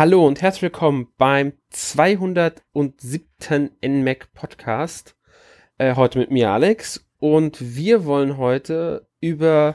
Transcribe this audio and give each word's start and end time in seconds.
Hallo 0.00 0.26
und 0.26 0.40
herzlich 0.40 0.62
willkommen 0.62 1.08
beim 1.18 1.52
207. 1.68 2.62
NMAC 3.86 4.32
Podcast. 4.32 5.14
Äh, 5.76 5.94
heute 5.94 6.18
mit 6.18 6.30
mir 6.30 6.48
Alex 6.48 7.06
und 7.18 7.76
wir 7.76 8.06
wollen 8.06 8.38
heute 8.38 9.06
über 9.20 9.74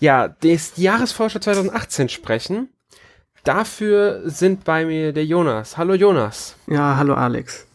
ja, 0.00 0.28
das 0.28 0.76
Jahresforscher 0.76 1.40
2018 1.40 2.10
sprechen. 2.10 2.74
Dafür 3.42 4.28
sind 4.28 4.64
bei 4.64 4.84
mir 4.84 5.14
der 5.14 5.24
Jonas. 5.24 5.78
Hallo 5.78 5.94
Jonas. 5.94 6.56
Ja, 6.66 6.98
hallo 6.98 7.14
Alex. 7.14 7.66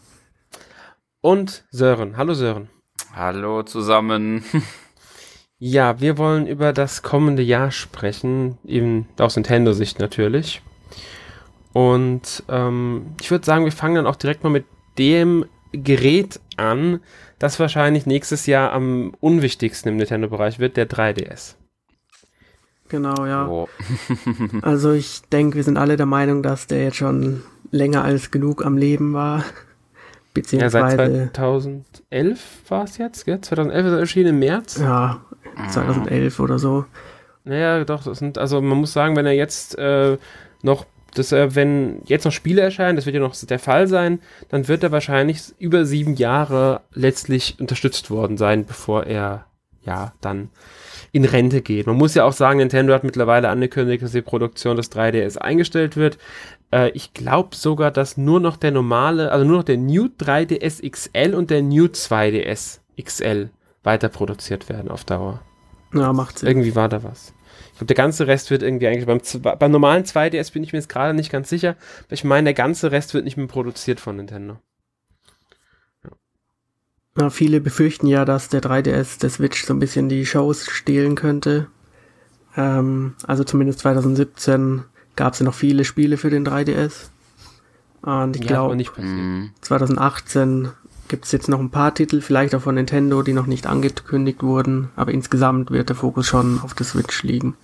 Und 1.22 1.66
Sören. 1.72 2.18
Hallo 2.18 2.36
Sören. 2.36 2.70
Hallo 3.16 3.64
zusammen. 3.64 4.44
ja, 5.58 6.00
wir 6.00 6.20
wollen 6.20 6.46
über 6.46 6.72
das 6.72 7.02
kommende 7.02 7.42
Jahr 7.42 7.72
sprechen, 7.72 8.60
eben 8.64 9.10
aus 9.18 9.38
Nintendo-Sicht 9.38 9.98
natürlich. 9.98 10.62
Und 11.74 12.44
ähm, 12.50 13.08
ich 13.22 13.30
würde 13.32 13.46
sagen, 13.46 13.66
wir 13.66 13.72
fangen 13.72 13.96
dann 13.96 14.08
auch 14.08 14.16
direkt 14.16 14.44
mal 14.44 14.50
mit 14.50 14.66
dem 14.98 15.46
Gerät 15.72 16.40
an, 16.58 17.00
das 17.38 17.60
wahrscheinlich 17.60 18.06
nächstes 18.06 18.46
Jahr 18.48 18.74
am 18.74 19.14
unwichtigsten 19.20 19.92
im 19.92 19.98
Nintendo-Bereich 19.98 20.60
wird, 20.60 20.78
der 20.78 20.90
3DS. 20.90 21.56
Genau, 22.90 23.26
ja. 23.26 23.48
Oh. 23.48 23.70
also 24.64 24.92
ich 24.94 25.22
denke, 25.32 25.58
wir 25.58 25.64
sind 25.64 25.78
alle 25.78 25.96
der 25.96 26.08
Meinung, 26.08 26.42
dass 26.42 26.66
der 26.66 26.84
jetzt 26.84 26.98
schon 26.98 27.44
länger 27.72 28.04
als 28.04 28.32
genug 28.32 28.66
am 28.66 28.78
Leben 28.78 29.14
war. 29.14 29.44
Beziehungsweise. 30.34 30.98
Ja, 30.98 31.08
seit 31.08 31.36
2011 31.36 32.40
war 32.68 32.84
es 32.84 32.98
jetzt, 32.98 33.26
gell? 33.26 33.40
2011 33.40 33.86
ist 33.86 33.92
er 33.92 34.00
erschienen 34.00 34.30
im 34.30 34.40
März. 34.40 34.80
Ja, 34.80 35.22
2011 35.70 36.40
oder 36.40 36.58
so. 36.58 36.86
Naja, 37.44 37.84
doch, 37.86 38.04
das 38.04 38.20
sind, 38.20 38.38
also 38.38 38.60
man 38.62 38.80
muss 38.80 38.94
sagen, 38.94 39.16
wenn 39.16 39.26
er 39.26 39.34
jetzt 39.34 39.78
äh, 39.78 40.18
noch 40.64 40.86
dass 41.16 41.32
er, 41.32 41.56
wenn 41.56 42.02
jetzt 42.06 42.26
noch 42.26 42.32
Spiele 42.32 42.62
erscheinen, 42.62 42.96
das 42.96 43.06
wird 43.06 43.16
ja 43.16 43.22
noch 43.22 43.36
der 43.36 43.60
Fall 43.60 43.88
sein, 43.88 44.20
dann 44.50 44.68
wird 44.68 44.84
er 44.84 44.92
wahrscheinlich 44.92 45.54
über 45.60 45.86
sieben 45.86 46.16
Jahre 46.16 46.82
letztlich 46.94 47.58
unterstützt 47.60 48.12
worden 48.12 48.38
sein, 48.38 48.66
bevor 48.66 49.06
er 49.06 49.46
ja 49.84 50.14
dann 50.22 50.50
in 51.12 51.26
Rente 51.26 51.62
geht. 51.62 51.88
Man 51.88 51.98
muss 51.98 52.14
ja 52.14 52.24
auch 52.24 52.34
sagen, 52.34 52.60
Nintendo 52.60 52.94
hat 52.94 53.04
mittlerweile 53.04 53.50
angekündigt, 53.50 54.04
dass 54.04 54.12
die 54.12 54.22
Produktion 54.22 54.78
des 54.78 54.92
3DS 54.92 55.38
eingestellt 55.38 55.98
wird. 55.98 56.18
Äh, 56.72 56.90
ich 56.92 57.14
glaube 57.14 57.56
sogar, 57.56 57.92
dass 57.92 58.18
nur 58.18 58.40
noch 58.40 58.58
der 58.58 58.72
normale, 58.72 59.32
also 59.32 59.46
nur 59.46 59.58
noch 59.58 59.64
der 59.64 59.78
New 59.78 60.06
3DS 60.06 60.88
XL 60.88 61.34
und 61.34 61.50
der 61.50 61.64
New 61.64 61.86
2DS 61.86 62.80
XL 63.02 63.50
weiter 63.84 64.10
produziert 64.10 64.70
werden 64.70 64.92
auf 64.92 65.04
Dauer. 65.04 65.42
Ja, 65.94 66.14
macht 66.14 66.40
Sinn. 66.40 66.50
Irgendwie 66.50 66.76
war 66.76 66.90
da 66.90 67.04
was. 67.04 67.34
Glaube, 67.80 67.88
der 67.88 67.96
ganze 67.96 68.28
Rest 68.28 68.52
wird 68.52 68.62
irgendwie 68.62 68.88
eigentlich 68.88 69.06
beim, 69.06 69.22
beim 69.58 69.72
normalen 69.72 70.04
2DS 70.04 70.52
bin 70.52 70.64
ich 70.64 70.74
mir 70.74 70.80
jetzt 70.80 70.90
gerade 70.90 71.14
nicht 71.14 71.32
ganz 71.32 71.48
sicher. 71.48 71.78
Aber 72.06 72.14
ich 72.14 72.26
meine, 72.26 72.44
der 72.44 72.54
ganze 72.54 72.92
Rest 72.92 73.14
wird 73.14 73.24
nicht 73.24 73.38
mehr 73.38 73.48
produziert 73.48 74.02
von 74.02 74.18
Nintendo. 74.18 74.58
Ja, 77.18 77.30
viele 77.30 77.62
befürchten 77.62 78.08
ja, 78.08 78.26
dass 78.26 78.50
der 78.50 78.62
3DS 78.62 79.22
der 79.22 79.30
Switch 79.30 79.64
so 79.64 79.74
ein 79.74 79.80
bisschen 79.80 80.10
die 80.10 80.26
Shows 80.26 80.66
stehlen 80.70 81.16
könnte. 81.16 81.68
Ähm, 82.58 83.16
also 83.26 83.46
zumindest 83.46 83.80
2017 83.80 84.84
gab 85.16 85.32
es 85.34 85.40
ja 85.40 85.46
noch 85.46 85.54
viele 85.54 85.86
Spiele 85.86 86.18
für 86.18 86.30
den 86.30 86.46
3DS. 86.46 87.12
Und 88.02 88.36
ich 88.36 88.44
ja, 88.44 88.68
glaube, 88.68 88.84
2018 89.62 90.68
gibt 91.10 91.26
es 91.26 91.32
jetzt 91.32 91.50
noch 91.50 91.60
ein 91.60 91.72
paar 91.72 91.94
Titel, 91.94 92.22
vielleicht 92.22 92.56
auch 92.56 92.62
von 92.62 92.76
Nintendo, 92.76 93.22
die 93.22 93.34
noch 93.34 93.48
nicht 93.48 93.68
angekündigt 93.68 94.42
wurden, 94.42 94.90
aber 94.96 95.12
insgesamt 95.12 95.72
wird 95.72 95.90
der 95.90 95.96
Fokus 95.96 96.28
schon 96.28 96.62
auf 96.62 96.74
der 96.74 96.86
Switch 96.86 97.24
liegen. 97.24 97.58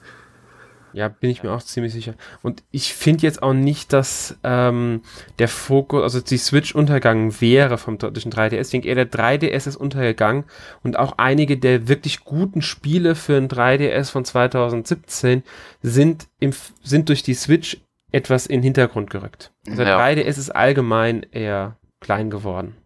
Ja, 0.95 1.09
bin 1.09 1.29
ich 1.29 1.43
mir 1.43 1.51
auch 1.51 1.61
ziemlich 1.61 1.91
sicher. 1.91 2.13
Und 2.41 2.63
ich 2.71 2.93
finde 2.93 3.23
jetzt 3.23 3.43
auch 3.43 3.51
nicht, 3.51 3.91
dass 3.91 4.37
ähm, 4.45 5.01
der 5.39 5.49
Fokus, 5.49 6.03
also 6.03 6.21
die 6.21 6.37
Switch 6.37 6.73
untergegangen 6.73 7.41
wäre 7.41 7.77
vom 7.77 7.97
deutschen 7.97 8.31
3DS. 8.31 8.61
Ich 8.61 8.69
denke 8.69 8.87
eher, 8.87 8.95
der 8.95 9.11
3DS 9.11 9.67
ist 9.67 9.75
untergegangen 9.75 10.45
und 10.83 10.97
auch 10.97 11.15
einige 11.17 11.57
der 11.57 11.89
wirklich 11.89 12.23
guten 12.23 12.61
Spiele 12.61 13.15
für 13.15 13.35
ein 13.35 13.49
3DS 13.49 14.09
von 14.09 14.23
2017 14.23 15.43
sind, 15.81 16.27
im, 16.39 16.51
sind 16.81 17.09
durch 17.09 17.23
die 17.23 17.33
Switch 17.33 17.77
etwas 18.13 18.45
in 18.45 18.61
den 18.61 18.63
Hintergrund 18.63 19.09
gerückt. 19.09 19.51
Also 19.67 19.83
ja. 19.83 19.97
der 19.97 20.23
3DS 20.23 20.39
ist 20.39 20.55
allgemein 20.55 21.25
eher 21.29 21.75
klein 21.99 22.29
geworden. 22.29 22.77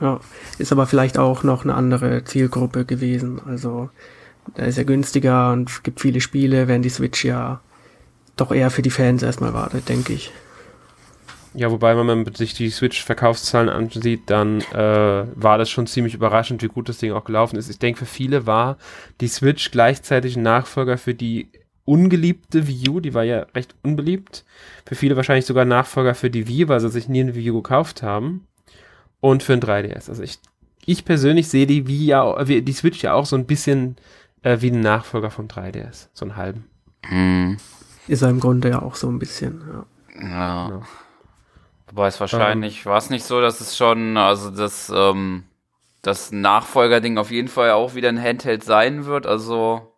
Ja, 0.00 0.20
ist 0.58 0.72
aber 0.72 0.86
vielleicht 0.86 1.18
auch 1.18 1.42
noch 1.42 1.64
eine 1.64 1.74
andere 1.74 2.24
Zielgruppe 2.24 2.84
gewesen. 2.84 3.40
Also 3.46 3.88
da 4.54 4.64
ist 4.64 4.78
er 4.78 4.84
günstiger 4.84 5.52
und 5.52 5.84
gibt 5.84 6.00
viele 6.00 6.20
Spiele, 6.20 6.68
während 6.68 6.84
die 6.84 6.90
Switch 6.90 7.24
ja 7.24 7.60
doch 8.36 8.52
eher 8.52 8.70
für 8.70 8.82
die 8.82 8.90
Fans 8.90 9.22
erstmal 9.22 9.54
wartet, 9.54 9.88
denke 9.88 10.12
ich. 10.12 10.30
Ja, 11.54 11.70
wobei, 11.70 11.96
wenn 11.96 12.04
man 12.04 12.34
sich 12.34 12.52
die 12.52 12.68
Switch-Verkaufszahlen 12.68 13.70
ansieht, 13.70 14.24
dann 14.26 14.60
äh, 14.74 15.24
war 15.34 15.56
das 15.56 15.70
schon 15.70 15.86
ziemlich 15.86 16.12
überraschend, 16.12 16.62
wie 16.62 16.68
gut 16.68 16.90
das 16.90 16.98
Ding 16.98 17.12
auch 17.12 17.24
gelaufen 17.24 17.56
ist. 17.56 17.70
Ich 17.70 17.78
denke, 17.78 18.00
für 18.00 18.06
viele 18.06 18.46
war 18.46 18.76
die 19.22 19.28
Switch 19.28 19.70
gleichzeitig 19.70 20.36
ein 20.36 20.42
Nachfolger 20.42 20.98
für 20.98 21.14
die 21.14 21.48
ungeliebte 21.86 22.68
Wii 22.68 22.90
U, 22.90 23.00
die 23.00 23.14
war 23.14 23.24
ja 23.24 23.46
recht 23.54 23.74
unbeliebt. 23.82 24.44
Für 24.84 24.96
viele 24.96 25.16
wahrscheinlich 25.16 25.46
sogar 25.46 25.64
Nachfolger 25.64 26.14
für 26.14 26.28
die 26.28 26.46
Wii, 26.46 26.68
weil 26.68 26.80
sie 26.80 26.90
sich 26.90 27.08
nie 27.08 27.20
eine 27.20 27.34
Wii 27.34 27.52
U 27.52 27.62
gekauft 27.62 28.02
haben. 28.02 28.46
Und 29.20 29.42
für 29.42 29.54
ein 29.54 29.60
3DS. 29.60 30.08
Also 30.08 30.22
ich, 30.22 30.38
ich 30.84 31.04
persönlich 31.04 31.48
sehe 31.48 31.66
die 31.66 31.86
Wii 31.86 32.06
ja, 32.06 32.44
die 32.44 32.72
Switch 32.72 33.02
ja 33.02 33.14
auch 33.14 33.26
so 33.26 33.36
ein 33.36 33.46
bisschen 33.46 33.96
äh, 34.42 34.60
wie 34.60 34.70
ein 34.70 34.80
Nachfolger 34.80 35.30
vom 35.30 35.46
3DS, 35.48 36.08
so 36.12 36.24
einen 36.24 36.36
halben. 36.36 36.64
Mhm. 37.08 37.56
Ist 38.08 38.22
er 38.22 38.30
im 38.30 38.40
Grunde 38.40 38.70
ja 38.70 38.82
auch 38.82 38.94
so 38.94 39.08
ein 39.08 39.18
bisschen, 39.18 39.62
ja. 39.68 39.86
Ja. 40.20 40.68
Genau. 40.68 40.82
Wobei 41.88 42.08
es 42.08 42.20
wahrscheinlich, 42.20 42.80
ähm, 42.80 42.84
war 42.86 42.98
es 42.98 43.10
nicht 43.10 43.24
so, 43.24 43.40
dass 43.40 43.60
es 43.60 43.76
schon, 43.76 44.16
also 44.16 44.50
das, 44.50 44.92
ähm, 44.94 45.44
das 46.02 46.32
Nachfolgerding 46.32 47.18
auf 47.18 47.30
jeden 47.30 47.48
Fall 47.48 47.70
auch 47.70 47.94
wieder 47.94 48.08
ein 48.08 48.20
Handheld 48.22 48.64
sein 48.64 49.06
wird, 49.06 49.26
also 49.26 49.95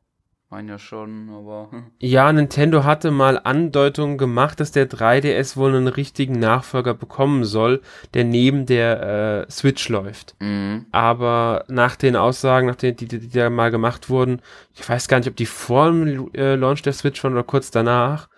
meine 0.50 0.72
ja 0.72 0.78
schon, 0.78 1.28
aber. 1.30 1.68
Ja, 2.00 2.32
Nintendo 2.32 2.84
hatte 2.84 3.10
mal 3.10 3.38
Andeutungen 3.42 4.18
gemacht, 4.18 4.60
dass 4.60 4.72
der 4.72 4.88
3DS 4.88 5.56
wohl 5.56 5.74
einen 5.74 5.88
richtigen 5.88 6.38
Nachfolger 6.38 6.94
bekommen 6.94 7.44
soll, 7.44 7.82
der 8.14 8.24
neben 8.24 8.66
der 8.66 9.46
äh, 9.46 9.50
Switch 9.50 9.88
läuft. 9.88 10.36
Mhm. 10.40 10.86
Aber 10.90 11.64
nach 11.68 11.96
den 11.96 12.16
Aussagen, 12.16 12.66
nach 12.66 12.76
denen, 12.76 12.96
die, 12.96 13.06
die, 13.06 13.18
die 13.18 13.38
da 13.38 13.50
mal 13.50 13.70
gemacht 13.70 14.08
wurden, 14.08 14.40
ich 14.74 14.88
weiß 14.88 15.08
gar 15.08 15.18
nicht, 15.18 15.28
ob 15.28 15.36
die 15.36 15.46
vor 15.46 15.90
dem 15.90 16.30
äh, 16.34 16.54
Launch 16.54 16.82
der 16.82 16.92
Switch 16.92 17.22
waren 17.22 17.32
oder 17.32 17.44
kurz 17.44 17.70
danach, 17.70 18.28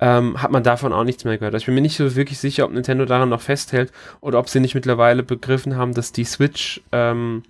ähm, 0.00 0.42
hat 0.42 0.50
man 0.50 0.64
davon 0.64 0.92
auch 0.92 1.04
nichts 1.04 1.24
mehr 1.24 1.38
gehört. 1.38 1.54
Also 1.54 1.62
ich 1.62 1.66
bin 1.66 1.76
mir 1.76 1.80
nicht 1.80 1.96
so 1.96 2.14
wirklich 2.16 2.38
sicher, 2.38 2.64
ob 2.64 2.72
Nintendo 2.72 3.04
daran 3.04 3.28
noch 3.28 3.40
festhält 3.40 3.92
oder 4.20 4.38
ob 4.38 4.48
sie 4.48 4.60
nicht 4.60 4.74
mittlerweile 4.74 5.22
begriffen 5.22 5.76
haben, 5.76 5.94
dass 5.94 6.12
die 6.12 6.24
Switch 6.24 6.82
ähm, 6.92 7.44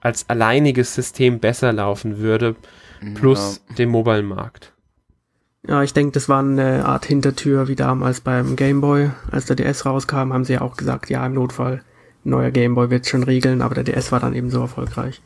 als 0.00 0.28
alleiniges 0.28 0.94
System 0.94 1.38
besser 1.38 1.72
laufen 1.72 2.18
würde 2.18 2.56
plus 3.14 3.60
ja. 3.68 3.74
dem 3.76 3.90
Mobile-Markt. 3.90 4.72
Ja, 5.66 5.82
ich 5.82 5.92
denke, 5.92 6.12
das 6.12 6.28
war 6.28 6.40
eine 6.40 6.84
Art 6.86 7.04
Hintertür, 7.04 7.68
wie 7.68 7.76
damals 7.76 8.20
beim 8.20 8.56
Game 8.56 8.80
Boy. 8.80 9.10
Als 9.30 9.46
der 9.46 9.56
DS 9.56 9.86
rauskam, 9.86 10.32
haben 10.32 10.44
sie 10.44 10.54
ja 10.54 10.60
auch 10.60 10.76
gesagt, 10.76 11.08
ja, 11.08 11.24
im 11.24 11.34
Notfall, 11.34 11.82
neuer 12.24 12.50
Game 12.50 12.74
Boy 12.74 12.90
wird 12.90 13.06
schon 13.06 13.22
regeln, 13.22 13.62
aber 13.62 13.76
der 13.76 13.84
DS 13.84 14.10
war 14.10 14.18
dann 14.18 14.34
eben 14.34 14.50
so 14.50 14.60
erfolgreich. 14.60 15.22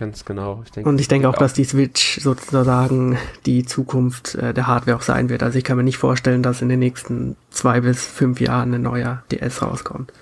Ganz 0.00 0.24
genau. 0.24 0.62
Ich 0.64 0.72
denke, 0.72 0.88
Und 0.88 1.00
ich 1.00 1.08
denke 1.08 1.28
auch, 1.28 1.34
auch, 1.34 1.38
dass 1.38 1.52
die 1.52 1.64
Switch 1.64 2.20
sozusagen 2.20 3.16
die 3.46 3.64
Zukunft 3.64 4.34
äh, 4.34 4.52
der 4.52 4.66
Hardware 4.66 4.96
auch 4.96 5.02
sein 5.02 5.28
wird. 5.28 5.42
Also 5.42 5.58
ich 5.58 5.64
kann 5.64 5.76
mir 5.76 5.84
nicht 5.84 5.98
vorstellen, 5.98 6.42
dass 6.42 6.62
in 6.62 6.68
den 6.68 6.80
nächsten 6.80 7.36
zwei 7.50 7.80
bis 7.80 8.04
fünf 8.04 8.40
Jahren 8.40 8.74
ein 8.74 8.82
neuer 8.82 9.22
DS 9.30 9.62
rauskommt. 9.62 10.12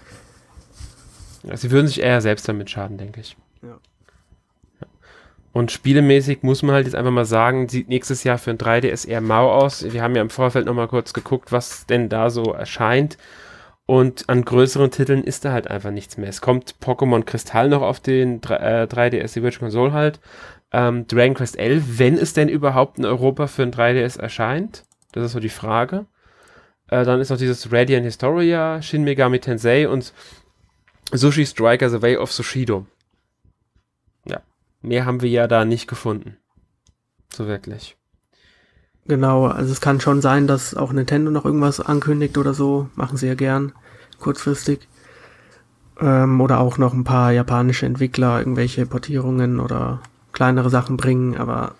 Sie 1.54 1.70
würden 1.70 1.86
sich 1.86 2.02
eher 2.02 2.20
selbst 2.20 2.48
damit 2.48 2.70
schaden, 2.70 2.98
denke 2.98 3.20
ich. 3.20 3.36
Ja. 3.62 3.78
Und 5.52 5.70
spielemäßig 5.70 6.42
muss 6.42 6.62
man 6.62 6.74
halt 6.74 6.86
jetzt 6.86 6.94
einfach 6.94 7.10
mal 7.10 7.26
sagen, 7.26 7.68
sieht 7.68 7.88
nächstes 7.88 8.24
Jahr 8.24 8.38
für 8.38 8.50
ein 8.50 8.58
3DS 8.58 9.06
eher 9.06 9.20
mau 9.20 9.50
aus. 9.50 9.92
Wir 9.92 10.02
haben 10.02 10.16
ja 10.16 10.22
im 10.22 10.30
Vorfeld 10.30 10.64
nochmal 10.64 10.88
kurz 10.88 11.12
geguckt, 11.12 11.52
was 11.52 11.86
denn 11.86 12.08
da 12.08 12.30
so 12.30 12.52
erscheint. 12.52 13.18
Und 13.84 14.28
an 14.28 14.44
größeren 14.44 14.90
Titeln 14.90 15.22
ist 15.22 15.44
da 15.44 15.52
halt 15.52 15.68
einfach 15.68 15.90
nichts 15.90 16.16
mehr. 16.16 16.30
Es 16.30 16.40
kommt 16.40 16.76
Pokémon 16.82 17.24
Kristall 17.24 17.68
noch 17.68 17.82
auf 17.82 18.00
den 18.00 18.40
3, 18.40 18.56
äh, 18.56 18.86
3DS, 18.86 19.34
die 19.34 19.42
Virtual 19.42 19.68
Console 19.68 19.92
halt. 19.92 20.20
Ähm, 20.72 21.06
Dragon 21.06 21.34
Quest 21.34 21.58
11, 21.58 21.98
wenn 21.98 22.16
es 22.16 22.32
denn 22.32 22.48
überhaupt 22.48 22.98
in 22.98 23.04
Europa 23.04 23.46
für 23.46 23.62
ein 23.62 23.72
3DS 23.72 24.18
erscheint. 24.18 24.84
Das 25.12 25.24
ist 25.24 25.32
so 25.32 25.40
die 25.40 25.50
Frage. 25.50 26.06
Äh, 26.88 27.04
dann 27.04 27.20
ist 27.20 27.28
noch 27.28 27.36
dieses 27.36 27.70
Radiant 27.70 28.06
Historia, 28.06 28.80
Shin 28.80 29.04
Megami 29.04 29.38
Tensei 29.40 29.86
und 29.86 30.14
Sushi 31.12 31.44
Striker 31.44 31.90
The 31.90 32.00
Way 32.00 32.16
of 32.16 32.32
Sushido 32.32 32.86
mehr 34.82 35.06
haben 35.06 35.22
wir 35.22 35.30
ja 35.30 35.46
da 35.46 35.64
nicht 35.64 35.88
gefunden. 35.88 36.36
So 37.32 37.46
wirklich. 37.46 37.96
Genau, 39.06 39.46
also 39.46 39.72
es 39.72 39.80
kann 39.80 40.00
schon 40.00 40.20
sein, 40.20 40.46
dass 40.46 40.74
auch 40.74 40.92
Nintendo 40.92 41.30
noch 41.30 41.44
irgendwas 41.44 41.80
ankündigt 41.80 42.38
oder 42.38 42.54
so. 42.54 42.88
Machen 42.94 43.16
sie 43.16 43.26
ja 43.26 43.34
gern, 43.34 43.72
kurzfristig. 44.20 44.88
Ähm, 46.00 46.40
oder 46.40 46.60
auch 46.60 46.78
noch 46.78 46.94
ein 46.94 47.04
paar 47.04 47.32
japanische 47.32 47.86
Entwickler 47.86 48.38
irgendwelche 48.38 48.86
Portierungen 48.86 49.58
oder 49.60 50.00
kleinere 50.32 50.70
Sachen 50.70 50.96
bringen, 50.96 51.36
aber 51.36 51.74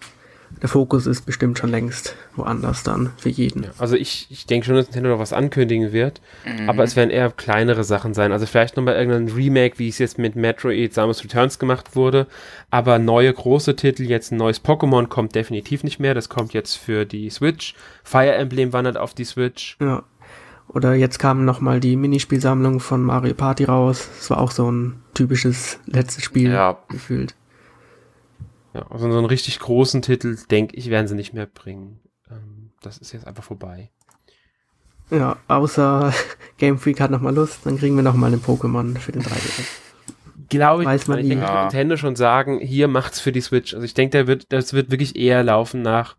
der 0.60 0.68
Fokus 0.68 1.06
ist 1.06 1.22
bestimmt 1.22 1.58
schon 1.58 1.70
längst 1.70 2.14
woanders 2.36 2.82
dann 2.82 3.10
für 3.16 3.28
jeden. 3.28 3.64
Ja, 3.64 3.70
also 3.78 3.96
ich, 3.96 4.26
ich 4.30 4.46
denke 4.46 4.66
schon, 4.66 4.76
dass 4.76 4.86
Nintendo 4.86 5.10
noch 5.10 5.18
was 5.18 5.32
ankündigen 5.32 5.92
wird, 5.92 6.20
mhm. 6.44 6.68
aber 6.68 6.84
es 6.84 6.96
werden 6.96 7.10
eher 7.10 7.30
kleinere 7.30 7.84
Sachen 7.84 8.14
sein. 8.14 8.32
Also 8.32 8.46
vielleicht 8.46 8.76
nochmal 8.76 8.96
irgendein 8.96 9.34
Remake, 9.34 9.78
wie 9.78 9.88
es 9.88 9.98
jetzt 9.98 10.18
mit 10.18 10.36
Metroid 10.36 10.94
Samus 10.94 11.24
Returns 11.24 11.58
gemacht 11.58 11.96
wurde, 11.96 12.26
aber 12.70 12.98
neue 12.98 13.32
große 13.32 13.76
Titel, 13.76 14.04
jetzt 14.04 14.32
ein 14.32 14.36
neues 14.36 14.64
Pokémon 14.64 15.06
kommt 15.06 15.34
definitiv 15.34 15.84
nicht 15.84 15.98
mehr. 15.98 16.14
Das 16.14 16.28
kommt 16.28 16.52
jetzt 16.52 16.76
für 16.76 17.04
die 17.04 17.30
Switch. 17.30 17.74
Fire 18.04 18.34
Emblem 18.34 18.72
wandert 18.72 18.96
auf 18.96 19.14
die 19.14 19.24
Switch. 19.24 19.76
Ja. 19.80 20.04
Oder 20.68 20.94
jetzt 20.94 21.18
kam 21.18 21.44
nochmal 21.44 21.80
die 21.80 21.96
Minispielsammlung 21.96 22.80
von 22.80 23.02
Mario 23.02 23.34
Party 23.34 23.64
raus. 23.64 24.08
Das 24.16 24.30
war 24.30 24.38
auch 24.38 24.50
so 24.50 24.70
ein 24.70 25.02
typisches 25.12 25.78
letztes 25.86 26.24
Spiel 26.24 26.52
ja. 26.52 26.78
gefühlt. 26.88 27.34
Ja, 28.74 28.86
also 28.90 29.10
so 29.10 29.18
einen 29.18 29.26
richtig 29.26 29.58
großen 29.58 30.02
Titel, 30.02 30.36
denke 30.50 30.76
ich, 30.76 30.90
werden 30.90 31.08
sie 31.08 31.14
nicht 31.14 31.34
mehr 31.34 31.46
bringen. 31.46 32.00
Ähm, 32.30 32.70
das 32.80 32.98
ist 32.98 33.12
jetzt 33.12 33.26
einfach 33.26 33.44
vorbei. 33.44 33.90
Ja, 35.10 35.36
außer 35.48 36.12
Game 36.58 36.78
Freak 36.78 37.00
hat 37.00 37.10
nochmal 37.10 37.34
Lust, 37.34 37.60
dann 37.64 37.78
kriegen 37.78 37.96
wir 37.96 38.02
nochmal 38.02 38.32
einen 38.32 38.42
Pokémon 38.42 38.98
für 38.98 39.12
den 39.12 39.22
3DS. 39.22 39.64
Glaube 40.48 40.82
ich, 40.82 40.88
Weiß 40.88 41.06
man 41.06 41.18
ich 41.18 41.28
denke, 41.28 41.44
ja. 41.44 41.62
Nintendo 41.62 41.96
schon 41.96 42.16
sagen, 42.16 42.60
hier 42.60 42.88
macht's 42.88 43.20
für 43.20 43.32
die 43.32 43.40
Switch. 43.40 43.72
Also 43.74 43.84
ich 43.84 43.94
denke, 43.94 44.18
da 44.18 44.26
wird, 44.26 44.52
das 44.52 44.72
wird 44.72 44.90
wirklich 44.90 45.16
eher 45.16 45.42
laufen 45.42 45.82
nach 45.82 46.16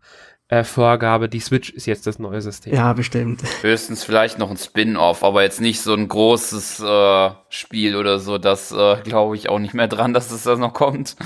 äh, 0.48 0.64
Vorgabe, 0.64 1.28
die 1.28 1.40
Switch 1.40 1.70
ist 1.70 1.86
jetzt 1.86 2.06
das 2.06 2.18
neue 2.18 2.40
System. 2.40 2.74
Ja, 2.74 2.92
bestimmt. 2.92 3.42
Höchstens 3.62 4.04
vielleicht 4.04 4.38
noch 4.38 4.50
ein 4.50 4.56
Spin-off, 4.56 5.24
aber 5.24 5.42
jetzt 5.42 5.60
nicht 5.60 5.80
so 5.80 5.94
ein 5.94 6.06
großes 6.06 6.80
äh, 6.80 7.30
Spiel 7.48 7.96
oder 7.96 8.18
so. 8.18 8.38
Das 8.38 8.70
äh, 8.72 8.96
glaube 9.02 9.36
ich 9.36 9.48
auch 9.48 9.58
nicht 9.58 9.74
mehr 9.74 9.88
dran, 9.88 10.12
dass 10.12 10.30
es 10.30 10.42
das 10.42 10.58
noch 10.58 10.74
kommt. 10.74 11.16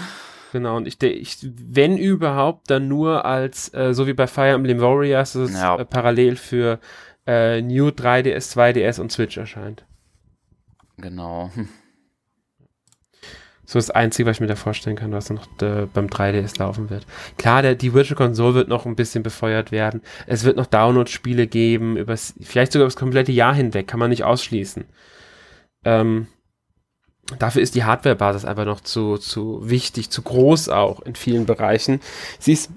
Genau, 0.52 0.76
und 0.76 0.86
ich, 0.86 1.02
ich 1.02 1.38
wenn 1.42 1.98
überhaupt, 1.98 2.70
dann 2.70 2.88
nur 2.88 3.24
als, 3.24 3.72
äh, 3.74 3.92
so 3.92 4.06
wie 4.06 4.14
bei 4.14 4.26
Fire 4.26 4.50
Emblem 4.50 4.80
Warriors, 4.80 5.34
das 5.34 5.52
ja. 5.52 5.76
äh, 5.76 5.84
parallel 5.84 6.36
für 6.36 6.78
äh, 7.26 7.60
New 7.60 7.88
3DS, 7.88 8.56
2DS 8.56 9.00
und 9.00 9.12
Switch 9.12 9.36
erscheint. 9.36 9.84
Genau. 10.96 11.50
So 13.70 13.78
das 13.78 13.90
Einzige, 13.90 14.26
was 14.26 14.38
ich 14.38 14.40
mir 14.40 14.46
da 14.46 14.56
vorstellen 14.56 14.96
kann, 14.96 15.12
was 15.12 15.28
noch 15.28 15.46
äh, 15.60 15.86
beim 15.92 16.06
3DS 16.06 16.58
laufen 16.58 16.88
wird. 16.88 17.04
Klar, 17.36 17.60
der, 17.60 17.74
die 17.74 17.92
Virtual 17.92 18.16
Console 18.16 18.54
wird 18.54 18.68
noch 18.68 18.86
ein 18.86 18.96
bisschen 18.96 19.22
befeuert 19.22 19.72
werden. 19.72 20.00
Es 20.26 20.44
wird 20.44 20.56
noch 20.56 20.64
Download-Spiele 20.64 21.46
geben, 21.46 21.98
übers, 21.98 22.32
vielleicht 22.40 22.72
sogar 22.72 22.86
das 22.86 22.96
komplette 22.96 23.30
Jahr 23.30 23.54
hinweg, 23.54 23.86
kann 23.86 24.00
man 24.00 24.08
nicht 24.08 24.24
ausschließen. 24.24 24.86
Ähm, 25.84 26.28
dafür 27.38 27.62
ist 27.62 27.74
die 27.74 27.84
Hardware-Basis 27.84 28.44
einfach 28.44 28.64
noch 28.64 28.80
zu, 28.80 29.18
zu 29.18 29.60
wichtig, 29.62 30.10
zu 30.10 30.22
groß 30.22 30.68
auch 30.68 31.00
in 31.00 31.14
vielen 31.14 31.46
Bereichen. 31.46 32.00
Sie 32.38 32.52
ist 32.52 32.70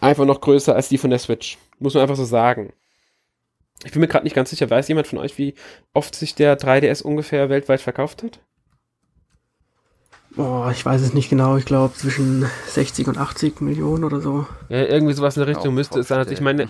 einfach 0.00 0.26
noch 0.26 0.40
größer 0.40 0.74
als 0.74 0.88
die 0.88 0.98
von 0.98 1.10
der 1.10 1.18
Switch. 1.18 1.58
Muss 1.78 1.94
man 1.94 2.02
einfach 2.02 2.16
so 2.16 2.24
sagen. 2.24 2.72
Ich 3.84 3.92
bin 3.92 4.00
mir 4.00 4.08
gerade 4.08 4.24
nicht 4.24 4.36
ganz 4.36 4.50
sicher, 4.50 4.68
weiß 4.68 4.88
jemand 4.88 5.06
von 5.06 5.18
euch, 5.18 5.38
wie 5.38 5.54
oft 5.94 6.14
sich 6.14 6.34
der 6.34 6.58
3DS 6.58 7.02
ungefähr 7.02 7.48
weltweit 7.48 7.80
verkauft 7.80 8.22
hat? 8.22 8.40
Boah, 10.36 10.70
ich 10.70 10.84
weiß 10.84 11.00
es 11.00 11.14
nicht 11.14 11.30
genau. 11.30 11.56
Ich 11.56 11.64
glaube 11.64 11.94
zwischen 11.94 12.46
60 12.66 13.08
und 13.08 13.18
80 13.18 13.60
Millionen 13.62 14.04
oder 14.04 14.20
so. 14.20 14.46
Ja, 14.68 14.84
irgendwie 14.84 15.14
sowas 15.14 15.36
in 15.36 15.40
der 15.40 15.48
Richtung 15.48 15.74
müsste 15.74 16.00
es 16.00 16.08
sein. 16.08 16.18
Also 16.18 16.30
ich 16.30 16.40
meine, 16.40 16.68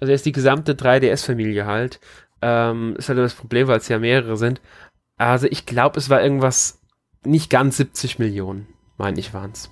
also 0.00 0.12
jetzt 0.12 0.26
die 0.26 0.32
gesamte 0.32 0.74
3DS-Familie 0.74 1.66
halt. 1.66 2.00
Ähm, 2.42 2.94
ist 2.98 3.08
halt 3.08 3.18
das 3.18 3.34
Problem, 3.34 3.68
weil 3.68 3.78
es 3.78 3.88
ja 3.88 3.98
mehrere 3.98 4.36
sind. 4.36 4.60
Also 5.16 5.46
ich 5.48 5.66
glaube, 5.66 5.98
es 5.98 6.10
war 6.10 6.22
irgendwas 6.22 6.80
nicht 7.24 7.50
ganz 7.50 7.76
70 7.76 8.18
Millionen, 8.18 8.66
meine 8.96 9.18
ich, 9.18 9.32
waren 9.32 9.52
es. 9.52 9.70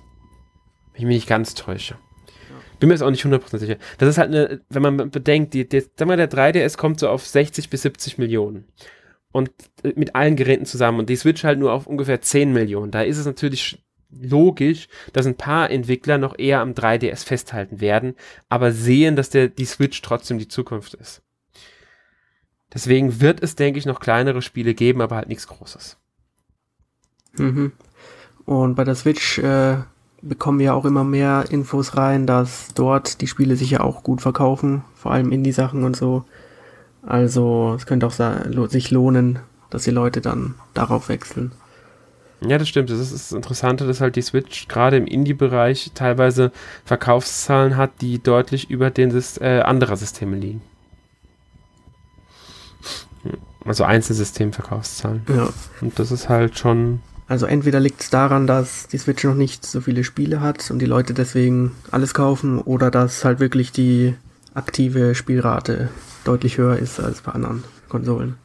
Wenn 0.93 1.01
ich 1.01 1.05
mich 1.05 1.15
nicht 1.15 1.27
ganz 1.27 1.53
täusche. 1.53 1.97
Bin 2.79 2.89
mir 2.89 2.95
jetzt 2.95 3.01
auch 3.01 3.11
nicht 3.11 3.25
100% 3.25 3.57
sicher. 3.59 3.77
Das 3.97 4.09
ist 4.09 4.17
halt 4.17 4.29
eine, 4.29 4.61
wenn 4.69 4.81
man 4.81 5.09
bedenkt, 5.09 5.53
die, 5.53 5.67
die, 5.67 5.85
sag 5.95 6.07
mal, 6.07 6.17
der 6.17 6.29
3DS 6.29 6.77
kommt 6.77 6.99
so 6.99 7.07
auf 7.07 7.25
60 7.25 7.69
bis 7.69 7.83
70 7.83 8.17
Millionen 8.17 8.65
und 9.31 9.51
äh, 9.83 9.93
mit 9.95 10.15
allen 10.15 10.35
Geräten 10.35 10.65
zusammen 10.65 10.99
und 10.99 11.09
die 11.09 11.15
Switch 11.15 11.43
halt 11.43 11.59
nur 11.59 11.71
auf 11.71 11.87
ungefähr 11.87 12.21
10 12.21 12.51
Millionen. 12.51 12.91
Da 12.91 13.01
ist 13.01 13.17
es 13.17 13.25
natürlich 13.25 13.83
logisch, 14.11 14.87
dass 15.11 15.25
ein 15.25 15.35
paar 15.35 15.71
Entwickler 15.71 16.17
noch 16.17 16.37
eher 16.37 16.59
am 16.59 16.73
3DS 16.73 17.25
festhalten 17.25 17.81
werden, 17.81 18.15
aber 18.49 18.71
sehen, 18.71 19.15
dass 19.15 19.29
der, 19.29 19.47
die 19.47 19.65
Switch 19.65 20.01
trotzdem 20.01 20.37
die 20.37 20.47
Zukunft 20.47 20.93
ist. 20.93 21.21
Deswegen 22.73 23.21
wird 23.21 23.41
es, 23.43 23.55
denke 23.55 23.79
ich, 23.79 23.85
noch 23.85 23.99
kleinere 23.99 24.41
Spiele 24.41 24.73
geben, 24.73 25.01
aber 25.01 25.15
halt 25.15 25.29
nichts 25.29 25.47
Großes. 25.47 25.97
Mhm. 27.37 27.71
Und 28.45 28.75
bei 28.75 28.83
der 28.83 28.95
Switch 28.95 29.37
äh, 29.39 29.77
bekommen 30.21 30.59
wir 30.59 30.73
auch 30.73 30.85
immer 30.85 31.03
mehr 31.03 31.45
Infos 31.49 31.95
rein, 31.97 32.25
dass 32.25 32.73
dort 32.73 33.21
die 33.21 33.27
Spiele 33.27 33.55
sich 33.55 33.71
ja 33.71 33.81
auch 33.81 34.03
gut 34.03 34.21
verkaufen, 34.21 34.83
vor 34.95 35.11
allem 35.11 35.31
Indie-Sachen 35.31 35.83
und 35.83 35.95
so. 35.95 36.25
Also 37.05 37.73
es 37.77 37.85
könnte 37.85 38.07
auch 38.07 38.69
sich 38.69 38.91
lohnen, 38.91 39.39
dass 39.69 39.83
die 39.83 39.91
Leute 39.91 40.21
dann 40.21 40.55
darauf 40.73 41.09
wechseln. 41.09 41.51
Ja, 42.41 42.57
das 42.57 42.67
stimmt. 42.67 42.89
Das 42.89 42.99
ist 42.99 43.13
das 43.13 43.31
Interessante, 43.31 43.85
dass 43.87 44.01
halt 44.01 44.15
die 44.15 44.21
Switch 44.21 44.67
gerade 44.67 44.97
im 44.97 45.07
Indie-Bereich 45.07 45.91
teilweise 45.93 46.51
Verkaufszahlen 46.85 47.77
hat, 47.77 48.01
die 48.01 48.21
deutlich 48.21 48.69
über 48.69 48.89
den 48.89 49.17
äh, 49.39 49.59
anderer 49.61 49.95
Systeme 49.95 50.37
liegen. 50.37 50.61
Also 53.65 53.83
Einzelsystem-Verkaufszahlen. 53.83 55.21
Ja. 55.29 55.49
Und 55.81 55.97
das 55.99 56.11
ist 56.11 56.29
halt 56.29 56.57
schon. 56.57 57.01
Also 57.27 57.45
entweder 57.45 57.79
liegt 57.79 58.01
es 58.01 58.09
daran, 58.09 58.47
dass 58.47 58.87
die 58.87 58.97
Switch 58.97 59.23
noch 59.23 59.35
nicht 59.35 59.65
so 59.65 59.81
viele 59.81 60.03
Spiele 60.03 60.41
hat 60.41 60.69
und 60.71 60.79
die 60.79 60.85
Leute 60.85 61.13
deswegen 61.13 61.71
alles 61.91 62.13
kaufen, 62.13 62.59
oder 62.59 62.91
dass 62.91 63.23
halt 63.23 63.39
wirklich 63.39 63.71
die 63.71 64.15
aktive 64.53 65.15
Spielrate 65.15 65.89
deutlich 66.25 66.57
höher 66.57 66.77
ist 66.77 66.99
als 66.99 67.21
bei 67.21 67.31
anderen 67.31 67.63
Konsolen. 67.89 68.35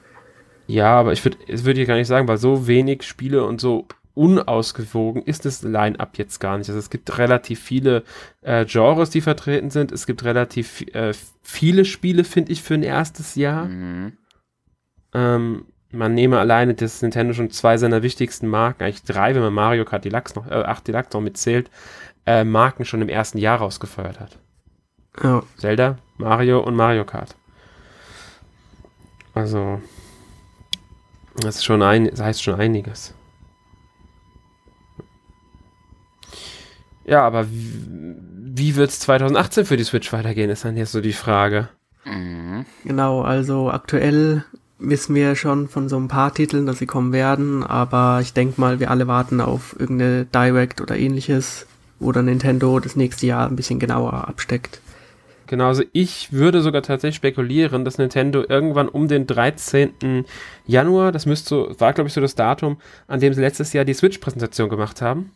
Ja, 0.66 0.98
aber 0.98 1.12
ich 1.12 1.24
würde 1.24 1.38
es 1.48 1.64
würde 1.64 1.80
ich 1.80 1.88
gar 1.88 1.96
nicht 1.96 2.06
sagen, 2.06 2.28
weil 2.28 2.38
so 2.38 2.66
wenig 2.66 3.02
Spiele 3.02 3.44
und 3.44 3.60
so 3.60 3.86
unausgewogen 4.14 5.22
ist 5.22 5.44
das 5.44 5.62
Line-up 5.62 6.18
jetzt 6.18 6.40
gar 6.40 6.58
nicht. 6.58 6.68
Also 6.68 6.78
es 6.78 6.90
gibt 6.90 7.18
relativ 7.18 7.60
viele 7.60 8.02
äh, 8.42 8.64
Genres, 8.64 9.10
die 9.10 9.20
vertreten 9.20 9.70
sind. 9.70 9.92
Es 9.92 10.06
gibt 10.06 10.24
relativ 10.24 10.82
äh, 10.92 11.14
viele 11.42 11.84
Spiele, 11.84 12.24
finde 12.24 12.52
ich, 12.52 12.62
für 12.62 12.74
ein 12.74 12.82
erstes 12.82 13.36
Jahr. 13.36 13.66
Mhm. 13.66 14.12
Ähm, 15.14 15.66
man 15.90 16.14
nehme 16.14 16.38
alleine 16.38 16.74
das 16.74 17.00
Nintendo 17.00 17.32
schon 17.32 17.50
zwei 17.50 17.78
seiner 17.78 18.02
wichtigsten 18.02 18.46
Marken, 18.46 18.82
eigentlich 18.82 19.04
drei, 19.04 19.34
wenn 19.34 19.42
man 19.42 19.54
Mario 19.54 19.84
Kart 19.84 20.04
Deluxe 20.04 20.34
noch, 20.38 20.46
äh, 20.46 20.54
8 20.54 20.86
Deluxe 20.88 21.16
noch 21.16 21.22
mitzählt, 21.22 21.70
äh, 22.26 22.44
Marken 22.44 22.84
schon 22.84 23.00
im 23.00 23.08
ersten 23.08 23.38
Jahr 23.38 23.58
rausgefeuert 23.58 24.20
hat. 24.20 24.38
Ja. 25.22 25.42
Zelda, 25.56 25.96
Mario 26.18 26.60
und 26.60 26.74
Mario 26.74 27.04
Kart. 27.04 27.34
Also, 29.34 29.80
das 31.36 31.56
ist 31.56 31.64
schon 31.64 31.82
ein, 31.82 32.10
das 32.10 32.20
heißt 32.20 32.42
schon 32.42 32.60
einiges. 32.60 33.14
Ja, 37.04 37.22
aber 37.22 37.50
wie, 37.50 38.16
wie 38.54 38.76
wird 38.76 38.90
es 38.90 39.00
2018 39.00 39.64
für 39.64 39.78
die 39.78 39.84
Switch 39.84 40.12
weitergehen, 40.12 40.50
ist 40.50 40.64
dann 40.64 40.76
jetzt 40.76 40.92
so 40.92 41.00
die 41.00 41.14
Frage. 41.14 41.70
Mhm. 42.04 42.66
Genau, 42.84 43.22
also 43.22 43.70
aktuell 43.70 44.44
wissen 44.78 45.14
wir 45.14 45.34
schon 45.34 45.68
von 45.68 45.88
so 45.88 45.96
ein 45.96 46.08
paar 46.08 46.32
Titeln, 46.32 46.66
dass 46.66 46.78
sie 46.78 46.86
kommen 46.86 47.12
werden, 47.12 47.64
aber 47.64 48.20
ich 48.22 48.32
denke 48.32 48.60
mal, 48.60 48.80
wir 48.80 48.90
alle 48.90 49.06
warten 49.06 49.40
auf 49.40 49.74
irgendeine 49.78 50.24
Direct 50.26 50.80
oder 50.80 50.96
ähnliches, 50.96 51.66
wo 51.98 52.12
dann 52.12 52.26
Nintendo 52.26 52.78
das 52.78 52.96
nächste 52.96 53.26
Jahr 53.26 53.48
ein 53.48 53.56
bisschen 53.56 53.78
genauer 53.78 54.28
absteckt. 54.28 54.80
Genau, 55.48 55.68
also 55.68 55.82
ich 55.92 56.32
würde 56.32 56.60
sogar 56.60 56.82
tatsächlich 56.82 57.16
spekulieren, 57.16 57.84
dass 57.84 57.96
Nintendo 57.96 58.44
irgendwann 58.46 58.88
um 58.88 59.08
den 59.08 59.26
13. 59.26 60.24
Januar, 60.66 61.10
das 61.10 61.24
müsste 61.24 61.74
war 61.80 61.94
glaube 61.94 62.08
ich 62.08 62.14
so 62.14 62.20
das 62.20 62.34
Datum, 62.34 62.76
an 63.06 63.20
dem 63.20 63.32
sie 63.32 63.40
letztes 63.40 63.72
Jahr 63.72 63.86
die 63.86 63.94
Switch-Präsentation 63.94 64.68
gemacht 64.68 65.00
haben, 65.00 65.32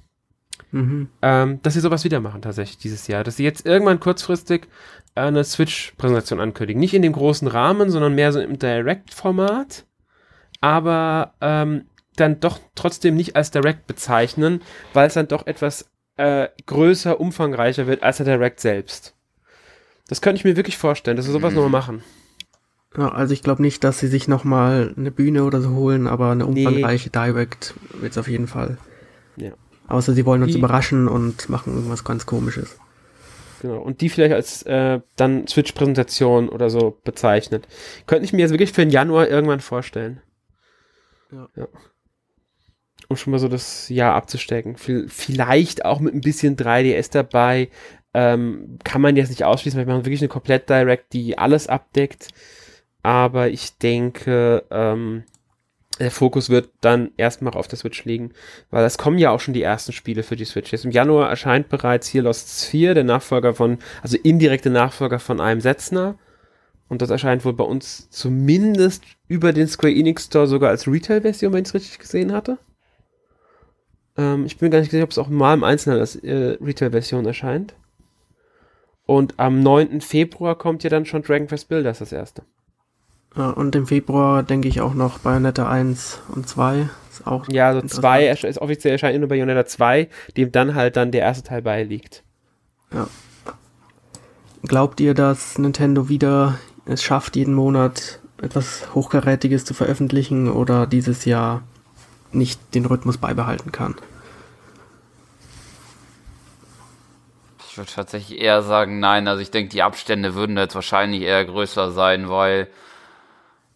mhm. 0.73 1.09
ähm, 1.23 1.61
dass 1.63 1.75
sie 1.75 1.81
sowas 1.81 2.05
wieder 2.05 2.21
machen 2.21 2.43
tatsächlich 2.43 2.79
dieses 2.79 3.07
Jahr. 3.07 3.25
Dass 3.25 3.37
sie 3.37 3.45
jetzt 3.45 3.65
irgendwann 3.65 4.01
kurzfristig 4.01 4.69
eine 5.15 5.45
Switch-Präsentation 5.45 6.41
ankündigen. 6.41 6.81
Nicht 6.81 6.95
in 6.95 7.03
dem 7.03 7.13
großen 7.13 7.49
Rahmen, 7.49 7.91
sondern 7.91 8.15
mehr 8.15 8.33
so 8.33 8.41
im 8.41 8.59
Direct-Format, 8.59 9.85
aber 10.61 11.35
ähm, 11.41 11.85
dann 12.17 12.41
doch 12.41 12.59
trotzdem 12.75 13.15
nicht 13.15 13.37
als 13.37 13.51
Direct 13.51 13.87
bezeichnen, 13.87 14.63
weil 14.93 15.07
es 15.07 15.15
dann 15.15 15.29
doch 15.29 15.47
etwas 15.47 15.91
äh, 16.17 16.49
größer, 16.67 17.21
umfangreicher 17.21 17.87
wird 17.87 18.03
als 18.03 18.19
der 18.19 18.27
Direct 18.27 18.61
selbst. 18.61 19.15
Das 20.09 20.21
könnte 20.21 20.39
ich 20.39 20.45
mir 20.45 20.57
wirklich 20.57 20.79
vorstellen, 20.79 21.17
dass 21.17 21.27
sie 21.27 21.33
sowas 21.33 21.53
mhm. 21.53 21.57
nochmal 21.57 21.81
machen. 21.81 22.03
Ja, 22.97 23.09
also 23.09 23.33
ich 23.33 23.43
glaube 23.43 23.63
nicht, 23.63 23.85
dass 23.85 23.99
sie 23.99 24.09
sich 24.09 24.29
nochmal 24.29 24.93
eine 24.97 25.11
Bühne 25.11 25.45
oder 25.45 25.63
so 25.63 25.71
holen, 25.71 26.07
aber 26.07 26.31
eine 26.31 26.45
umfangreiche 26.45 27.11
nee. 27.15 27.25
Direct 27.25 27.75
wird 27.95 28.13
es 28.13 28.19
auf 28.19 28.29
jeden 28.29 28.47
Fall. 28.47 28.77
Ja. 29.37 29.53
Außer 29.93 30.15
sie 30.15 30.25
wollen 30.25 30.43
uns 30.43 30.53
die, 30.53 30.59
überraschen 30.59 31.07
und 31.07 31.51
machen 31.51 31.75
irgendwas 31.75 32.03
ganz 32.03 32.25
komisches. 32.25 32.79
Genau, 33.61 33.79
und 33.79 34.01
die 34.01 34.09
vielleicht 34.09 34.35
als 34.35 34.63
äh, 34.63 35.01
dann 35.17 35.47
Switch-Präsentation 35.47 36.49
oder 36.49 36.71
so 36.71 36.99
bezeichnet. 37.05 37.69
Könnte 38.07 38.25
ich 38.25 38.33
mir 38.33 38.41
jetzt 38.41 38.53
wirklich 38.53 38.73
für 38.73 38.81
den 38.81 38.91
Januar 38.91 39.29
irgendwann 39.29 39.61
vorstellen. 39.61 40.23
Ja. 41.31 41.47
ja. 41.57 41.69
Um 43.09 43.17
schon 43.17 43.33
mal 43.33 43.39
so 43.39 43.49
das 43.49 43.91
Jahr 43.91 44.15
abzustecken. 44.15 44.77
Vielleicht 44.79 45.85
auch 45.85 46.01
mit 46.01 46.15
ein 46.15 46.23
bisschen 46.23 46.57
3DS 46.57 47.13
dabei, 47.13 47.69
ähm, 48.15 48.79
kann 48.85 49.03
man 49.03 49.17
jetzt 49.17 49.29
nicht 49.29 49.45
ausschließen, 49.45 49.79
weil 49.79 49.87
wir 49.87 49.93
machen 49.93 50.07
wirklich 50.07 50.23
eine 50.23 50.29
komplett 50.29 50.71
Direct, 50.71 51.13
die 51.13 51.37
alles 51.37 51.67
abdeckt. 51.67 52.29
Aber 53.03 53.51
ich 53.51 53.77
denke, 53.77 54.65
ähm, 54.71 55.25
der 55.99 56.11
Fokus 56.11 56.49
wird 56.49 56.71
dann 56.81 57.13
erstmal 57.17 57.55
auf 57.55 57.69
der 57.69 57.79
Switch 57.79 58.05
liegen, 58.05 58.33
weil 58.71 58.85
es 58.85 58.99
kommen 58.99 59.19
ja 59.19 59.31
auch 59.31 59.41
schon 59.41 59.55
die 59.55 59.63
ersten 59.63 59.93
Spiele 59.93 60.23
für 60.23 60.37
die 60.37 60.45
Switch. 60.45 60.73
Jetzt 60.73 60.85
im 60.85 60.91
Januar 60.91 61.29
erscheint 61.29 61.69
bereits 61.69 62.09
hier 62.09 62.23
Lost 62.23 62.65
4, 62.67 62.95
der 62.95 63.05
Nachfolger 63.05 63.55
von, 63.55 63.79
also 64.03 64.17
indirekte 64.23 64.71
Nachfolger 64.71 65.19
von 65.19 65.41
einem 65.41 65.61
Setzner. 65.61 66.19
Und 66.89 67.03
das 67.03 67.11
erscheint 67.11 67.45
wohl 67.45 67.53
bei 67.53 67.65
uns 67.65 68.11
zumindest 68.11 69.05
über 69.29 69.53
den 69.53 69.67
Square 69.67 69.95
Enix 69.95 70.27
Store 70.27 70.47
sogar 70.47 70.71
als 70.71 70.87
Retail-Version, 70.87 71.53
wenn 71.53 71.63
ich 71.63 71.69
es 71.69 71.75
richtig 71.75 71.99
gesehen 71.99 72.33
hatte. 72.33 72.59
Ähm, 74.17 74.45
ich 74.45 74.59
bin 74.59 74.71
gar 74.71 74.81
nicht 74.81 74.91
sicher, 74.91 75.05
ob 75.05 75.11
es 75.11 75.19
auch 75.19 75.29
mal 75.29 75.55
im 75.55 75.65
Einzelnen 75.65 76.01
als 76.01 76.17
äh, 76.17 76.57
Retail-Version 76.61 77.25
erscheint. 77.25 77.75
Und 79.07 79.39
am 79.39 79.63
9. 79.63 80.01
Februar 80.01 80.57
kommt 80.57 80.85
ja 80.85 80.91
dann 80.91 81.07
schon 81.07 81.23
Dragon 81.23 81.49
Quest 81.49 81.69
Builders 81.69 81.99
das 81.99 82.13
erste. 82.13 82.43
Ja, 83.37 83.51
und 83.51 83.75
im 83.75 83.87
Februar 83.87 84.43
denke 84.43 84.69
ich 84.69 84.81
auch 84.81 84.95
noch 84.95 85.19
Bayonetta 85.19 85.69
1 85.69 86.21
und 86.35 86.49
2. 86.49 86.89
Ist 87.11 87.27
auch 87.27 87.49
ja, 87.49 87.69
also 87.69 87.87
2 87.87 88.29
ist 88.29 88.59
offiziell 88.59 88.93
erscheint 88.93 89.19
nur 89.19 89.29
Bayonetta 89.29 89.65
2, 89.65 90.09
dem 90.37 90.53
dann 90.53 90.75
halt 90.75 90.97
dann 90.97 91.13
der 91.13 91.23
erste 91.23 91.45
Teil 91.45 91.63
beiliegt. 91.63 92.23
Ja. 92.93 93.07
Glaubt 94.63 95.01
ihr, 95.01 95.15
dass 95.15 95.59
Nintendo 95.59 96.09
wieder 96.09 96.59
es 96.85 97.03
schafft, 97.03 97.37
jeden 97.37 97.55
Monat 97.55 98.21
etwas 98.41 98.95
Hochkarätiges 98.95 99.65
zu 99.65 99.73
veröffentlichen 99.73 100.51
oder 100.51 100.87
dieses 100.87 101.25
Jahr 101.25 101.63
nicht 102.33 102.75
den 102.75 102.85
Rhythmus 102.85 103.19
beibehalten 103.19 103.73
kann? 103.73 103.95
Ich 107.69 107.79
würde 107.79 107.91
tatsächlich 107.91 108.39
eher 108.39 108.63
sagen, 108.63 109.01
nein. 109.01 109.27
Also 109.27 109.41
ich 109.41 109.51
denke, 109.51 109.71
die 109.71 109.83
Abstände 109.83 110.35
würden 110.35 110.59
jetzt 110.59 110.75
wahrscheinlich 110.75 111.23
eher 111.23 111.45
größer 111.45 111.91
sein, 111.93 112.29
weil 112.29 112.69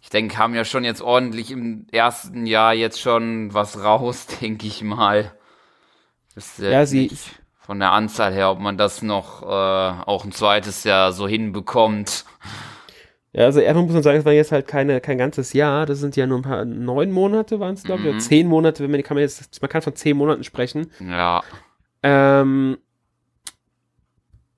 ich 0.06 0.10
denke, 0.10 0.38
haben 0.38 0.54
ja 0.54 0.64
schon 0.64 0.84
jetzt 0.84 1.02
ordentlich 1.02 1.50
im 1.50 1.88
ersten 1.90 2.46
Jahr 2.46 2.72
jetzt 2.72 3.00
schon 3.00 3.52
was 3.52 3.82
raus, 3.82 4.26
denke 4.40 4.68
ich 4.68 4.84
mal. 4.84 5.32
Ist 6.36 6.60
ja, 6.60 6.86
sie 6.86 7.10
von 7.58 7.80
der 7.80 7.90
Anzahl 7.90 8.32
her, 8.32 8.52
ob 8.52 8.60
man 8.60 8.78
das 8.78 9.02
noch 9.02 9.42
äh, 9.42 9.46
auch 9.46 10.24
ein 10.24 10.30
zweites 10.30 10.84
Jahr 10.84 11.12
so 11.12 11.26
hinbekommt. 11.26 12.24
Ja, 13.32 13.46
also 13.46 13.58
erstmal 13.58 13.84
muss 13.84 13.94
man 13.94 14.04
sagen, 14.04 14.18
es 14.20 14.24
war 14.24 14.32
jetzt 14.32 14.52
halt 14.52 14.68
keine, 14.68 15.00
kein 15.00 15.18
ganzes 15.18 15.52
Jahr, 15.54 15.86
das 15.86 15.98
sind 15.98 16.14
ja 16.14 16.28
nur 16.28 16.38
ein 16.38 16.42
paar, 16.42 16.64
neun 16.64 17.10
Monate 17.10 17.58
waren 17.58 17.74
es, 17.74 17.82
glaube 17.82 18.02
ich, 18.02 18.06
mhm. 18.06 18.12
oder 18.12 18.20
zehn 18.20 18.46
Monate, 18.46 18.84
wenn 18.84 18.92
man, 18.92 19.02
kann 19.02 19.16
man 19.16 19.22
jetzt, 19.22 19.60
man 19.60 19.68
kann 19.68 19.82
von 19.82 19.96
zehn 19.96 20.16
Monaten 20.16 20.44
sprechen. 20.44 20.86
Ja. 21.00 21.42
Ähm, 22.04 22.78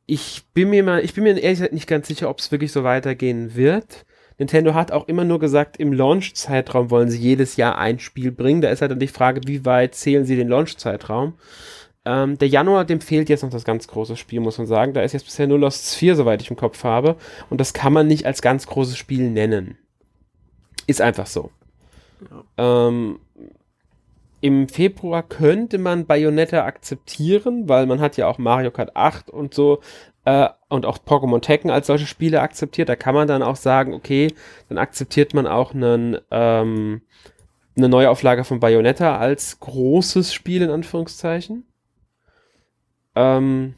ich 0.04 0.42
bin 0.52 0.68
mir 0.68 0.84
mal, 0.84 1.02
ich 1.02 1.14
bin 1.14 1.24
mir 1.24 1.38
ehrlich 1.38 1.60
gesagt 1.60 1.72
nicht 1.72 1.88
ganz 1.88 2.06
sicher, 2.06 2.28
ob 2.28 2.38
es 2.38 2.52
wirklich 2.52 2.70
so 2.70 2.84
weitergehen 2.84 3.54
wird. 3.54 4.04
Nintendo 4.38 4.74
hat 4.74 4.92
auch 4.92 5.08
immer 5.08 5.24
nur 5.24 5.40
gesagt, 5.40 5.76
im 5.78 5.92
Launch-Zeitraum 5.92 6.90
wollen 6.90 7.10
sie 7.10 7.18
jedes 7.18 7.56
Jahr 7.56 7.76
ein 7.76 7.98
Spiel 7.98 8.30
bringen. 8.30 8.60
Da 8.60 8.70
ist 8.70 8.80
halt 8.80 8.92
dann 8.92 9.00
die 9.00 9.08
Frage, 9.08 9.40
wie 9.46 9.64
weit 9.64 9.96
zählen 9.96 10.24
sie 10.24 10.36
den 10.36 10.48
Launch-Zeitraum? 10.48 11.34
Ähm, 12.04 12.38
der 12.38 12.48
Januar, 12.48 12.84
dem 12.84 13.00
fehlt 13.00 13.28
jetzt 13.28 13.42
noch 13.42 13.50
das 13.50 13.64
ganz 13.64 13.88
große 13.88 14.16
Spiel, 14.16 14.40
muss 14.40 14.56
man 14.56 14.66
sagen. 14.66 14.94
Da 14.94 15.02
ist 15.02 15.12
jetzt 15.12 15.24
bisher 15.24 15.48
nur 15.48 15.58
Lost 15.58 15.94
4, 15.96 16.16
soweit 16.16 16.40
ich 16.40 16.50
im 16.50 16.56
Kopf 16.56 16.84
habe. 16.84 17.16
Und 17.50 17.60
das 17.60 17.72
kann 17.72 17.92
man 17.92 18.06
nicht 18.06 18.24
als 18.24 18.40
ganz 18.40 18.66
großes 18.66 18.96
Spiel 18.96 19.28
nennen. 19.28 19.76
Ist 20.86 21.02
einfach 21.02 21.26
so. 21.26 21.50
Ja. 22.56 22.88
Ähm, 22.88 23.18
Im 24.40 24.68
Februar 24.68 25.22
könnte 25.22 25.78
man 25.78 26.06
Bayonetta 26.06 26.64
akzeptieren, 26.64 27.68
weil 27.68 27.86
man 27.86 28.00
hat 28.00 28.16
ja 28.16 28.28
auch 28.28 28.38
Mario 28.38 28.70
Kart 28.70 28.96
8 28.96 29.28
und 29.28 29.52
so 29.52 29.80
äh, 30.24 30.48
und 30.68 30.86
auch 30.86 30.98
Pokémon 30.98 31.40
Tekken 31.40 31.70
als 31.70 31.86
solche 31.86 32.06
Spiele 32.06 32.40
akzeptiert. 32.40 32.88
Da 32.88 32.96
kann 32.96 33.14
man 33.14 33.28
dann 33.28 33.42
auch 33.42 33.56
sagen, 33.56 33.94
okay, 33.94 34.34
dann 34.68 34.78
akzeptiert 34.78 35.34
man 35.34 35.46
auch 35.46 35.74
einen, 35.74 36.18
ähm, 36.30 37.02
eine 37.76 37.88
Neuauflage 37.88 38.44
von 38.44 38.60
Bayonetta 38.60 39.16
als 39.18 39.60
großes 39.60 40.32
Spiel 40.34 40.62
in 40.62 40.70
Anführungszeichen. 40.70 41.64
Ähm, 43.14 43.74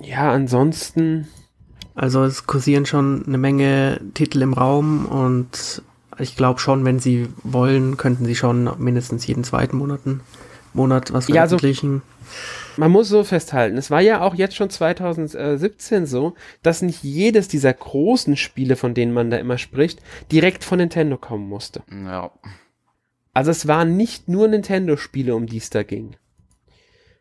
ja, 0.00 0.30
ansonsten. 0.30 1.28
Also 1.94 2.24
es 2.24 2.46
kursieren 2.46 2.86
schon 2.86 3.26
eine 3.26 3.36
Menge 3.36 4.00
Titel 4.14 4.40
im 4.40 4.54
Raum 4.54 5.04
und 5.06 5.82
ich 6.18 6.36
glaube 6.36 6.60
schon, 6.60 6.84
wenn 6.84 6.98
sie 6.98 7.28
wollen, 7.42 7.96
könnten 7.96 8.24
sie 8.24 8.36
schon 8.36 8.70
mindestens 8.78 9.26
jeden 9.26 9.44
zweiten 9.44 9.76
Monaten, 9.76 10.20
Monat 10.72 11.12
was 11.12 11.26
veröffentlichen. 11.26 11.90
Ja, 11.90 12.00
also 12.00 12.59
man 12.76 12.90
muss 12.90 13.08
so 13.08 13.24
festhalten, 13.24 13.76
es 13.76 13.90
war 13.90 14.00
ja 14.00 14.20
auch 14.20 14.34
jetzt 14.34 14.56
schon 14.56 14.70
2017 14.70 16.06
so, 16.06 16.34
dass 16.62 16.82
nicht 16.82 17.02
jedes 17.02 17.48
dieser 17.48 17.72
großen 17.72 18.36
Spiele, 18.36 18.76
von 18.76 18.94
denen 18.94 19.12
man 19.12 19.30
da 19.30 19.36
immer 19.36 19.58
spricht, 19.58 20.00
direkt 20.30 20.64
von 20.64 20.78
Nintendo 20.78 21.16
kommen 21.16 21.48
musste. 21.48 21.82
Ja. 21.90 22.30
Also 23.32 23.50
es 23.50 23.68
waren 23.68 23.96
nicht 23.96 24.28
nur 24.28 24.48
Nintendo-Spiele, 24.48 25.34
um 25.34 25.46
die 25.46 25.58
es 25.58 25.70
da 25.70 25.82
ging. 25.82 26.16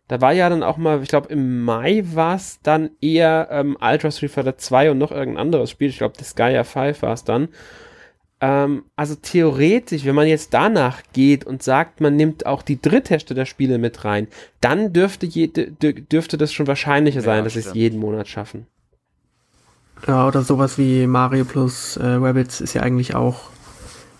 Da 0.07 0.21
war 0.21 0.33
ja 0.33 0.49
dann 0.49 0.63
auch 0.63 0.77
mal, 0.77 1.03
ich 1.03 1.09
glaube 1.09 1.31
im 1.31 1.63
Mai 1.63 2.03
war 2.03 2.35
es 2.35 2.59
dann 2.63 2.89
eher 2.99 3.47
ähm, 3.51 3.77
Ultra 3.79 4.09
Street 4.09 4.31
Fighter 4.31 4.57
2 4.57 4.91
und 4.91 4.97
noch 4.97 5.11
irgendein 5.11 5.41
anderes 5.41 5.69
Spiel. 5.69 5.89
Ich 5.89 5.99
glaube, 5.99 6.15
das 6.17 6.35
Gaia 6.35 6.63
5 6.63 7.03
war 7.03 7.13
es 7.13 7.23
dann. 7.23 7.49
Ähm, 8.41 8.83
also 8.95 9.15
theoretisch, 9.15 10.05
wenn 10.05 10.15
man 10.15 10.27
jetzt 10.27 10.53
danach 10.53 11.01
geht 11.13 11.45
und 11.45 11.61
sagt, 11.61 11.99
man 11.99 12.15
nimmt 12.15 12.45
auch 12.45 12.61
die 12.61 12.81
Dritthälfte 12.81 13.33
der 13.33 13.45
Spiele 13.45 13.77
mit 13.77 14.05
rein, 14.05 14.27
dann 14.61 14.93
dürfte, 14.93 15.25
je, 15.25 15.47
dürfte 15.47 16.37
das 16.37 16.53
schon 16.53 16.67
wahrscheinlicher 16.67 17.21
sein, 17.21 17.39
ja, 17.39 17.43
dass 17.43 17.53
sie 17.53 17.59
es 17.59 17.73
jeden 17.73 17.99
Monat 17.99 18.27
schaffen. 18.27 18.67
Ja, 20.07 20.27
oder 20.27 20.43
sowas 20.43 20.77
wie 20.77 21.05
Mario 21.07 21.43
plus 21.43 21.97
äh, 21.97 22.05
Rabbits 22.05 22.61
ist 22.61 22.73
ja 22.73 22.81
eigentlich 22.81 23.15
auch 23.15 23.49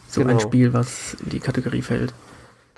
so 0.09 0.21
genau. 0.21 0.33
ein 0.33 0.39
Spiel, 0.41 0.73
was 0.73 1.15
in 1.23 1.29
die 1.29 1.39
Kategorie 1.39 1.81
fällt. 1.81 2.13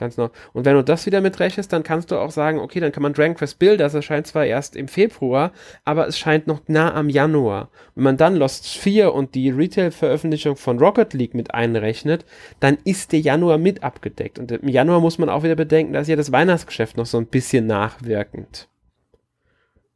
Ganz 0.01 0.15
genau. 0.15 0.31
Und 0.53 0.65
wenn 0.65 0.73
du 0.73 0.83
das 0.83 1.05
wieder 1.05 1.21
mitrechnest, 1.21 1.71
dann 1.71 1.83
kannst 1.83 2.09
du 2.09 2.17
auch 2.17 2.31
sagen, 2.31 2.57
okay, 2.57 2.79
dann 2.79 2.91
kann 2.91 3.03
man 3.03 3.13
Dragon 3.13 3.35
Quest 3.35 3.59
Build, 3.59 3.79
das 3.79 3.93
erscheint 3.93 4.25
zwar 4.25 4.47
erst 4.47 4.75
im 4.75 4.87
Februar, 4.87 5.51
aber 5.85 6.07
es 6.07 6.17
scheint 6.17 6.47
noch 6.47 6.61
nah 6.65 6.91
am 6.95 7.07
Januar. 7.07 7.69
Wenn 7.93 8.05
man 8.05 8.17
dann 8.17 8.35
Lost 8.35 8.67
4 8.67 9.13
und 9.13 9.35
die 9.35 9.51
Retail-Veröffentlichung 9.51 10.55
von 10.55 10.79
Rocket 10.79 11.13
League 11.13 11.35
mit 11.35 11.53
einrechnet, 11.53 12.25
dann 12.59 12.79
ist 12.83 13.11
der 13.11 13.19
Januar 13.19 13.59
mit 13.59 13.83
abgedeckt. 13.83 14.39
Und 14.39 14.51
im 14.51 14.67
Januar 14.67 15.01
muss 15.01 15.19
man 15.19 15.29
auch 15.29 15.43
wieder 15.43 15.55
bedenken, 15.55 15.93
dass 15.93 16.07
ja 16.07 16.15
das 16.15 16.31
Weihnachtsgeschäft 16.31 16.97
noch 16.97 17.05
so 17.05 17.19
ein 17.19 17.27
bisschen 17.27 17.67
nachwirkend. 17.67 18.69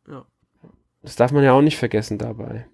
Ja. 0.08 0.24
Das 1.02 1.16
darf 1.16 1.32
man 1.32 1.44
ja 1.44 1.54
auch 1.54 1.64
nicht 1.64 1.80
vergessen 1.80 2.20
dabei. 2.20 2.68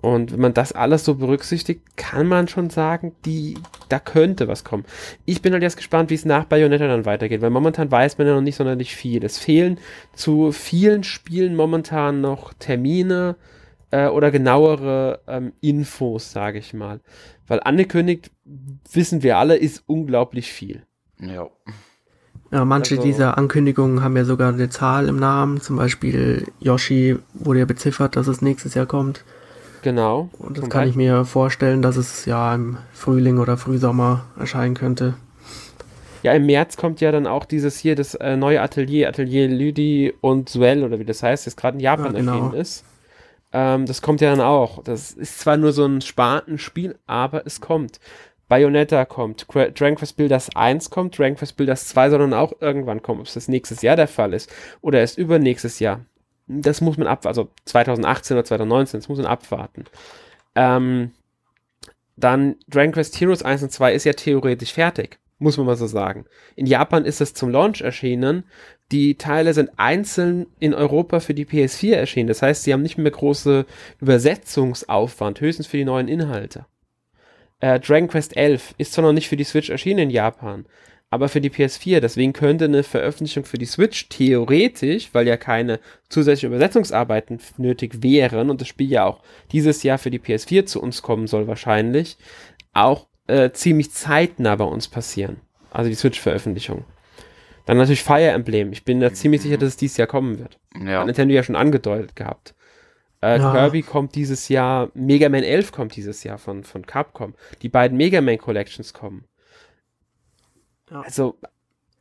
Und 0.00 0.32
wenn 0.32 0.40
man 0.40 0.54
das 0.54 0.72
alles 0.72 1.04
so 1.04 1.14
berücksichtigt, 1.14 1.80
kann 1.96 2.28
man 2.28 2.48
schon 2.48 2.70
sagen, 2.70 3.12
die, 3.24 3.58
da 3.88 3.98
könnte 3.98 4.46
was 4.46 4.62
kommen. 4.62 4.84
Ich 5.24 5.42
bin 5.42 5.52
halt 5.52 5.62
jetzt 5.62 5.76
gespannt, 5.76 6.10
wie 6.10 6.14
es 6.14 6.24
nach 6.24 6.44
Bayonetta 6.44 6.86
dann 6.86 7.06
weitergeht, 7.06 7.40
weil 7.40 7.50
momentan 7.50 7.90
weiß 7.90 8.18
man 8.18 8.26
ja 8.26 8.34
noch 8.34 8.42
nicht 8.42 8.56
sonderlich 8.56 8.94
viel. 8.94 9.24
Es 9.24 9.38
fehlen 9.38 9.78
zu 10.14 10.52
vielen 10.52 11.02
Spielen 11.02 11.56
momentan 11.56 12.20
noch 12.20 12.52
Termine 12.54 13.36
äh, 13.90 14.06
oder 14.08 14.30
genauere 14.30 15.20
ähm, 15.26 15.52
Infos, 15.60 16.30
sage 16.30 16.58
ich 16.58 16.74
mal. 16.74 17.00
Weil 17.46 17.60
angekündigt, 17.60 18.30
wissen 18.92 19.22
wir 19.22 19.38
alle, 19.38 19.56
ist 19.56 19.84
unglaublich 19.86 20.52
viel. 20.52 20.82
Ja. 21.20 21.48
Ja, 22.52 22.64
manche 22.64 22.94
also, 22.94 23.06
dieser 23.06 23.38
Ankündigungen 23.38 24.02
haben 24.02 24.16
ja 24.16 24.24
sogar 24.24 24.52
eine 24.52 24.68
Zahl 24.68 25.08
im 25.08 25.16
Namen. 25.18 25.60
Zum 25.60 25.76
Beispiel 25.76 26.46
Yoshi 26.60 27.18
wurde 27.34 27.60
ja 27.60 27.64
beziffert, 27.64 28.14
dass 28.14 28.28
es 28.28 28.40
nächstes 28.40 28.74
Jahr 28.74 28.86
kommt. 28.86 29.24
Genau. 29.86 30.30
Und 30.40 30.58
das 30.58 30.68
kann 30.68 30.86
Beispiel. 30.86 30.90
ich 30.90 30.96
mir 30.96 31.24
vorstellen, 31.24 31.80
dass 31.80 31.94
es 31.94 32.24
ja 32.24 32.52
im 32.52 32.76
Frühling 32.92 33.38
oder 33.38 33.56
Frühsommer 33.56 34.24
erscheinen 34.36 34.74
könnte. 34.74 35.14
Ja, 36.24 36.32
im 36.32 36.44
März 36.44 36.76
kommt 36.76 37.00
ja 37.00 37.12
dann 37.12 37.28
auch 37.28 37.44
dieses 37.44 37.78
hier, 37.78 37.94
das 37.94 38.16
äh, 38.16 38.36
neue 38.36 38.60
Atelier, 38.60 39.08
Atelier 39.08 39.46
Lüdi 39.46 40.12
und 40.20 40.48
Suel 40.48 40.82
oder 40.82 40.98
wie 40.98 41.04
das 41.04 41.22
heißt, 41.22 41.46
das 41.46 41.54
gerade 41.54 41.76
in 41.76 41.84
Japan 41.84 42.14
ja, 42.14 42.18
genau. 42.18 42.32
erschienen 42.32 42.54
ist. 42.54 42.84
Ähm, 43.52 43.86
das 43.86 44.02
kommt 44.02 44.20
ja 44.20 44.30
dann 44.30 44.40
auch. 44.40 44.82
Das 44.82 45.12
ist 45.12 45.38
zwar 45.38 45.56
nur 45.56 45.70
so 45.70 45.84
ein 45.84 46.00
Spartenspiel, 46.00 46.98
aber 47.06 47.46
es 47.46 47.60
kommt. 47.60 48.00
Bayonetta 48.48 49.04
kommt, 49.04 49.46
Dragon 49.54 49.94
Quest 49.94 50.16
Builders 50.16 50.50
1 50.56 50.90
kommt, 50.90 51.16
Dragon 51.16 51.36
Quest 51.36 51.56
Builders 51.56 51.86
2 51.86 52.10
soll 52.10 52.18
dann 52.18 52.34
auch 52.34 52.54
irgendwann 52.60 53.02
kommen. 53.02 53.20
Ob 53.20 53.26
es 53.28 53.34
das 53.34 53.46
nächstes 53.46 53.82
Jahr 53.82 53.94
der 53.94 54.08
Fall 54.08 54.34
ist 54.34 54.52
oder 54.80 54.98
erst 54.98 55.16
übernächstes 55.16 55.78
Jahr 55.78 56.00
das 56.46 56.80
muss 56.80 56.96
man 56.96 57.06
abwarten, 57.06 57.28
also 57.28 57.50
2018 57.64 58.36
oder 58.36 58.44
2019, 58.44 59.00
das 59.00 59.08
muss 59.08 59.18
man 59.18 59.26
abwarten. 59.26 59.84
Ähm, 60.54 61.12
dann 62.16 62.56
Dragon 62.68 62.92
Quest 62.92 63.20
Heroes 63.20 63.42
1 63.42 63.62
und 63.64 63.72
2 63.72 63.92
ist 63.92 64.04
ja 64.04 64.12
theoretisch 64.12 64.72
fertig, 64.72 65.18
muss 65.38 65.56
man 65.56 65.66
mal 65.66 65.76
so 65.76 65.86
sagen. 65.86 66.24
In 66.54 66.66
Japan 66.66 67.04
ist 67.04 67.20
es 67.20 67.34
zum 67.34 67.50
Launch 67.50 67.82
erschienen. 67.82 68.44
Die 68.92 69.18
Teile 69.18 69.52
sind 69.52 69.70
einzeln 69.76 70.46
in 70.58 70.72
Europa 70.72 71.20
für 71.20 71.34
die 71.34 71.44
PS4 71.44 71.94
erschienen. 71.94 72.28
Das 72.28 72.40
heißt, 72.40 72.62
sie 72.62 72.72
haben 72.72 72.82
nicht 72.82 72.96
mehr 72.96 73.10
große 73.10 73.66
Übersetzungsaufwand, 74.00 75.40
höchstens 75.40 75.66
für 75.66 75.76
die 75.76 75.84
neuen 75.84 76.08
Inhalte. 76.08 76.66
Äh, 77.60 77.80
Dragon 77.80 78.08
Quest 78.08 78.36
11 78.36 78.74
ist 78.78 78.92
zwar 78.92 79.04
noch 79.04 79.12
nicht 79.12 79.28
für 79.28 79.36
die 79.36 79.44
Switch 79.44 79.70
erschienen 79.70 79.98
in 79.98 80.10
Japan, 80.10 80.66
aber 81.10 81.28
für 81.28 81.40
die 81.40 81.50
PS4. 81.50 82.00
Deswegen 82.00 82.32
könnte 82.32 82.66
eine 82.66 82.82
Veröffentlichung 82.82 83.44
für 83.44 83.58
die 83.58 83.66
Switch 83.66 84.08
theoretisch, 84.08 85.10
weil 85.12 85.26
ja 85.26 85.36
keine 85.36 85.80
zusätzlichen 86.08 86.50
Übersetzungsarbeiten 86.50 87.40
nötig 87.58 88.02
wären 88.02 88.50
und 88.50 88.60
das 88.60 88.68
Spiel 88.68 88.90
ja 88.90 89.04
auch 89.04 89.22
dieses 89.52 89.82
Jahr 89.82 89.98
für 89.98 90.10
die 90.10 90.20
PS4 90.20 90.66
zu 90.66 90.82
uns 90.82 91.02
kommen 91.02 91.26
soll 91.26 91.46
wahrscheinlich, 91.46 92.16
auch 92.72 93.06
äh, 93.28 93.50
ziemlich 93.50 93.92
zeitnah 93.92 94.56
bei 94.56 94.64
uns 94.64 94.88
passieren. 94.88 95.38
Also 95.70 95.90
die 95.90 95.96
Switch-Veröffentlichung. 95.96 96.84
Dann 97.66 97.78
natürlich 97.78 98.02
Fire 98.02 98.28
Emblem. 98.28 98.72
Ich 98.72 98.84
bin 98.84 99.00
da 99.00 99.12
ziemlich 99.12 99.42
sicher, 99.42 99.58
dass 99.58 99.70
es 99.70 99.76
dieses 99.76 99.96
Jahr 99.96 100.06
kommen 100.06 100.38
wird. 100.38 100.58
Ja. 100.84 101.00
Hat 101.00 101.06
Nintendo 101.06 101.34
ja 101.34 101.42
schon 101.42 101.56
angedeutet 101.56 102.14
gehabt. 102.14 102.54
Äh, 103.20 103.38
ja. 103.38 103.52
Kirby 103.52 103.82
kommt 103.82 104.14
dieses 104.14 104.48
Jahr, 104.48 104.90
Mega 104.94 105.28
Man 105.28 105.42
11 105.42 105.72
kommt 105.72 105.96
dieses 105.96 106.22
Jahr 106.22 106.38
von, 106.38 106.64
von 106.64 106.86
Capcom. 106.86 107.34
Die 107.62 107.68
beiden 107.68 107.96
Mega 107.96 108.20
Man 108.20 108.38
Collections 108.38 108.92
kommen. 108.92 109.24
Ja. 110.90 111.00
Also, 111.00 111.36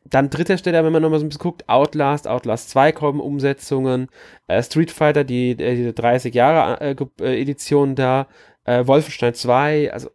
dann 0.08 0.30
dritter 0.30 0.58
Stelle, 0.58 0.84
wenn 0.84 0.94
man 0.94 1.01
nochmal 1.01 1.20
so 1.20 1.25
ein 1.25 1.30
bisschen 1.30 1.42
guckt, 1.42 1.68
Outlast, 1.68 2.27
Outlast 2.27 2.70
2 2.70 2.92
kommen 2.92 3.20
Umsetzungen, 3.20 4.08
äh, 4.48 4.62
Street 4.62 4.92
Fighter, 4.92 5.24
die, 5.24 5.51
äh, 5.51 5.75
die 5.75 5.94
30 5.94 6.34
Jahre 6.34 6.80
äh, 6.82 6.96
äh, 7.22 7.42
Edition 7.42 7.96
da, 7.96 8.27
äh, 8.65 8.86
Wolfenstein 8.86 9.34
2, 9.34 9.92
also 9.92 10.10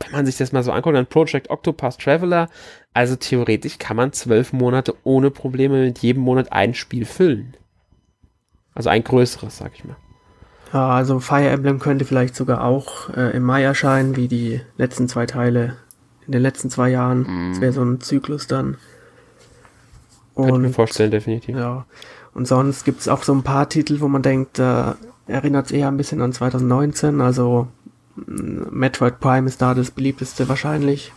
wenn 0.00 0.12
man 0.12 0.26
sich 0.26 0.36
das 0.36 0.52
mal 0.52 0.62
so 0.62 0.72
anguckt, 0.72 0.96
dann 0.96 1.06
Project 1.06 1.50
Octopus 1.50 1.96
Traveler, 1.96 2.48
also 2.94 3.14
theoretisch 3.14 3.78
kann 3.78 3.96
man 3.96 4.12
zwölf 4.12 4.52
Monate 4.52 4.94
ohne 5.04 5.30
Probleme 5.30 5.84
mit 5.84 5.98
jedem 6.00 6.22
Monat 6.22 6.50
ein 6.52 6.74
Spiel 6.74 7.04
füllen. 7.04 7.56
Also 8.74 8.88
ein 8.88 9.04
größeres, 9.04 9.58
sag 9.58 9.72
ich 9.74 9.84
mal. 9.84 9.96
Ja, 10.72 10.88
also 10.88 11.20
Fire 11.20 11.48
Emblem 11.48 11.78
könnte 11.78 12.06
vielleicht 12.06 12.34
sogar 12.34 12.64
auch 12.64 13.10
äh, 13.10 13.36
im 13.36 13.42
Mai 13.42 13.62
erscheinen, 13.62 14.16
wie 14.16 14.28
die 14.28 14.62
letzten 14.78 15.06
zwei 15.06 15.26
Teile 15.26 15.76
in 16.26 16.32
den 16.32 16.42
letzten 16.42 16.70
zwei 16.70 16.90
Jahren. 16.90 17.20
Mhm. 17.20 17.50
Das 17.50 17.60
wäre 17.60 17.72
so 17.72 17.82
ein 17.82 18.00
Zyklus 18.00 18.46
dann. 18.46 18.76
Und, 20.34 20.44
Könnte 20.44 20.60
ich 20.60 20.66
mir 20.68 20.74
vorstellen, 20.74 21.10
definitiv. 21.10 21.56
Ja. 21.56 21.84
Und 22.34 22.48
sonst 22.48 22.84
gibt 22.84 23.00
es 23.00 23.08
auch 23.08 23.22
so 23.22 23.34
ein 23.34 23.42
paar 23.42 23.68
Titel, 23.68 24.00
wo 24.00 24.08
man 24.08 24.22
denkt, 24.22 24.58
äh, 24.58 24.92
erinnert 25.26 25.66
es 25.66 25.72
eher 25.72 25.88
ein 25.88 25.96
bisschen 25.96 26.20
an 26.22 26.32
2019. 26.32 27.20
Also 27.20 27.68
mm, 28.16 28.70
Metroid 28.70 29.20
Prime 29.20 29.46
ist 29.46 29.60
da 29.60 29.74
das 29.74 29.90
beliebteste 29.90 30.48
wahrscheinlich. 30.48 31.12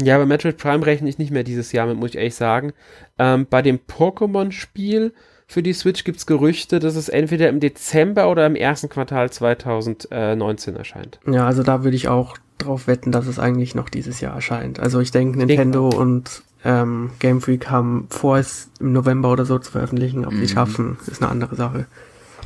Ja, 0.00 0.14
aber 0.14 0.26
Metroid 0.26 0.56
Prime 0.56 0.86
rechne 0.86 1.08
ich 1.08 1.18
nicht 1.18 1.30
mehr 1.30 1.44
dieses 1.44 1.72
Jahr 1.72 1.86
mit, 1.86 1.96
muss 1.96 2.10
ich 2.10 2.16
ehrlich 2.16 2.34
sagen. 2.34 2.72
Ähm, 3.18 3.46
bei 3.48 3.62
dem 3.62 3.78
Pokémon-Spiel 3.78 5.12
für 5.46 5.62
die 5.62 5.72
Switch 5.72 6.04
gibt 6.04 6.18
es 6.18 6.26
Gerüchte, 6.26 6.78
dass 6.78 6.94
es 6.94 7.08
entweder 7.08 7.48
im 7.48 7.58
Dezember 7.58 8.30
oder 8.30 8.46
im 8.46 8.54
ersten 8.54 8.88
Quartal 8.88 9.30
2019 9.30 10.76
erscheint. 10.76 11.18
Ja, 11.26 11.46
also 11.46 11.62
da 11.62 11.84
würde 11.84 11.96
ich 11.96 12.08
auch 12.08 12.36
drauf 12.58 12.86
wetten, 12.86 13.12
dass 13.12 13.26
es 13.26 13.38
eigentlich 13.38 13.74
noch 13.74 13.88
dieses 13.88 14.20
Jahr 14.20 14.34
erscheint. 14.34 14.80
Also 14.80 15.00
ich 15.00 15.10
denke, 15.10 15.38
Nintendo 15.38 15.90
Denk 15.90 16.00
und 16.00 16.42
ähm, 16.64 17.10
Game 17.18 17.40
Freak 17.40 17.70
haben 17.70 18.06
vor, 18.10 18.38
es 18.38 18.70
im 18.80 18.92
November 18.92 19.32
oder 19.32 19.44
so 19.44 19.58
zu 19.58 19.70
veröffentlichen. 19.70 20.24
Ob 20.26 20.32
mhm. 20.32 20.40
sie 20.40 20.48
schaffen, 20.48 20.98
ist 21.06 21.22
eine 21.22 21.30
andere 21.30 21.54
Sache. 21.54 21.86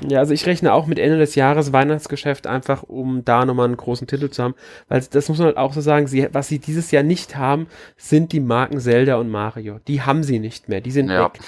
Ja, 0.09 0.19
also 0.19 0.35
ich 0.35 0.47
rechne 0.47 0.73
auch 0.73 0.87
mit 0.87 0.99
Ende 0.99 1.19
des 1.19 1.35
Jahres 1.35 1.73
Weihnachtsgeschäft 1.73 2.47
einfach, 2.47 2.83
um 2.83 3.25
da 3.25 3.45
nochmal 3.45 3.66
einen 3.66 3.76
großen 3.76 4.07
Titel 4.07 4.31
zu 4.31 4.42
haben. 4.42 4.54
Weil 4.88 5.02
das 5.11 5.28
muss 5.28 5.38
man 5.38 5.49
halt 5.49 5.57
auch 5.57 5.73
so 5.73 5.81
sagen, 5.81 6.07
sie, 6.07 6.28
was 6.33 6.49
sie 6.49 6.59
dieses 6.59 6.90
Jahr 6.90 7.02
nicht 7.02 7.37
haben, 7.37 7.66
sind 7.97 8.33
die 8.33 8.40
Marken 8.40 8.81
Zelda 8.81 9.16
und 9.16 9.31
Mario. 9.31 9.78
Die 9.87 10.02
haben 10.02 10.23
sie 10.23 10.38
nicht 10.38 10.69
mehr, 10.69 10.81
die 10.81 10.90
sind 10.90 11.09
ja. 11.09 11.26
weg. 11.26 11.40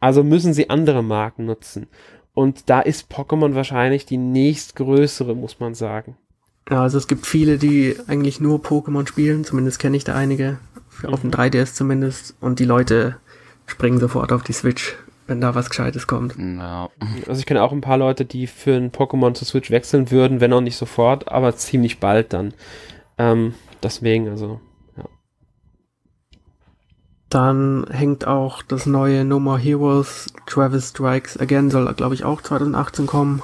Also 0.00 0.22
müssen 0.22 0.52
sie 0.52 0.68
andere 0.68 1.02
Marken 1.02 1.46
nutzen. 1.46 1.86
Und 2.34 2.68
da 2.68 2.80
ist 2.80 3.10
Pokémon 3.10 3.54
wahrscheinlich 3.54 4.06
die 4.06 4.18
nächstgrößere, 4.18 5.34
muss 5.34 5.60
man 5.60 5.74
sagen. 5.74 6.16
Ja, 6.70 6.82
also 6.82 6.96
es 6.96 7.06
gibt 7.06 7.26
viele, 7.26 7.58
die 7.58 7.96
eigentlich 8.06 8.40
nur 8.40 8.58
Pokémon 8.60 9.06
spielen, 9.06 9.44
zumindest 9.44 9.78
kenne 9.78 9.96
ich 9.96 10.04
da 10.04 10.14
einige, 10.14 10.58
für, 10.88 11.08
mhm. 11.08 11.14
auf 11.14 11.20
dem 11.20 11.30
3DS 11.30 11.74
zumindest, 11.74 12.34
und 12.40 12.58
die 12.58 12.64
Leute 12.64 13.16
springen 13.66 14.00
sofort 14.00 14.32
auf 14.32 14.42
die 14.42 14.52
Switch, 14.52 14.96
wenn 15.26 15.40
da 15.40 15.54
was 15.54 15.68
Gescheites 15.68 16.06
kommt. 16.06 16.36
Ja. 16.38 16.88
Also 17.28 17.38
ich 17.38 17.46
kenne 17.46 17.62
auch 17.62 17.72
ein 17.72 17.82
paar 17.82 17.98
Leute, 17.98 18.24
die 18.24 18.46
für 18.46 18.76
ein 18.76 18.92
Pokémon 18.92 19.34
zur 19.34 19.46
Switch 19.46 19.70
wechseln 19.70 20.10
würden, 20.10 20.40
wenn 20.40 20.52
auch 20.52 20.60
nicht 20.60 20.76
sofort, 20.76 21.30
aber 21.30 21.54
ziemlich 21.56 22.00
bald 22.00 22.32
dann. 22.32 22.54
Ähm, 23.18 23.54
deswegen, 23.82 24.28
also, 24.28 24.60
ja. 24.96 25.04
Dann 27.28 27.86
hängt 27.90 28.26
auch 28.26 28.62
das 28.62 28.86
neue 28.86 29.24
No 29.26 29.38
More 29.38 29.58
Heroes 29.58 30.32
Travis 30.46 30.90
Strikes 30.90 31.38
Again, 31.38 31.70
soll 31.70 31.92
glaube 31.92 32.14
ich 32.14 32.24
auch 32.24 32.40
2018 32.40 33.06
kommen 33.06 33.42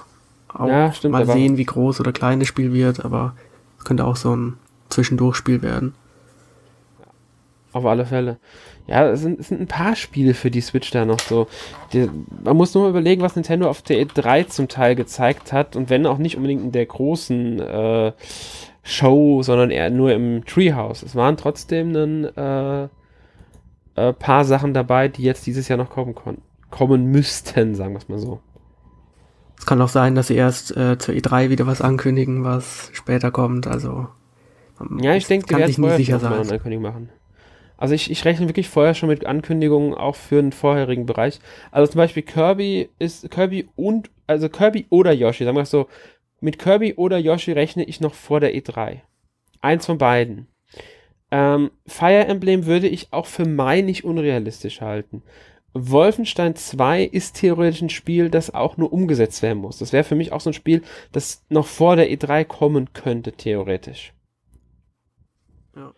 auch 0.54 0.68
ja, 0.68 0.92
stimmt, 0.92 1.12
mal 1.12 1.26
sehen, 1.26 1.56
wie 1.56 1.64
groß 1.64 2.00
oder 2.00 2.12
klein 2.12 2.40
das 2.40 2.48
Spiel 2.48 2.72
wird, 2.72 3.04
aber 3.04 3.34
es 3.78 3.84
könnte 3.84 4.04
auch 4.04 4.16
so 4.16 4.34
ein 4.34 4.58
Zwischendurchspiel 4.88 5.62
werden. 5.62 5.94
Auf 7.72 7.86
alle 7.86 8.04
Fälle. 8.04 8.38
Ja, 8.88 9.08
es 9.08 9.20
sind, 9.20 9.38
es 9.38 9.48
sind 9.48 9.60
ein 9.60 9.68
paar 9.68 9.94
Spiele 9.94 10.34
für 10.34 10.50
die 10.50 10.60
Switch 10.60 10.90
da 10.90 11.04
noch 11.04 11.20
so. 11.20 11.46
Die, 11.92 12.10
man 12.42 12.56
muss 12.56 12.74
nur 12.74 12.84
mal 12.84 12.90
überlegen, 12.90 13.22
was 13.22 13.36
Nintendo 13.36 13.70
auf 13.70 13.82
der 13.82 14.04
E3 14.04 14.48
zum 14.48 14.66
Teil 14.66 14.96
gezeigt 14.96 15.52
hat 15.52 15.76
und 15.76 15.88
wenn 15.88 16.06
auch 16.06 16.18
nicht 16.18 16.36
unbedingt 16.36 16.62
in 16.62 16.72
der 16.72 16.86
großen 16.86 17.60
äh, 17.60 18.12
Show, 18.82 19.42
sondern 19.42 19.70
eher 19.70 19.90
nur 19.90 20.12
im 20.12 20.44
Treehouse. 20.44 21.04
Es 21.04 21.14
waren 21.14 21.36
trotzdem 21.36 21.94
ein 21.94 22.24
äh, 22.36 22.88
äh, 23.94 24.12
paar 24.14 24.44
Sachen 24.44 24.74
dabei, 24.74 25.06
die 25.06 25.22
jetzt 25.22 25.46
dieses 25.46 25.68
Jahr 25.68 25.78
noch 25.78 25.90
kommen. 25.90 26.14
Kommen 26.70 27.06
müssten, 27.06 27.74
sagen 27.74 27.94
wir 27.94 27.98
es 27.98 28.08
mal 28.08 28.18
so. 28.18 28.40
Es 29.60 29.66
kann 29.66 29.82
auch 29.82 29.90
sein, 29.90 30.14
dass 30.14 30.28
sie 30.28 30.36
erst 30.36 30.74
äh, 30.74 30.96
zur 30.96 31.14
E3 31.14 31.50
wieder 31.50 31.66
was 31.66 31.82
ankündigen, 31.82 32.44
was 32.44 32.88
später 32.94 33.30
kommt. 33.30 33.66
Also 33.66 34.08
ja, 35.02 35.14
ich 35.14 35.26
denke, 35.26 35.48
die 35.48 35.54
werden 35.54 35.74
vorher 35.74 35.98
sicher 35.98 36.18
sein. 36.18 36.50
Ankündigung 36.50 36.82
machen. 36.82 37.10
Also 37.76 37.94
ich, 37.94 38.10
ich 38.10 38.24
rechne 38.24 38.48
wirklich 38.48 38.70
vorher 38.70 38.94
schon 38.94 39.10
mit 39.10 39.26
Ankündigungen 39.26 39.92
auch 39.92 40.16
für 40.16 40.38
einen 40.38 40.52
vorherigen 40.52 41.04
Bereich. 41.04 41.40
Also 41.72 41.92
zum 41.92 41.98
Beispiel 41.98 42.22
Kirby 42.22 42.88
ist 42.98 43.30
Kirby 43.30 43.68
und 43.76 44.10
also 44.26 44.48
Kirby 44.48 44.86
oder 44.88 45.12
Yoshi, 45.12 45.44
sagen 45.44 45.58
wir 45.58 45.66
so, 45.66 45.88
mit 46.40 46.58
Kirby 46.58 46.94
oder 46.94 47.18
Yoshi 47.18 47.52
rechne 47.52 47.84
ich 47.84 48.00
noch 48.00 48.14
vor 48.14 48.40
der 48.40 48.54
E3. 48.54 49.00
Eins 49.60 49.84
von 49.84 49.98
beiden. 49.98 50.46
Ähm, 51.30 51.70
Fire 51.86 52.24
Emblem 52.24 52.64
würde 52.64 52.88
ich 52.88 53.12
auch 53.12 53.26
für 53.26 53.44
Mai 53.44 53.82
nicht 53.82 54.04
unrealistisch 54.04 54.80
halten. 54.80 55.22
Wolfenstein 55.72 56.56
2 56.56 57.04
ist 57.04 57.36
theoretisch 57.36 57.82
ein 57.82 57.90
Spiel, 57.90 58.28
das 58.28 58.52
auch 58.52 58.76
nur 58.76 58.92
umgesetzt 58.92 59.42
werden 59.42 59.58
muss. 59.58 59.78
Das 59.78 59.92
wäre 59.92 60.04
für 60.04 60.16
mich 60.16 60.32
auch 60.32 60.40
so 60.40 60.50
ein 60.50 60.54
Spiel, 60.54 60.82
das 61.12 61.44
noch 61.48 61.66
vor 61.66 61.96
der 61.96 62.10
E3 62.10 62.44
kommen 62.44 62.92
könnte, 62.92 63.32
theoretisch. 63.32 64.12
Ja. 65.76 65.92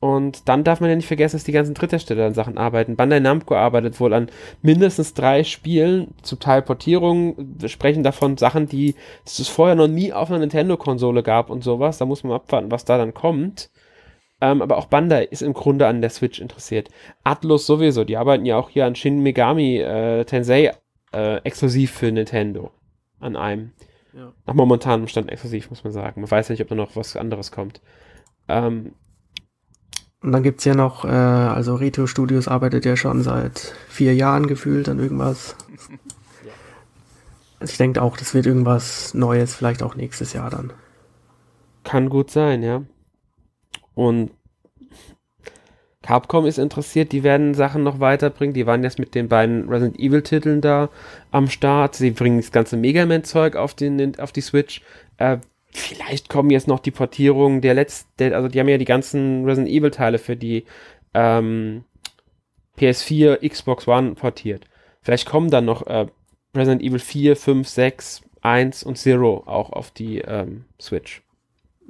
Und 0.00 0.48
dann 0.48 0.64
darf 0.64 0.80
man 0.80 0.90
ja 0.90 0.96
nicht 0.96 1.06
vergessen, 1.06 1.36
dass 1.36 1.44
die 1.44 1.52
ganzen 1.52 1.74
Dritthersteller 1.74 2.26
an 2.26 2.34
Sachen 2.34 2.58
arbeiten. 2.58 2.96
Bandai 2.96 3.20
Namco 3.20 3.54
arbeitet 3.54 4.00
wohl 4.00 4.12
an 4.12 4.30
mindestens 4.62 5.14
drei 5.14 5.44
Spielen, 5.44 6.14
zum 6.22 6.40
Teil 6.40 6.62
Portierungen. 6.62 7.56
Wir 7.60 7.68
sprechen 7.68 8.02
davon 8.02 8.36
Sachen, 8.36 8.66
die 8.68 8.96
es 9.24 9.48
vorher 9.48 9.76
noch 9.76 9.88
nie 9.88 10.12
auf 10.12 10.28
einer 10.28 10.40
Nintendo-Konsole 10.40 11.22
gab 11.22 11.50
und 11.50 11.62
sowas. 11.62 11.98
Da 11.98 12.04
muss 12.04 12.24
man 12.24 12.32
abwarten, 12.32 12.72
was 12.72 12.84
da 12.84 12.98
dann 12.98 13.14
kommt. 13.14 13.70
Ähm, 14.40 14.62
aber 14.62 14.76
auch 14.76 14.86
Bandai 14.86 15.24
ist 15.24 15.42
im 15.42 15.52
Grunde 15.52 15.86
an 15.86 16.00
der 16.00 16.10
Switch 16.10 16.40
interessiert. 16.40 16.90
Atlus 17.24 17.66
sowieso, 17.66 18.04
die 18.04 18.16
arbeiten 18.16 18.46
ja 18.46 18.56
auch 18.56 18.70
hier 18.70 18.86
an 18.86 18.94
Shin 18.94 19.20
Megami 19.22 19.78
äh, 19.78 20.24
Tensei 20.24 20.72
äh, 21.12 21.36
exklusiv 21.38 21.92
für 21.92 22.12
Nintendo. 22.12 22.70
An 23.20 23.34
einem. 23.34 23.72
Ja. 24.12 24.32
Nach 24.46 24.54
momentanem 24.54 25.08
Stand 25.08 25.30
exklusiv, 25.30 25.70
muss 25.70 25.82
man 25.82 25.92
sagen. 25.92 26.20
Man 26.20 26.30
weiß 26.30 26.48
ja 26.48 26.52
nicht, 26.52 26.62
ob 26.62 26.68
da 26.68 26.74
noch 26.76 26.94
was 26.94 27.16
anderes 27.16 27.50
kommt. 27.50 27.80
Ähm, 28.46 28.92
und 30.20 30.32
dann 30.32 30.42
gibt 30.42 30.58
es 30.60 30.64
ja 30.64 30.74
noch, 30.74 31.04
äh, 31.04 31.08
also 31.08 31.74
Retro 31.76 32.06
Studios 32.06 32.48
arbeitet 32.48 32.84
ja 32.84 32.96
schon 32.96 33.22
seit 33.22 33.74
vier 33.88 34.14
Jahren 34.14 34.46
gefühlt 34.46 34.88
an 34.88 34.98
irgendwas. 34.98 35.56
Also 37.60 37.72
ich 37.72 37.78
denke 37.78 38.02
auch, 38.02 38.16
das 38.16 38.34
wird 38.34 38.46
irgendwas 38.46 39.14
Neues, 39.14 39.54
vielleicht 39.54 39.82
auch 39.82 39.94
nächstes 39.94 40.32
Jahr 40.32 40.50
dann. 40.50 40.72
Kann 41.84 42.08
gut 42.08 42.30
sein, 42.30 42.62
ja. 42.62 42.82
Und 43.98 44.30
Capcom 46.02 46.46
ist 46.46 46.58
interessiert, 46.58 47.10
die 47.10 47.24
werden 47.24 47.54
Sachen 47.54 47.82
noch 47.82 47.98
weiterbringen. 47.98 48.54
Die 48.54 48.64
waren 48.64 48.84
jetzt 48.84 49.00
mit 49.00 49.16
den 49.16 49.26
beiden 49.26 49.68
Resident 49.68 49.98
Evil 49.98 50.22
Titeln 50.22 50.60
da 50.60 50.88
am 51.32 51.48
Start. 51.48 51.96
Sie 51.96 52.12
bringen 52.12 52.36
das 52.36 52.52
ganze 52.52 52.76
Mega 52.76 53.04
Man 53.06 53.24
Zeug 53.24 53.56
auf, 53.56 53.74
auf 54.18 54.32
die 54.32 54.40
Switch. 54.40 54.82
Äh, 55.16 55.38
vielleicht 55.72 56.28
kommen 56.28 56.50
jetzt 56.50 56.68
noch 56.68 56.78
die 56.78 56.92
Portierungen 56.92 57.60
der 57.60 57.74
letzten, 57.74 58.32
also 58.34 58.46
die 58.46 58.60
haben 58.60 58.68
ja 58.68 58.78
die 58.78 58.84
ganzen 58.84 59.44
Resident 59.44 59.68
Evil 59.68 59.90
Teile 59.90 60.18
für 60.18 60.36
die 60.36 60.64
ähm, 61.12 61.82
PS4, 62.78 63.48
Xbox 63.48 63.88
One 63.88 64.14
portiert. 64.14 64.64
Vielleicht 65.02 65.26
kommen 65.26 65.50
dann 65.50 65.64
noch 65.64 65.88
äh, 65.88 66.06
Resident 66.54 66.82
Evil 66.82 67.00
4, 67.00 67.34
5, 67.34 67.66
6, 67.66 68.22
1 68.42 68.84
und 68.84 69.04
0 69.04 69.42
auch 69.44 69.72
auf 69.72 69.90
die 69.90 70.18
ähm, 70.18 70.66
Switch. 70.80 71.20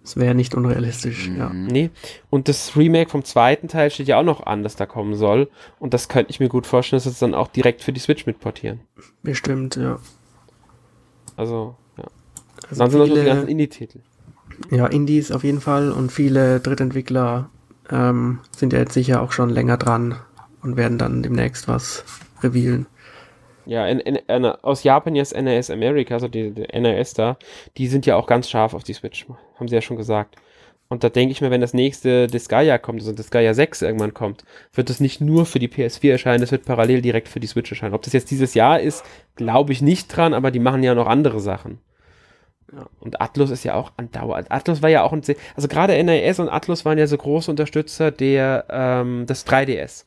Das 0.08 0.16
wäre 0.16 0.34
nicht 0.34 0.54
unrealistisch, 0.54 1.28
mhm. 1.28 1.36
ja. 1.36 1.50
Nee. 1.52 1.90
Und 2.30 2.48
das 2.48 2.78
Remake 2.78 3.10
vom 3.10 3.24
zweiten 3.24 3.68
Teil 3.68 3.90
steht 3.90 4.08
ja 4.08 4.18
auch 4.18 4.24
noch 4.24 4.46
an, 4.46 4.62
dass 4.62 4.74
da 4.74 4.86
kommen 4.86 5.14
soll. 5.14 5.50
Und 5.78 5.92
das 5.92 6.08
könnte 6.08 6.30
ich 6.30 6.40
mir 6.40 6.48
gut 6.48 6.66
vorstellen, 6.66 6.96
dass 6.96 7.04
es 7.04 7.18
dann 7.18 7.34
auch 7.34 7.48
direkt 7.48 7.82
für 7.82 7.92
die 7.92 8.00
Switch 8.00 8.24
mitportieren. 8.24 8.80
Bestimmt, 9.22 9.76
ja. 9.76 9.98
Also, 11.36 11.76
ja. 11.98 12.04
Also 12.70 12.84
dann 12.84 12.90
sind 12.90 13.02
viele, 13.02 13.14
noch 13.16 13.20
die 13.20 13.26
ganzen 13.26 13.48
Indie-Titel. 13.48 14.00
Ja, 14.70 14.86
Indies 14.86 15.30
auf 15.30 15.44
jeden 15.44 15.60
Fall 15.60 15.92
und 15.92 16.10
viele 16.10 16.60
Drittentwickler 16.60 17.50
ähm, 17.90 18.38
sind 18.56 18.72
ja 18.72 18.78
jetzt 18.78 18.94
sicher 18.94 19.20
auch 19.20 19.32
schon 19.32 19.50
länger 19.50 19.76
dran 19.76 20.14
und 20.62 20.78
werden 20.78 20.96
dann 20.96 21.22
demnächst 21.22 21.68
was 21.68 22.02
revealen. 22.42 22.86
Ja, 23.68 23.86
in, 23.86 24.00
in, 24.00 24.16
in, 24.16 24.46
aus 24.46 24.82
Japan 24.82 25.14
jetzt 25.14 25.36
NAS 25.36 25.68
America, 25.68 26.14
also 26.14 26.26
die, 26.26 26.52
die 26.52 26.80
NAS 26.80 27.12
da, 27.12 27.36
die 27.76 27.86
sind 27.86 28.06
ja 28.06 28.16
auch 28.16 28.26
ganz 28.26 28.48
scharf 28.48 28.72
auf 28.72 28.82
die 28.82 28.94
Switch, 28.94 29.26
haben 29.56 29.68
sie 29.68 29.74
ja 29.74 29.82
schon 29.82 29.98
gesagt. 29.98 30.36
Und 30.88 31.04
da 31.04 31.10
denke 31.10 31.32
ich 31.32 31.42
mir, 31.42 31.50
wenn 31.50 31.60
das 31.60 31.74
nächste 31.74 32.28
Disgaea 32.28 32.78
kommt, 32.78 33.00
also 33.00 33.12
Disgaea 33.12 33.52
6 33.52 33.82
irgendwann 33.82 34.14
kommt, 34.14 34.44
wird 34.72 34.88
das 34.88 35.00
nicht 35.00 35.20
nur 35.20 35.44
für 35.44 35.58
die 35.58 35.68
PS4 35.68 36.12
erscheinen, 36.12 36.40
das 36.40 36.50
wird 36.50 36.64
parallel 36.64 37.02
direkt 37.02 37.28
für 37.28 37.40
die 37.40 37.46
Switch 37.46 37.70
erscheinen. 37.70 37.92
Ob 37.92 38.00
das 38.00 38.14
jetzt 38.14 38.30
dieses 38.30 38.54
Jahr 38.54 38.80
ist, 38.80 39.04
glaube 39.36 39.72
ich 39.72 39.82
nicht 39.82 40.08
dran, 40.08 40.32
aber 40.32 40.50
die 40.50 40.60
machen 40.60 40.82
ja 40.82 40.94
noch 40.94 41.06
andere 41.06 41.38
Sachen. 41.38 41.78
Ja. 42.72 42.86
Und 43.00 43.20
Atlus 43.20 43.50
ist 43.50 43.64
ja 43.64 43.74
auch 43.74 43.92
andauernd. 43.98 44.50
Atlus 44.50 44.80
war 44.80 44.88
ja 44.88 45.02
auch 45.02 45.12
ein, 45.12 45.20
also 45.56 45.68
gerade 45.68 46.02
NAS 46.02 46.40
und 46.40 46.48
Atlus 46.48 46.86
waren 46.86 46.96
ja 46.96 47.06
so 47.06 47.18
große 47.18 47.50
Unterstützer 47.50 48.10
der, 48.10 48.64
ähm, 48.70 49.26
des 49.26 49.46
3DS. 49.46 50.06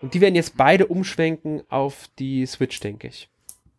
Und 0.00 0.14
die 0.14 0.20
werden 0.20 0.34
jetzt 0.34 0.56
beide 0.56 0.86
umschwenken 0.86 1.62
auf 1.68 2.08
die 2.18 2.46
Switch, 2.46 2.78
denke 2.80 3.08
ich. 3.08 3.28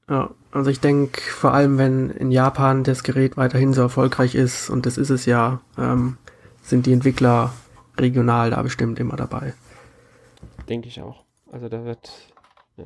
Ja, 0.10 0.32
also 0.52 0.72
ich 0.72 0.80
denke, 0.80 1.22
vor 1.22 1.54
allem 1.54 1.78
wenn 1.78 2.10
in 2.10 2.32
Japan 2.32 2.84
das 2.84 3.04
Gerät 3.04 3.38
weiterhin 3.38 3.74
so 3.74 3.82
erfolgreich 3.82 4.36
ist, 4.36 4.70
und 4.70 4.86
das 4.86 4.98
ist 4.98 5.12
es 5.12 5.26
ja, 5.26 5.62
ähm, 5.78 6.18
sind 6.62 6.88
die 6.88 6.94
Entwickler 6.94 7.54
regional 7.98 8.50
da 8.50 8.62
bestimmt 8.62 9.00
immer 9.00 9.16
dabei. 9.16 9.54
Denke 10.68 10.88
ich 10.88 11.02
auch. 11.02 11.24
Also 11.52 11.70
da 11.70 11.86
wird, 11.86 12.12
ja. 12.78 12.86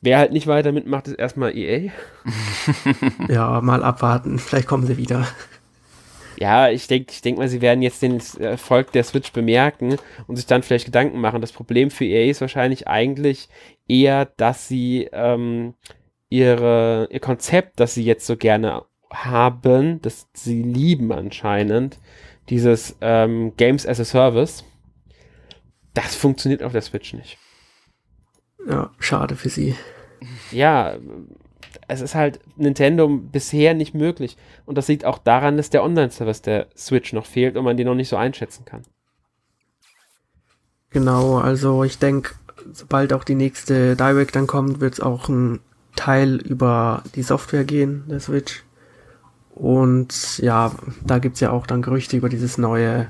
Wer 0.00 0.18
halt 0.18 0.32
nicht 0.32 0.46
weiter 0.46 0.72
mitmacht, 0.72 1.08
ist 1.08 1.18
erstmal 1.18 1.56
EA. 1.56 1.90
ja, 3.28 3.60
mal 3.60 3.82
abwarten. 3.82 4.38
Vielleicht 4.38 4.68
kommen 4.68 4.86
sie 4.86 4.98
wieder. 4.98 5.26
Ja, 6.38 6.68
ich 6.68 6.86
denke 6.86 7.12
ich 7.12 7.22
denk 7.22 7.38
mal, 7.38 7.48
sie 7.48 7.60
werden 7.62 7.82
jetzt 7.82 8.02
den 8.02 8.20
Erfolg 8.38 8.92
der 8.92 9.04
Switch 9.04 9.32
bemerken 9.32 9.96
und 10.26 10.36
sich 10.36 10.46
dann 10.46 10.62
vielleicht 10.62 10.86
Gedanken 10.86 11.20
machen. 11.20 11.40
Das 11.40 11.52
Problem 11.52 11.90
für 11.90 12.04
EA 12.04 12.30
ist 12.30 12.40
wahrscheinlich 12.40 12.86
eigentlich 12.88 13.48
eher, 13.88 14.26
dass 14.36 14.68
sie 14.68 15.08
ähm, 15.12 15.74
ihre, 16.28 17.08
ihr 17.10 17.20
Konzept, 17.20 17.80
das 17.80 17.94
sie 17.94 18.04
jetzt 18.04 18.26
so 18.26 18.36
gerne 18.36 18.84
haben, 19.10 20.02
das 20.02 20.28
sie 20.34 20.62
lieben 20.62 21.12
anscheinend, 21.12 21.98
dieses 22.48 22.96
ähm, 23.00 23.54
Games 23.56 23.86
as 23.86 24.00
a 24.00 24.04
Service, 24.04 24.64
das 25.94 26.14
funktioniert 26.14 26.62
auf 26.62 26.72
der 26.72 26.82
Switch 26.82 27.14
nicht. 27.14 27.38
Ja, 28.68 28.90
schade 28.98 29.36
für 29.36 29.48
sie. 29.48 29.74
Ja, 30.50 30.98
es 31.88 32.00
ist 32.00 32.14
halt 32.14 32.40
Nintendo 32.56 33.08
bisher 33.08 33.74
nicht 33.74 33.94
möglich. 33.94 34.36
Und 34.64 34.76
das 34.78 34.88
liegt 34.88 35.04
auch 35.04 35.18
daran, 35.18 35.56
dass 35.56 35.70
der 35.70 35.82
Online-Service 35.82 36.42
der 36.42 36.66
Switch 36.76 37.12
noch 37.12 37.26
fehlt 37.26 37.56
und 37.56 37.64
man 37.64 37.76
den 37.76 37.86
noch 37.86 37.94
nicht 37.94 38.08
so 38.08 38.16
einschätzen 38.16 38.64
kann. 38.64 38.82
Genau, 40.90 41.38
also 41.38 41.84
ich 41.84 41.98
denke, 41.98 42.34
sobald 42.72 43.12
auch 43.12 43.24
die 43.24 43.34
nächste 43.34 43.96
Direct 43.96 44.36
dann 44.36 44.46
kommt, 44.46 44.80
wird 44.80 44.94
es 44.94 45.00
auch 45.00 45.28
ein 45.28 45.60
Teil 45.94 46.36
über 46.36 47.02
die 47.14 47.22
Software 47.22 47.64
gehen, 47.64 48.04
der 48.08 48.20
Switch. 48.20 48.62
Und 49.54 50.38
ja, 50.38 50.72
da 51.04 51.18
gibt 51.18 51.34
es 51.34 51.40
ja 51.40 51.50
auch 51.50 51.66
dann 51.66 51.82
Gerüchte 51.82 52.16
über 52.16 52.28
dieses 52.28 52.58
neue 52.58 53.08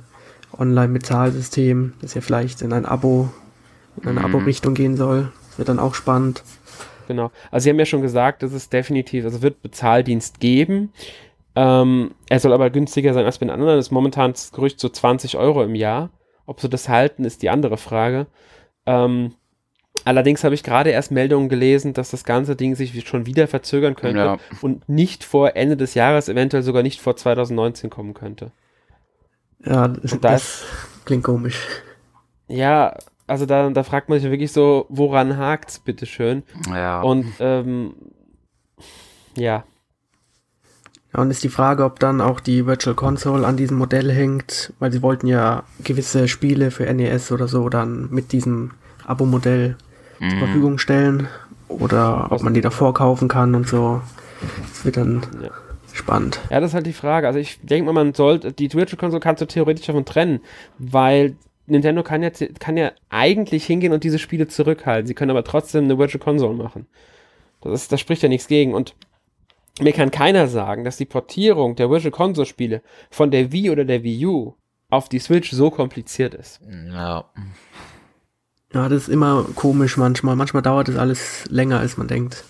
Online-Bezahlsystem, 0.56 1.94
das 2.00 2.14
ja 2.14 2.20
vielleicht 2.20 2.62
in 2.62 2.72
ein 2.72 2.86
Abo, 2.86 3.30
in 4.00 4.08
eine 4.08 4.20
mhm. 4.20 4.26
Abo-Richtung 4.26 4.74
gehen 4.74 4.96
soll. 4.96 5.32
Das 5.48 5.58
wird 5.58 5.68
dann 5.68 5.78
auch 5.78 5.94
spannend. 5.94 6.44
Genau. 7.06 7.30
Also 7.50 7.64
sie 7.64 7.70
haben 7.70 7.78
ja 7.78 7.86
schon 7.86 8.02
gesagt, 8.02 8.42
dass 8.42 8.52
es 8.52 8.68
definitiv, 8.68 9.24
also 9.24 9.42
wird 9.42 9.62
Bezahldienst 9.62 10.40
geben. 10.40 10.92
Ähm, 11.54 12.14
er 12.28 12.40
soll 12.40 12.52
aber 12.52 12.70
günstiger 12.70 13.14
sein 13.14 13.24
als 13.24 13.38
bei 13.38 13.46
den 13.46 13.50
anderen. 13.50 13.76
Das 13.76 13.86
ist 13.86 13.90
momentan 13.90 14.32
das 14.32 14.52
Gerücht 14.52 14.78
so 14.78 14.88
20 14.88 15.36
Euro 15.36 15.62
im 15.62 15.74
Jahr. 15.74 16.10
Ob 16.44 16.60
sie 16.60 16.68
das 16.68 16.88
halten, 16.88 17.24
ist 17.24 17.42
die 17.42 17.50
andere 17.50 17.76
Frage. 17.76 18.26
Ähm, 18.84 19.34
allerdings 20.04 20.44
habe 20.44 20.54
ich 20.54 20.62
gerade 20.62 20.90
erst 20.90 21.10
Meldungen 21.10 21.48
gelesen, 21.48 21.94
dass 21.94 22.10
das 22.10 22.24
ganze 22.24 22.56
Ding 22.56 22.74
sich 22.74 23.06
schon 23.08 23.26
wieder 23.26 23.48
verzögern 23.48 23.96
könnte 23.96 24.18
ja. 24.18 24.38
und 24.60 24.88
nicht 24.88 25.24
vor 25.24 25.56
Ende 25.56 25.76
des 25.76 25.94
Jahres, 25.94 26.28
eventuell 26.28 26.62
sogar 26.62 26.82
nicht 26.82 27.00
vor 27.00 27.16
2019 27.16 27.90
kommen 27.90 28.14
könnte. 28.14 28.52
Ja, 29.64 29.88
das, 29.88 30.20
das 30.20 30.64
klingt 31.04 31.24
komisch. 31.24 31.66
Ja, 32.48 32.96
also 33.26 33.46
da, 33.46 33.68
da 33.70 33.82
fragt 33.82 34.08
man 34.08 34.20
sich 34.20 34.30
wirklich 34.30 34.52
so, 34.52 34.86
woran 34.88 35.36
hakt's, 35.36 35.78
bitteschön. 35.78 36.42
Ja. 36.68 37.00
Und 37.00 37.26
ähm, 37.40 37.94
ja. 39.36 39.64
Ja, 41.12 41.22
und 41.22 41.30
ist 41.30 41.42
die 41.42 41.48
Frage, 41.48 41.84
ob 41.84 41.98
dann 41.98 42.20
auch 42.20 42.40
die 42.40 42.66
Virtual 42.66 42.94
Console 42.94 43.46
an 43.46 43.56
diesem 43.56 43.78
Modell 43.78 44.12
hängt, 44.12 44.72
weil 44.78 44.92
sie 44.92 45.02
wollten 45.02 45.26
ja 45.26 45.64
gewisse 45.82 46.28
Spiele 46.28 46.70
für 46.70 46.92
NES 46.92 47.32
oder 47.32 47.48
so 47.48 47.68
dann 47.68 48.08
mit 48.10 48.32
diesem 48.32 48.72
Abo-Modell 49.04 49.76
mhm. 50.20 50.30
zur 50.30 50.38
Verfügung 50.38 50.78
stellen. 50.78 51.28
Oder 51.68 52.28
ob 52.30 52.42
man 52.42 52.54
die 52.54 52.60
davor 52.60 52.94
kaufen 52.94 53.26
kann 53.26 53.54
und 53.56 53.66
so. 53.66 54.00
Das 54.68 54.84
wird 54.84 54.96
dann 54.98 55.22
ja. 55.42 55.50
spannend. 55.92 56.40
Ja, 56.48 56.60
das 56.60 56.70
ist 56.70 56.74
halt 56.74 56.86
die 56.86 56.92
Frage. 56.92 57.26
Also 57.26 57.40
ich 57.40 57.58
denke 57.60 57.86
mal, 57.86 58.04
man 58.04 58.14
sollte, 58.14 58.52
die 58.52 58.72
Virtual 58.72 58.98
Console 58.98 59.20
kannst 59.20 59.42
du 59.42 59.46
theoretisch 59.46 59.86
davon 59.86 60.04
trennen, 60.04 60.40
weil 60.78 61.34
Nintendo 61.66 62.02
kann 62.02 62.22
ja, 62.22 62.30
kann 62.58 62.76
ja 62.76 62.92
eigentlich 63.08 63.66
hingehen 63.66 63.92
und 63.92 64.04
diese 64.04 64.18
Spiele 64.18 64.48
zurückhalten. 64.48 65.06
Sie 65.06 65.14
können 65.14 65.30
aber 65.30 65.44
trotzdem 65.44 65.84
eine 65.84 65.98
Virtual 65.98 66.22
Console 66.22 66.54
machen. 66.54 66.86
Das, 67.60 67.82
ist, 67.82 67.92
das 67.92 68.00
spricht 68.00 68.22
ja 68.22 68.28
nichts 68.28 68.46
gegen. 68.46 68.74
Und 68.74 68.94
mir 69.80 69.92
kann 69.92 70.10
keiner 70.10 70.48
sagen, 70.48 70.84
dass 70.84 70.96
die 70.96 71.04
Portierung 71.04 71.76
der 71.76 71.90
Virtual 71.90 72.12
Console 72.12 72.46
Spiele 72.46 72.82
von 73.10 73.30
der 73.30 73.52
Wii 73.52 73.70
oder 73.70 73.84
der 73.84 74.02
Wii 74.02 74.26
U 74.26 74.54
auf 74.88 75.08
die 75.08 75.18
Switch 75.18 75.50
so 75.50 75.70
kompliziert 75.70 76.34
ist. 76.34 76.60
Ja. 76.92 77.24
Ja, 78.72 78.88
das 78.88 79.02
ist 79.02 79.08
immer 79.08 79.46
komisch 79.54 79.96
manchmal. 79.96 80.36
Manchmal 80.36 80.62
dauert 80.62 80.88
es 80.88 80.96
alles 80.96 81.44
länger, 81.48 81.80
als 81.80 81.96
man 81.96 82.08
denkt. 82.08 82.44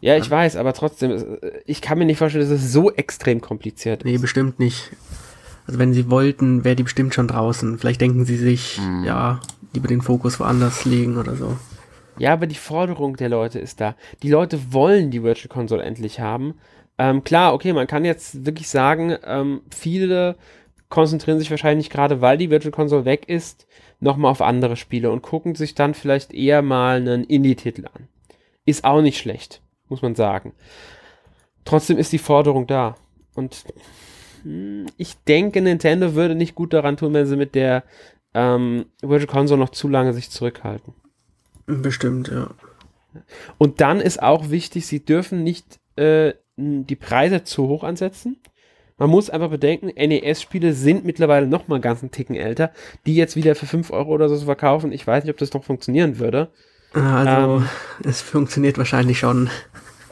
Ja, 0.00 0.16
ich 0.16 0.26
ja. 0.26 0.30
weiß, 0.30 0.56
aber 0.56 0.72
trotzdem, 0.72 1.38
ich 1.66 1.82
kann 1.82 1.98
mir 1.98 2.06
nicht 2.06 2.18
vorstellen, 2.18 2.48
dass 2.48 2.60
es 2.60 2.72
so 2.72 2.90
extrem 2.90 3.40
kompliziert 3.40 4.02
ist. 4.02 4.10
Nee, 4.10 4.18
bestimmt 4.18 4.58
nicht. 4.58 4.90
Also 5.70 5.78
wenn 5.78 5.92
sie 5.92 6.10
wollten, 6.10 6.64
wäre 6.64 6.74
die 6.74 6.82
bestimmt 6.82 7.14
schon 7.14 7.28
draußen. 7.28 7.78
Vielleicht 7.78 8.00
denken 8.00 8.24
sie 8.24 8.34
sich, 8.36 8.80
mhm. 8.80 9.04
ja, 9.04 9.40
lieber 9.72 9.86
den 9.86 10.02
Fokus 10.02 10.40
woanders 10.40 10.84
legen 10.84 11.16
oder 11.16 11.36
so. 11.36 11.56
Ja, 12.18 12.32
aber 12.32 12.48
die 12.48 12.56
Forderung 12.56 13.16
der 13.16 13.28
Leute 13.28 13.60
ist 13.60 13.80
da. 13.80 13.94
Die 14.24 14.30
Leute 14.30 14.72
wollen 14.72 15.12
die 15.12 15.22
Virtual 15.22 15.48
Console 15.48 15.84
endlich 15.84 16.18
haben. 16.18 16.54
Ähm, 16.98 17.22
klar, 17.22 17.54
okay, 17.54 17.72
man 17.72 17.86
kann 17.86 18.04
jetzt 18.04 18.44
wirklich 18.44 18.68
sagen, 18.68 19.16
ähm, 19.24 19.60
viele 19.70 20.34
konzentrieren 20.88 21.38
sich 21.38 21.52
wahrscheinlich 21.52 21.88
gerade, 21.88 22.20
weil 22.20 22.36
die 22.36 22.50
Virtual 22.50 22.72
Console 22.72 23.04
weg 23.04 23.28
ist, 23.28 23.68
nochmal 24.00 24.32
auf 24.32 24.42
andere 24.42 24.74
Spiele 24.74 25.12
und 25.12 25.22
gucken 25.22 25.54
sich 25.54 25.76
dann 25.76 25.94
vielleicht 25.94 26.34
eher 26.34 26.62
mal 26.62 26.96
einen 26.96 27.22
Indie-Titel 27.22 27.86
an. 27.86 28.08
Ist 28.64 28.82
auch 28.82 29.02
nicht 29.02 29.18
schlecht, 29.18 29.62
muss 29.88 30.02
man 30.02 30.16
sagen. 30.16 30.52
Trotzdem 31.64 31.96
ist 31.96 32.12
die 32.12 32.18
Forderung 32.18 32.66
da. 32.66 32.96
Und 33.36 33.64
ich 34.96 35.16
denke, 35.24 35.60
Nintendo 35.60 36.14
würde 36.14 36.34
nicht 36.34 36.54
gut 36.54 36.72
daran 36.72 36.96
tun, 36.96 37.14
wenn 37.14 37.26
sie 37.26 37.36
mit 37.36 37.54
der 37.54 37.84
ähm, 38.34 38.86
Virtual 39.02 39.26
Console 39.26 39.60
noch 39.60 39.70
zu 39.70 39.88
lange 39.88 40.12
sich 40.12 40.30
zurückhalten. 40.30 40.94
Bestimmt, 41.66 42.28
ja. 42.28 42.50
Und 43.58 43.80
dann 43.80 44.00
ist 44.00 44.22
auch 44.22 44.50
wichtig, 44.50 44.86
sie 44.86 45.04
dürfen 45.04 45.42
nicht 45.42 45.80
äh, 45.96 46.34
die 46.56 46.96
Preise 46.96 47.44
zu 47.44 47.68
hoch 47.68 47.84
ansetzen. 47.84 48.36
Man 48.98 49.10
muss 49.10 49.30
einfach 49.30 49.50
bedenken, 49.50 49.86
NES-Spiele 49.86 50.74
sind 50.74 51.04
mittlerweile 51.04 51.46
noch 51.46 51.68
mal 51.68 51.80
ganz 51.80 52.02
einen 52.02 52.10
Ticken 52.10 52.36
älter. 52.36 52.70
Die 53.06 53.16
jetzt 53.16 53.34
wieder 53.34 53.54
für 53.54 53.66
5 53.66 53.90
Euro 53.90 54.10
oder 54.10 54.28
so 54.28 54.36
zu 54.36 54.44
verkaufen, 54.44 54.92
ich 54.92 55.06
weiß 55.06 55.24
nicht, 55.24 55.32
ob 55.32 55.38
das 55.38 55.52
noch 55.54 55.64
funktionieren 55.64 56.18
würde. 56.18 56.50
Also, 56.92 57.56
ähm, 57.56 57.68
es 58.04 58.20
funktioniert 58.20 58.76
wahrscheinlich 58.76 59.18
schon. 59.18 59.48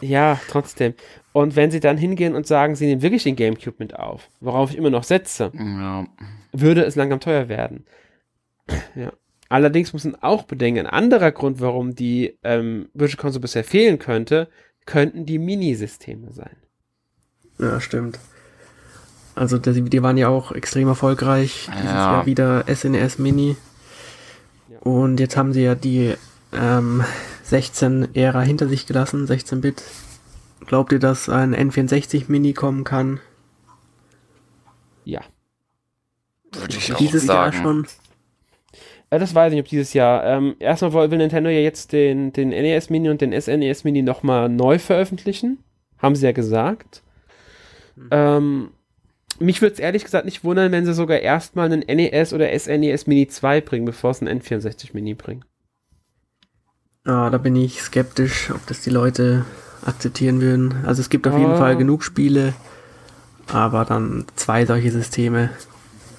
Ja, 0.00 0.40
trotzdem. 0.48 0.94
Und 1.38 1.54
wenn 1.54 1.70
sie 1.70 1.78
dann 1.78 1.96
hingehen 1.96 2.34
und 2.34 2.48
sagen, 2.48 2.74
sie 2.74 2.86
nehmen 2.86 3.00
wirklich 3.00 3.22
den 3.22 3.36
GameCube 3.36 3.76
mit 3.78 3.96
auf, 3.96 4.28
worauf 4.40 4.72
ich 4.72 4.76
immer 4.76 4.90
noch 4.90 5.04
setze, 5.04 5.52
ja. 5.54 6.04
würde 6.50 6.82
es 6.82 6.96
langsam 6.96 7.20
teuer 7.20 7.48
werden. 7.48 7.86
ja. 8.96 9.12
Allerdings 9.48 9.92
muss 9.92 10.02
man 10.02 10.16
auch 10.16 10.42
bedenken, 10.42 10.80
ein 10.80 10.92
anderer 10.92 11.30
Grund, 11.30 11.60
warum 11.60 11.94
die 11.94 12.36
ähm, 12.42 12.88
Virtual 12.92 13.22
Console 13.22 13.42
bisher 13.42 13.62
fehlen 13.62 14.00
könnte, 14.00 14.48
könnten 14.84 15.26
die 15.26 15.38
Minisysteme 15.38 16.32
sein. 16.32 16.56
Ja, 17.60 17.80
stimmt. 17.80 18.18
Also 19.36 19.58
die, 19.58 19.80
die 19.80 20.02
waren 20.02 20.16
ja 20.16 20.26
auch 20.26 20.50
extrem 20.50 20.88
erfolgreich. 20.88 21.68
Dieses 21.72 21.84
ja. 21.84 22.14
Jahr 22.14 22.26
wieder 22.26 22.64
SNES 22.66 23.20
e 23.20 23.22
Mini. 23.22 23.56
Ja. 24.68 24.78
Und 24.80 25.20
jetzt 25.20 25.36
haben 25.36 25.52
sie 25.52 25.62
ja 25.62 25.76
die 25.76 26.14
ähm, 26.52 27.04
16-Ära 27.48 28.40
hinter 28.40 28.66
sich 28.66 28.88
gelassen, 28.88 29.28
16-Bit. 29.28 29.84
Glaubt 30.68 30.92
ihr, 30.92 30.98
dass 30.98 31.30
ein 31.30 31.56
N64 31.56 32.26
Mini 32.28 32.52
kommen 32.52 32.84
kann? 32.84 33.20
Ja. 35.02 35.22
Würde 36.52 36.76
ich 36.76 36.92
auch 36.92 36.98
dieses 36.98 37.24
sagen. 37.24 37.54
Jahr 37.54 37.62
schon. 37.62 37.86
Äh, 39.08 39.18
das 39.18 39.34
weiß 39.34 39.50
ich 39.50 39.56
nicht, 39.56 39.64
ob 39.64 39.70
dieses 39.70 39.94
Jahr. 39.94 40.22
Ähm, 40.24 40.56
erstmal 40.58 41.10
will 41.10 41.16
Nintendo 41.16 41.48
ja 41.48 41.60
jetzt 41.60 41.92
den, 41.92 42.34
den 42.34 42.50
NES 42.50 42.90
Mini 42.90 43.08
und 43.08 43.22
den 43.22 43.32
SNES 43.32 43.84
Mini 43.84 44.02
nochmal 44.02 44.50
neu 44.50 44.78
veröffentlichen. 44.78 45.64
Haben 45.96 46.14
sie 46.14 46.26
ja 46.26 46.32
gesagt. 46.32 47.02
Hm. 47.94 48.08
Ähm, 48.10 48.70
mich 49.38 49.62
würde 49.62 49.72
es 49.72 49.80
ehrlich 49.80 50.04
gesagt 50.04 50.26
nicht 50.26 50.44
wundern, 50.44 50.70
wenn 50.70 50.84
sie 50.84 50.92
sogar 50.92 51.20
erstmal 51.20 51.72
einen 51.72 51.80
NES 51.80 52.34
oder 52.34 52.50
SNES 52.58 53.06
Mini 53.06 53.26
2 53.26 53.62
bringen, 53.62 53.86
bevor 53.86 54.12
sie 54.12 54.26
einen 54.26 54.42
N64 54.42 54.90
Mini 54.92 55.14
bringen. 55.14 55.46
Ah, 57.04 57.30
da 57.30 57.38
bin 57.38 57.56
ich 57.56 57.80
skeptisch, 57.80 58.50
ob 58.50 58.66
das 58.66 58.82
die 58.82 58.90
Leute 58.90 59.46
akzeptieren 59.84 60.40
würden. 60.40 60.84
Also 60.86 61.00
es 61.00 61.10
gibt 61.10 61.26
auf 61.26 61.34
oh. 61.34 61.38
jeden 61.38 61.56
Fall 61.56 61.76
genug 61.76 62.02
Spiele, 62.02 62.54
aber 63.52 63.84
dann 63.84 64.26
zwei 64.34 64.66
solche 64.66 64.90
Systeme. 64.90 65.50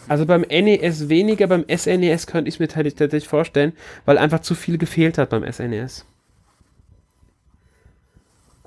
Also 0.08 0.26
beim 0.26 0.42
NES 0.42 1.08
weniger, 1.08 1.48
beim 1.48 1.66
SNES 1.70 2.26
könnte 2.26 2.50
ich 2.50 2.56
es 2.56 2.60
mir 2.60 2.68
tatsächlich 2.68 3.28
vorstellen, 3.28 3.74
weil 4.06 4.18
einfach 4.18 4.40
zu 4.40 4.56
viel 4.56 4.78
gefehlt 4.80 5.20
hat 5.20 5.30
beim 5.30 5.50
SNES. 5.50 6.06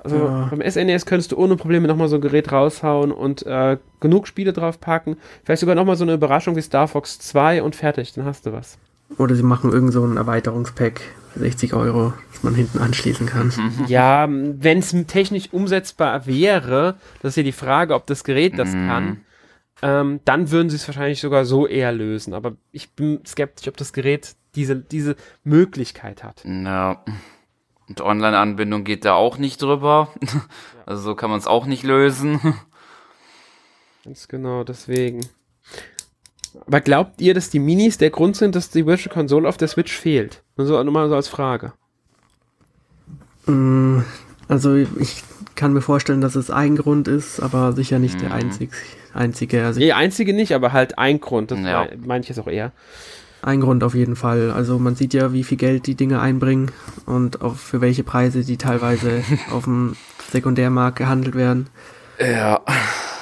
Also 0.05 0.17
ja. 0.17 0.49
beim 0.51 0.69
SNES 0.69 1.07
könntest 1.07 1.33
du 1.33 1.37
ohne 1.37 1.57
Probleme 1.57 1.89
nochmal 1.89 2.09
so 2.09 2.17
ein 2.17 2.21
Gerät 2.21 2.51
raushauen 2.53 3.13
und 3.13 3.45
äh, 3.47 3.77
genug 4.01 4.27
Spiele 4.29 4.53
drauf 4.53 4.81
packen. 4.81 5.17
Vielleicht 5.45 5.61
sogar 5.61 5.75
nochmal 5.75 5.97
so 5.97 6.05
eine 6.05 6.15
Überraschung 6.15 6.55
wie 6.55 6.63
Star 6.63 6.89
Fox 6.89 7.19
2 7.19 7.63
und 7.63 7.75
fertig, 7.77 8.13
dann 8.13 8.25
hast 8.25 8.47
du 8.47 8.53
was. 8.53 8.79
Oder 9.19 9.35
sie 9.35 9.43
machen 9.43 9.73
irgend 9.73 9.93
so 9.93 10.05
ein 10.05 10.17
Erweiterungspack 10.17 11.01
für 11.33 11.41
60 11.41 11.75
Euro, 11.75 12.13
das 12.33 12.43
man 12.43 12.55
hinten 12.55 12.79
anschließen 12.79 13.27
kann. 13.27 13.53
Ja, 13.87 14.29
wenn 14.29 14.79
es 14.79 14.95
technisch 15.07 15.53
umsetzbar 15.53 16.27
wäre, 16.27 16.97
das 17.21 17.31
ist 17.33 17.37
ja 17.37 17.43
die 17.43 17.53
Frage, 17.53 17.95
ob 17.95 18.07
das 18.07 18.25
Gerät 18.25 18.59
das 18.59 18.73
mhm. 18.73 18.89
kann, 18.89 19.21
ähm, 19.83 20.21
dann 20.25 20.51
würden 20.51 20.71
sie 20.71 20.77
es 20.77 20.87
wahrscheinlich 20.87 21.21
sogar 21.21 21.45
so 21.45 21.67
eher 21.67 21.93
lösen. 21.93 22.35
Aber 22.35 22.53
ich 22.71 22.93
bin 22.93 23.21
skeptisch, 23.27 23.69
ob 23.69 23.77
das 23.77 23.93
Gerät 23.93 24.37
diese, 24.55 24.77
diese 24.77 25.17
Möglichkeit 25.45 26.23
hat. 26.23 26.45
Ja. 26.45 27.05
Und 27.89 28.01
Online-Anbindung 28.01 28.85
geht 28.85 29.05
da 29.05 29.15
auch 29.15 29.39
nicht 29.39 29.61
drüber. 29.61 30.09
Also 30.85 31.03
so 31.03 31.15
kann 31.15 31.31
man 31.31 31.39
es 31.39 31.47
auch 31.47 31.65
nicht 31.67 31.85
lösen. 31.85 32.41
Ganz 34.05 34.27
genau, 34.27 34.65
deswegen. 34.65 35.21
Aber 36.67 36.81
glaubt 36.81 37.21
ihr, 37.21 37.35
dass 37.35 37.51
die 37.51 37.59
Minis 37.59 37.99
der 37.99 38.11
Grund 38.11 38.37
sind, 38.37 38.55
dass 38.55 38.71
die 38.71 38.87
Virtual 38.87 39.13
Console 39.13 39.49
auf 39.49 39.57
der 39.57 39.69
Switch 39.69 39.97
fehlt? 39.97 40.43
Nur 40.57 40.67
so, 40.67 40.83
nur 40.83 40.93
mal 40.93 41.09
so 41.09 41.15
als 41.15 41.29
Frage. 41.29 41.73
Mm, 43.47 44.01
also 44.49 44.75
ich 44.75 45.25
kann 45.55 45.73
mir 45.73 45.81
vorstellen, 45.81 46.21
dass 46.21 46.35
es 46.35 46.51
ein 46.51 46.77
Grund 46.77 47.09
ist, 47.09 47.41
aber 47.41 47.73
sicher 47.73 47.99
nicht 47.99 48.17
mhm. 48.17 48.21
der 48.21 48.35
einzig, 48.35 48.71
einzige. 49.15 49.65
Also 49.65 49.81
nee, 49.81 49.93
einzige 49.93 50.33
nicht, 50.33 50.53
aber 50.53 50.73
halt 50.73 50.99
ein 50.99 51.21
Grund. 51.21 51.51
Das 51.51 51.61
ja. 51.61 51.87
meine 52.05 52.23
ich 52.23 52.29
jetzt 52.29 52.39
auch 52.39 52.49
eher. 52.49 52.73
Ein 53.43 53.61
Grund 53.61 53.83
auf 53.83 53.95
jeden 53.95 54.15
Fall. 54.15 54.53
Also 54.53 54.79
man 54.79 54.95
sieht 54.95 55.15
ja, 55.15 55.33
wie 55.33 55.43
viel 55.43 55.59
Geld 55.59 55.87
die 55.87 55.97
Dinge 55.97 56.21
einbringen 56.21 56.71
und 57.07 57.43
auch 57.43 57.57
für 57.57 57.81
welche 57.81 58.05
Preise 58.05 58.45
die 58.45 58.57
teilweise 58.57 59.25
auf 59.51 59.65
dem 59.65 59.97
Sekundärmarkt 60.31 60.99
gehandelt 60.99 61.35
werden. 61.35 61.69
Ja. 62.21 62.61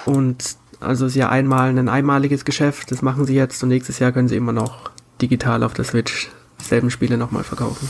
Und 0.05 0.60
also 0.81 1.07
ist 1.07 1.15
ja 1.15 1.29
einmal 1.29 1.69
ein 1.69 1.89
einmaliges 1.89 2.45
Geschäft, 2.45 2.91
das 2.91 3.03
machen 3.03 3.27
sie 3.27 3.35
jetzt 3.35 3.63
und 3.63 3.69
nächstes 3.69 3.99
Jahr 3.99 4.13
können 4.13 4.29
sie 4.29 4.37
immer 4.37 4.53
noch 4.53 4.91
digital 5.21 5.63
auf 5.63 5.75
der 5.75 5.85
Switch 5.85 6.31
dieselben 6.59 6.91
Spiele 6.91 7.17
nochmal 7.17 7.45
verkaufen. 7.45 7.89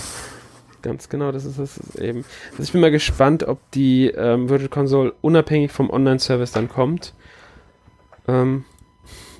Ganz 0.82 1.08
genau, 1.08 1.30
das 1.30 1.44
ist 1.44 1.58
es 1.58 1.94
eben. 1.96 2.24
Also 2.52 2.62
ich 2.62 2.72
bin 2.72 2.80
mal 2.80 2.90
gespannt, 2.90 3.44
ob 3.44 3.58
die 3.72 4.06
ähm, 4.06 4.48
Virtual 4.48 4.70
Console 4.70 5.12
unabhängig 5.20 5.72
vom 5.72 5.90
Online-Service 5.90 6.52
dann 6.52 6.68
kommt. 6.68 7.14
Ähm, 8.26 8.64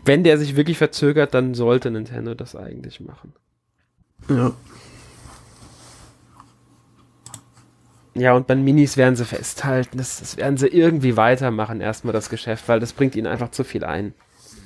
wenn 0.05 0.23
der 0.23 0.39
sich 0.39 0.57
wirklich 0.57 0.79
verzögert, 0.79 1.35
dann 1.35 1.55
sollte 1.55 1.91
Nintendo 1.91 2.35
das 2.35 2.57
eigentlich 2.57 3.01
machen. 3.01 3.33
Ja. 4.29 4.53
Ja, 8.15 8.35
und 8.35 8.47
bei 8.47 8.57
Minis 8.57 8.97
werden 8.97 9.17
sie 9.17 9.25
festhalten. 9.25 9.99
Das, 9.99 10.19
das 10.19 10.37
werden 10.37 10.57
sie 10.57 10.67
irgendwie 10.67 11.17
weitermachen, 11.17 11.81
erstmal 11.81 12.13
das 12.13 12.29
Geschäft, 12.29 12.69
weil 12.69 12.81
das 12.81 12.93
bringt 12.93 13.15
ihnen 13.15 13.27
einfach 13.27 13.51
zu 13.51 13.65
viel 13.65 13.85
ein. 13.85 14.15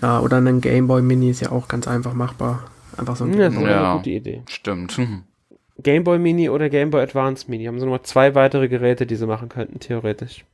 Ja, 0.00 0.20
oder 0.20 0.38
ein 0.38 0.60
Gameboy 0.60 1.02
Mini 1.02 1.30
ist 1.30 1.40
ja 1.40 1.52
auch 1.52 1.68
ganz 1.68 1.86
einfach 1.86 2.14
machbar. 2.14 2.64
Einfach 2.96 3.16
so 3.16 3.24
ein 3.24 3.32
ja, 3.32 3.48
das 3.48 3.54
ist 3.54 3.64
eine 3.64 3.96
gute 3.96 4.10
Idee. 4.10 4.42
Stimmt. 4.48 4.98
Gameboy 5.82 6.18
Mini 6.18 6.48
oder 6.48 6.68
Gameboy 6.70 7.02
Advance 7.02 7.50
Mini 7.50 7.64
haben 7.64 7.80
sie 7.80 7.86
noch 7.86 8.02
zwei 8.02 8.34
weitere 8.34 8.68
Geräte, 8.68 9.06
die 9.06 9.16
sie 9.16 9.26
machen 9.26 9.48
könnten, 9.48 9.80
theoretisch. 9.80 10.44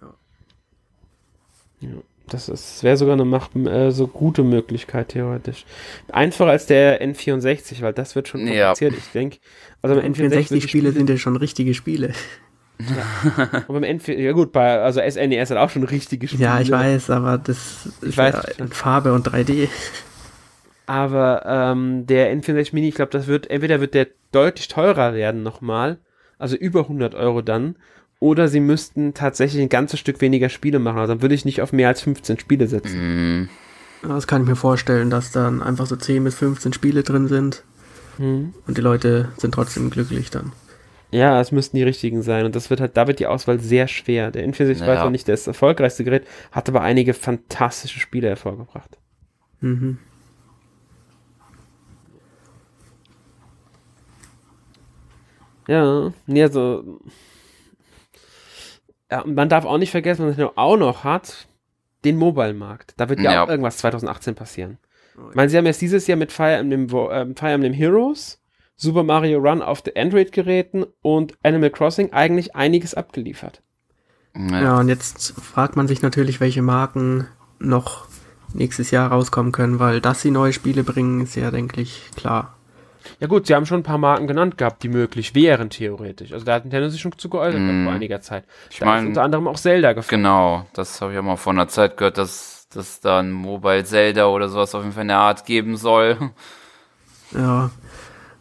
Ja. 0.00 0.14
ja. 1.80 1.88
Das 2.34 2.82
wäre 2.82 2.96
sogar 2.96 3.14
eine 3.14 3.24
Macht, 3.24 3.54
äh, 3.56 3.90
so 3.90 4.06
gute 4.06 4.42
Möglichkeit, 4.42 5.10
theoretisch. 5.10 5.64
Einfacher 6.10 6.50
als 6.50 6.66
der 6.66 7.02
N64, 7.02 7.82
weil 7.82 7.92
das 7.92 8.14
wird 8.14 8.28
schon 8.28 8.40
kompliziert, 8.40 8.92
ja. 8.92 8.98
ich 8.98 9.12
denke. 9.12 9.38
Also 9.82 10.00
N64-Spiele 10.00 10.92
sind 10.92 11.10
ja 11.10 11.16
schon 11.16 11.36
richtige 11.36 11.74
Spiele. 11.74 12.12
Ja. 12.80 13.64
Und 13.68 13.80
beim 13.80 13.84
N4, 13.84 14.14
ja 14.14 14.32
gut, 14.32 14.52
bei, 14.52 14.80
also 14.80 15.00
SNES 15.00 15.50
hat 15.50 15.58
auch 15.58 15.70
schon 15.70 15.84
richtige 15.84 16.26
Spiele. 16.26 16.42
Ja, 16.42 16.60
ich 16.60 16.70
weiß, 16.70 17.10
aber 17.10 17.38
das 17.38 17.88
ich 18.00 18.08
ist 18.08 18.16
weiß, 18.16 18.34
ja 18.34 18.64
in 18.64 18.68
Farbe 18.68 19.12
und 19.12 19.28
3D. 19.28 19.68
Aber 20.86 21.44
ähm, 21.46 22.06
der 22.06 22.34
N64 22.34 22.70
Mini, 22.72 22.88
ich 22.88 22.94
glaube, 22.94 23.12
das 23.12 23.26
wird, 23.26 23.50
entweder 23.50 23.80
wird 23.80 23.94
der 23.94 24.08
deutlich 24.32 24.68
teurer 24.68 25.14
werden 25.14 25.42
nochmal, 25.42 25.98
also 26.38 26.56
über 26.56 26.80
100 26.80 27.14
Euro 27.14 27.40
dann, 27.42 27.76
oder 28.22 28.46
sie 28.46 28.60
müssten 28.60 29.14
tatsächlich 29.14 29.60
ein 29.60 29.68
ganzes 29.68 29.98
Stück 29.98 30.20
weniger 30.20 30.48
Spiele 30.48 30.78
machen. 30.78 30.98
Also 30.98 31.14
dann 31.14 31.22
würde 31.22 31.34
ich 31.34 31.44
nicht 31.44 31.60
auf 31.60 31.72
mehr 31.72 31.88
als 31.88 32.02
15 32.02 32.38
Spiele 32.38 32.68
setzen. 32.68 33.40
Mm. 33.42 33.48
Das 34.06 34.28
kann 34.28 34.42
ich 34.42 34.48
mir 34.48 34.54
vorstellen, 34.54 35.10
dass 35.10 35.32
dann 35.32 35.60
einfach 35.60 35.86
so 35.86 35.96
10 35.96 36.22
bis 36.22 36.36
15 36.36 36.72
Spiele 36.72 37.02
drin 37.02 37.26
sind. 37.26 37.64
Mhm. 38.18 38.54
Und 38.68 38.78
die 38.78 38.80
Leute 38.80 39.30
sind 39.38 39.54
trotzdem 39.54 39.90
glücklich 39.90 40.30
dann. 40.30 40.52
Ja, 41.10 41.40
es 41.40 41.50
müssten 41.50 41.76
die 41.76 41.82
richtigen 41.82 42.22
sein. 42.22 42.46
Und 42.46 42.54
das 42.54 42.70
wird 42.70 42.80
halt, 42.80 42.96
da 42.96 43.08
wird 43.08 43.18
die 43.18 43.26
Auswahl 43.26 43.58
sehr 43.58 43.88
schwer. 43.88 44.30
Der 44.30 44.46
N64 44.46 44.78
naja. 44.78 44.86
war 44.86 44.96
zwar 44.98 45.10
nicht 45.10 45.28
das 45.28 45.48
erfolgreichste 45.48 46.04
Gerät, 46.04 46.24
hat 46.52 46.68
aber 46.68 46.82
einige 46.82 47.14
fantastische 47.14 47.98
Spiele 47.98 48.28
hervorgebracht. 48.28 48.98
Mhm. 49.60 49.98
Ja, 55.66 56.12
nee, 56.26 56.42
also 56.42 57.00
ja, 59.12 59.20
und 59.20 59.34
man 59.34 59.50
darf 59.50 59.66
auch 59.66 59.76
nicht 59.76 59.90
vergessen, 59.90 60.26
was 60.26 60.38
man 60.38 60.48
auch 60.56 60.78
noch 60.78 61.04
hat, 61.04 61.46
den 62.02 62.16
Mobile-Markt. 62.16 62.94
Da 62.96 63.10
wird 63.10 63.20
ja, 63.20 63.32
ja, 63.32 63.44
auch 63.44 63.48
irgendwas 63.48 63.76
2018 63.76 64.34
passieren. 64.34 64.78
Oh, 65.18 65.28
ich 65.28 65.34
meine, 65.34 65.50
sie 65.50 65.58
haben 65.58 65.66
jetzt 65.66 65.82
dieses 65.82 66.06
Jahr 66.06 66.16
mit 66.16 66.32
Fire 66.32 66.54
Emblem, 66.54 66.84
äh, 66.84 67.26
Fire 67.34 67.52
Emblem 67.52 67.74
Heroes, 67.74 68.40
Super 68.74 69.02
Mario 69.02 69.38
Run 69.38 69.60
auf 69.60 69.82
den 69.82 69.98
Android-Geräten 69.98 70.86
und 71.02 71.34
Animal 71.42 71.68
Crossing 71.68 72.14
eigentlich 72.14 72.56
einiges 72.56 72.94
abgeliefert. 72.94 73.60
Ja. 74.34 74.62
ja, 74.62 74.80
und 74.80 74.88
jetzt 74.88 75.32
fragt 75.32 75.76
man 75.76 75.86
sich 75.86 76.00
natürlich, 76.00 76.40
welche 76.40 76.62
Marken 76.62 77.28
noch 77.58 78.06
nächstes 78.54 78.90
Jahr 78.90 79.12
rauskommen 79.12 79.52
können, 79.52 79.78
weil 79.78 80.00
dass 80.00 80.22
sie 80.22 80.30
neue 80.30 80.54
Spiele 80.54 80.84
bringen, 80.84 81.20
ist 81.20 81.36
ja, 81.36 81.50
denke 81.50 81.82
ich, 81.82 82.10
klar. 82.16 82.56
Ja 83.20 83.26
gut, 83.26 83.46
sie 83.46 83.54
haben 83.54 83.66
schon 83.66 83.80
ein 83.80 83.84
paar 83.84 83.98
Marken 83.98 84.26
genannt 84.26 84.58
gehabt, 84.58 84.82
die 84.82 84.88
möglich 84.88 85.34
wären, 85.34 85.70
theoretisch. 85.70 86.32
Also 86.32 86.44
da 86.44 86.54
hat 86.54 86.64
Nintendo 86.64 86.88
sich 86.88 87.00
schon 87.00 87.16
zu 87.16 87.28
geäußert 87.28 87.60
mm. 87.60 87.84
vor 87.84 87.92
einiger 87.92 88.20
Zeit. 88.20 88.44
Ich 88.70 88.80
meine, 88.80 89.08
unter 89.08 89.22
anderem 89.22 89.48
auch 89.48 89.56
Zelda 89.56 89.92
gefunden. 89.92 90.22
Genau, 90.22 90.66
das 90.74 91.00
habe 91.00 91.12
ich 91.12 91.18
auch 91.18 91.22
mal 91.22 91.36
vor 91.36 91.52
einer 91.52 91.68
Zeit 91.68 91.96
gehört, 91.96 92.18
dass 92.18 92.62
dass 92.74 93.00
da 93.00 93.20
ein 93.20 93.32
Mobile 93.32 93.84
Zelda 93.84 94.26
oder 94.26 94.48
sowas 94.48 94.74
auf 94.74 94.82
jeden 94.82 94.94
Fall 94.94 95.02
eine 95.02 95.16
Art 95.16 95.44
geben 95.44 95.76
soll. 95.76 96.16
Ja, 97.32 97.70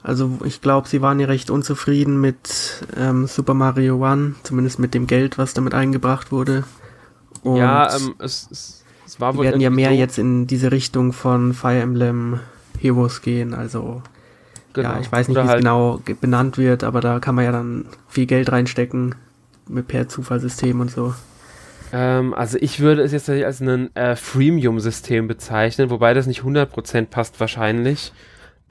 also 0.04 0.39
ich 0.45 0.62
glaube, 0.62 0.88
sie 0.88 1.02
waren 1.02 1.19
ja 1.19 1.28
recht 1.28 1.50
unzufrieden 1.50 2.19
mit 2.19 2.86
ähm, 2.97 3.28
Super 3.28 3.54
Mario 3.54 3.97
One, 3.97 4.36
zumindest 4.43 4.80
mit 4.80 4.93
dem 4.93 5.08
Geld, 5.08 5.38
was 5.38 5.54
damit 5.54 5.74
eingebracht 5.74 6.32
wurde. 6.32 6.63
Und 7.43 7.58
ja, 7.58 7.93
ähm, 7.95 8.15
es, 8.19 8.47
es, 8.52 8.84
es 9.06 9.19
war 9.19 9.36
wohl. 9.36 9.45
werden 9.45 9.62
ja 9.62 9.69
mehr 9.69 9.89
so 9.89 9.95
jetzt 9.95 10.17
in 10.17 10.47
diese 10.47 10.71
Richtung 10.71 11.13
von 11.13 11.54
Fire 11.54 11.80
Emblem 11.80 12.39
Heroes 12.80 13.21
gehen, 13.21 13.54
also 13.54 14.02
Genau. 14.74 14.90
Ja, 14.90 15.00
ich 15.00 15.12
weiß 15.12 15.28
nicht, 15.28 15.38
wie 15.38 15.42
es 15.42 15.48
halt 15.48 15.60
genau 15.60 16.02
benannt 16.20 16.58
wird, 16.58 16.84
aber 16.84 17.02
da 17.02 17.20
kann 17.20 17.36
man 17.36 17.46
ja 17.46 17.52
dann 17.52 17.86
viel 18.08 18.26
Geld 18.26 18.52
reinstecken 18.52 19.16
mit 19.68 19.88
per 19.88 20.08
Zufallsystem 20.08 20.80
und 20.80 20.92
so. 20.92 21.14
Ähm, 21.94 22.34
also 22.34 22.58
ich 22.60 22.80
würde 22.80 23.02
es 23.02 23.12
jetzt 23.12 23.30
als 23.30 23.60
ein 23.60 23.96
äh, 23.96 24.16
Freemium-System 24.16 25.28
bezeichnen, 25.28 25.90
wobei 25.90 26.14
das 26.14 26.28
nicht 26.28 26.42
100% 26.42 27.08
passt 27.08 27.40
wahrscheinlich. 27.40 28.14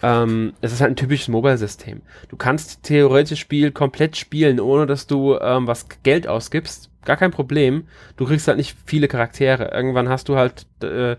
Ähm, 0.03 0.55
es 0.63 0.73
ist 0.73 0.81
halt 0.81 0.93
ein 0.93 0.97
typisches 0.97 1.29
Mobile-System. 1.29 2.01
Du 2.29 2.37
kannst 2.37 2.83
theoretisch 2.83 3.41
Spiel 3.41 3.71
komplett 3.71 4.17
spielen, 4.17 4.59
ohne 4.59 4.87
dass 4.87 5.07
du 5.07 5.39
ähm, 5.39 5.67
was 5.67 5.87
Geld 6.03 6.27
ausgibst. 6.27 6.89
Gar 7.05 7.17
kein 7.17 7.31
Problem. 7.31 7.85
Du 8.17 8.27
kriegst 8.27 8.49
halt 8.49 8.57
nicht 8.57 8.77
viele 8.87 9.09
Charaktere. 9.09 9.71
Irgendwann 9.73 10.09
hast 10.09 10.29
du 10.29 10.37
halt 10.37 10.67
äh, 10.83 11.17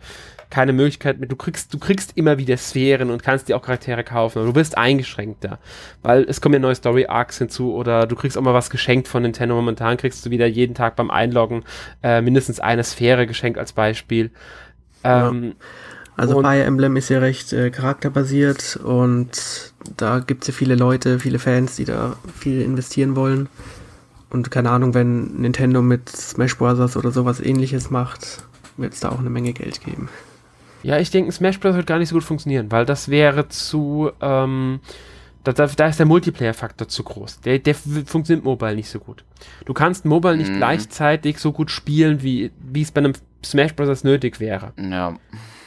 keine 0.51 0.73
Möglichkeit 0.73 1.19
mehr. 1.19 1.27
Du 1.27 1.35
kriegst, 1.35 1.73
du 1.73 1.79
kriegst 1.79 2.11
immer 2.15 2.37
wieder 2.37 2.57
Sphären 2.57 3.09
und 3.09 3.23
kannst 3.23 3.49
dir 3.49 3.57
auch 3.57 3.63
Charaktere 3.63 4.03
kaufen, 4.03 4.39
aber 4.39 4.47
du 4.47 4.53
bist 4.53 4.77
eingeschränkter, 4.77 5.57
weil 6.03 6.23
es 6.23 6.41
kommen 6.41 6.53
ja 6.53 6.59
neue 6.59 6.75
Story 6.75 7.07
Arcs 7.07 7.39
hinzu 7.39 7.73
oder 7.73 8.05
du 8.05 8.15
kriegst 8.15 8.37
auch 8.37 8.41
mal 8.41 8.53
was 8.53 8.69
geschenkt 8.69 9.07
von 9.07 9.23
Nintendo. 9.23 9.55
Momentan 9.55 9.97
kriegst 9.97 10.23
du 10.25 10.29
wieder 10.29 10.45
jeden 10.45 10.75
Tag 10.75 10.95
beim 10.95 11.09
Einloggen 11.09 11.63
äh, 12.03 12.21
mindestens 12.21 12.59
eine 12.59 12.83
Sphäre 12.83 13.25
geschenkt 13.25 13.57
als 13.57 13.73
Beispiel. 13.73 14.29
Ähm, 15.03 15.43
ja. 15.43 15.51
Also 16.17 16.41
Fire 16.41 16.63
Emblem 16.63 16.97
ist 16.97 17.09
ja 17.09 17.19
recht 17.19 17.53
äh, 17.53 17.71
charakterbasiert 17.71 18.75
und 18.83 19.73
da 19.97 20.19
gibt 20.19 20.43
es 20.43 20.49
ja 20.49 20.53
viele 20.53 20.75
Leute, 20.75 21.19
viele 21.19 21.39
Fans, 21.39 21.77
die 21.77 21.85
da 21.85 22.17
viel 22.37 22.61
investieren 22.61 23.15
wollen. 23.15 23.47
Und 24.29 24.51
keine 24.51 24.69
Ahnung, 24.69 24.93
wenn 24.93 25.41
Nintendo 25.41 25.81
mit 25.81 26.09
Smash 26.09 26.57
Bros. 26.57 26.95
oder 26.95 27.11
sowas 27.11 27.39
ähnliches 27.39 27.89
macht, 27.89 28.43
wird 28.77 28.93
es 28.93 28.99
da 28.99 29.09
auch 29.09 29.19
eine 29.19 29.29
Menge 29.29 29.53
Geld 29.53 29.83
geben. 29.83 30.09
Ja, 30.83 30.97
ich 30.97 31.11
denke, 31.11 31.31
Smash 31.31 31.59
Bros. 31.59 31.75
wird 31.75 31.87
gar 31.87 31.99
nicht 31.99 32.09
so 32.09 32.15
gut 32.15 32.23
funktionieren, 32.23 32.71
weil 32.71 32.85
das 32.85 33.09
wäre 33.09 33.47
zu, 33.49 34.11
ähm, 34.21 34.79
da, 35.43 35.53
da, 35.53 35.67
da 35.67 35.87
ist 35.87 35.99
der 35.99 36.05
Multiplayer-Faktor 36.05 36.87
zu 36.87 37.03
groß. 37.03 37.41
Der, 37.41 37.59
der 37.59 37.75
funktioniert 37.75 38.45
Mobile 38.45 38.75
nicht 38.75 38.89
so 38.89 38.99
gut. 38.99 39.23
Du 39.65 39.73
kannst 39.73 40.05
Mobile 40.05 40.37
nicht 40.37 40.51
mhm. 40.51 40.57
gleichzeitig 40.57 41.39
so 41.39 41.51
gut 41.51 41.71
spielen, 41.71 42.21
wie 42.21 42.51
wie 42.59 42.81
es 42.81 42.91
bei 42.91 42.99
einem 42.99 43.13
Smash 43.43 43.75
Bros. 43.75 44.03
nötig 44.03 44.39
wäre. 44.39 44.73
Ja. 44.77 45.15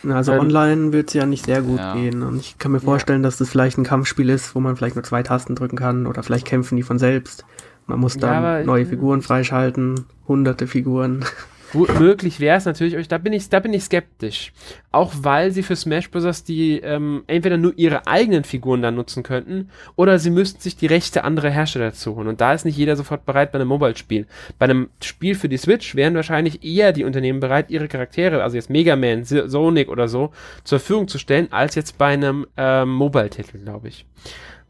Also 0.09 0.33
ähm, 0.33 0.41
online 0.41 0.93
wird 0.93 1.09
es 1.09 1.15
ja 1.15 1.27
nicht 1.27 1.47
sehr 1.47 1.63
gut 1.63 1.79
ja. 1.79 1.95
gehen. 1.95 2.23
Und 2.23 2.39
ich 2.41 2.59
kann 2.59 2.73
mir 2.73 2.81
vorstellen, 2.81 3.23
ja. 3.23 3.29
dass 3.29 3.39
das 3.39 3.49
vielleicht 3.49 3.79
ein 3.79 3.85
Kampfspiel 3.85 4.29
ist, 4.29 4.55
wo 4.55 4.61
man 4.61 4.77
vielleicht 4.77 4.97
nur 4.97 5.05
zwei 5.05 5.23
Tasten 5.23 5.55
drücken 5.55 5.77
kann 5.77 6.07
oder 6.07 6.23
vielleicht 6.23 6.47
kämpfen 6.47 6.77
die 6.77 6.83
von 6.83 6.99
selbst. 6.99 7.45
Man 7.87 8.01
muss 8.01 8.17
dann 8.17 8.43
ja, 8.43 8.65
neue 8.65 8.87
Figuren 8.87 9.23
freischalten, 9.23 10.07
hunderte 10.27 10.67
Figuren. 10.67 11.25
möglich 11.75 12.41
wäre 12.41 12.57
es 12.57 12.65
natürlich, 12.65 13.09
da 13.09 13.19
bin 13.19 13.33
ich, 13.33 13.49
da 13.49 13.61
bin 13.61 13.73
ich 13.73 13.85
skeptisch. 13.85 14.53
Auch 14.93 15.13
weil 15.19 15.51
sie 15.51 15.63
für 15.63 15.77
Smash 15.77 16.11
Bros. 16.11 16.45
die 16.45 16.79
ähm, 16.79 17.25
entweder 17.27 17.57
nur 17.57 17.73
ihre 17.77 18.07
eigenen 18.07 18.45
Figuren 18.45 18.83
dann 18.83 18.95
nutzen 18.95 19.23
könnten, 19.23 19.71
oder 19.97 20.19
sie 20.19 20.31
müssten 20.31 20.61
sich 20.61 20.77
die 20.77 20.87
Rechte 20.87 21.25
anderer 21.25 21.51
Hersteller 21.51 21.87
dazu 21.87 22.17
holen. 22.17 22.29
Und 22.29 22.41
da 22.41 22.53
ist 22.53 22.65
nicht 22.65 22.77
jeder 22.77 22.97
sofort 22.97 23.27
bereit 23.27 23.53
bei 23.53 23.59
einem 23.59 23.69
Mobile-Spiel. 23.69 24.27
Bei 24.59 24.65
einem 24.65 24.89
Spiel 25.03 25.35
für 25.35 25.49
die 25.49 25.57
Switch 25.57 25.95
wären 25.95 26.15
wahrscheinlich 26.15 26.65
eher 26.65 26.93
die 26.93 27.05
Unternehmen 27.05 27.41
bereit, 27.41 27.71
ihre 27.71 27.89
Charaktere, 27.89 28.43
also 28.43 28.57
jetzt 28.57 28.71
Mega 28.71 28.97
Man, 28.97 29.25
Sonic 29.25 29.89
oder 29.89 30.09
so, 30.09 30.33
zur 30.65 30.79
Verfügung 30.79 31.09
zu 31.09 31.19
stellen, 31.19 31.49
als 31.51 31.75
jetzt 31.75 31.99
bei 31.99 32.09
einem 32.09 32.47
ähm, 32.57 32.91
Mobile-Titel, 32.91 33.59
glaube 33.59 33.89
ich. 33.89 34.07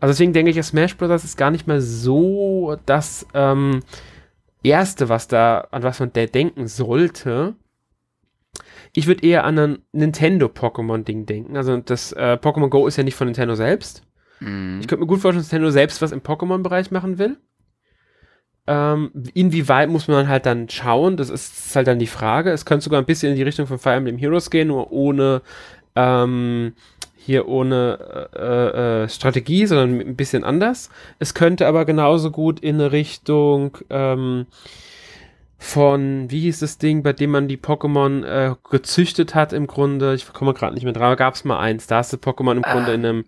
Also 0.01 0.13
deswegen 0.13 0.33
denke 0.33 0.51
ich, 0.51 0.63
Smash 0.63 0.97
Bros. 0.97 1.25
ist 1.25 1.39
gar 1.39 1.51
nicht 1.51 1.67
mal 1.67 1.81
so 1.81 2.77
das, 2.85 3.27
ähm, 3.33 3.81
Erste, 4.65 5.09
was 5.09 5.29
da, 5.29 5.69
an 5.71 5.83
was 5.83 6.01
man 6.01 6.13
da 6.13 6.27
denken 6.27 6.67
sollte, 6.67 7.55
ich 8.93 9.07
würde 9.07 9.27
eher 9.27 9.45
an 9.45 9.59
ein 9.59 9.79
Nintendo-Pokémon-Ding 9.93 11.27
denken. 11.27 11.57
Also 11.57 11.77
das 11.79 12.13
äh, 12.13 12.39
Pokémon 12.41 12.69
Go 12.69 12.87
ist 12.87 12.97
ja 12.97 13.03
nicht 13.03 13.17
von 13.17 13.27
Nintendo 13.27 13.55
selbst. 13.55 14.03
Mhm. 14.41 14.79
Ich 14.81 14.89
könnte 14.89 15.03
mir 15.03 15.09
gut 15.09 15.21
vorstellen, 15.21 15.43
dass 15.43 15.53
Nintendo 15.53 15.71
selbst 15.71 16.01
was 16.01 16.13
im 16.13 16.21
Pokémon-Bereich 16.21 16.91
machen 16.91 17.19
will. 17.19 17.37
Ähm, 18.67 19.11
inwieweit 19.35 19.91
muss 19.91 20.09
man 20.09 20.29
halt 20.29 20.47
dann 20.47 20.69
schauen, 20.71 21.19
das 21.19 21.29
ist 21.29 21.77
halt 21.77 21.87
dann 21.87 21.99
die 21.99 22.07
Frage. 22.07 22.51
Es 22.51 22.65
könnte 22.65 22.85
sogar 22.85 23.01
ein 23.01 23.07
bisschen 23.07 23.31
in 23.31 23.37
die 23.37 23.43
Richtung 23.43 23.67
von 23.67 23.79
Fire 23.79 23.97
Emblem 23.97 24.17
Heroes 24.17 24.51
gehen, 24.51 24.69
nur 24.69 24.91
ohne 24.91 25.43
ähm, 25.97 26.73
hier 27.25 27.49
ohne 27.49 28.29
äh, 28.35 29.05
äh, 29.05 29.09
Strategie, 29.09 29.67
sondern 29.67 30.01
ein 30.01 30.17
bisschen 30.17 30.45
anders. 30.45 30.91
Es 31.19 31.33
könnte 31.33 31.67
aber 31.67 31.85
genauso 31.85 32.31
gut 32.31 32.61
in 32.61 32.75
eine 32.75 32.93
Richtung 32.93 33.79
ähm, 33.89 34.47
von, 35.57 36.31
wie 36.31 36.41
hieß 36.41 36.61
das 36.61 36.77
Ding, 36.77 37.03
bei 37.03 37.15
dem 37.15 37.31
man 37.31 37.49
die 37.49 37.57
Pokémon 37.57 38.25
äh, 38.25 38.55
gezüchtet 38.71 39.35
hat 39.35 39.55
im 39.55 39.67
Grunde. 39.67 40.15
Ich 40.15 40.31
komme 40.33 40.53
gerade 40.53 40.75
nicht 40.75 40.85
mehr 40.85 40.93
dran, 40.93 41.17
gab 41.17 41.35
es 41.35 41.45
mal 41.45 41.59
eins. 41.59 41.87
Da 41.87 41.99
hast 41.99 42.13
du 42.13 42.19
Pokémon 42.19 42.57
im 42.57 42.63
Grunde 42.63 42.93
in 42.93 43.07
einem 43.07 43.25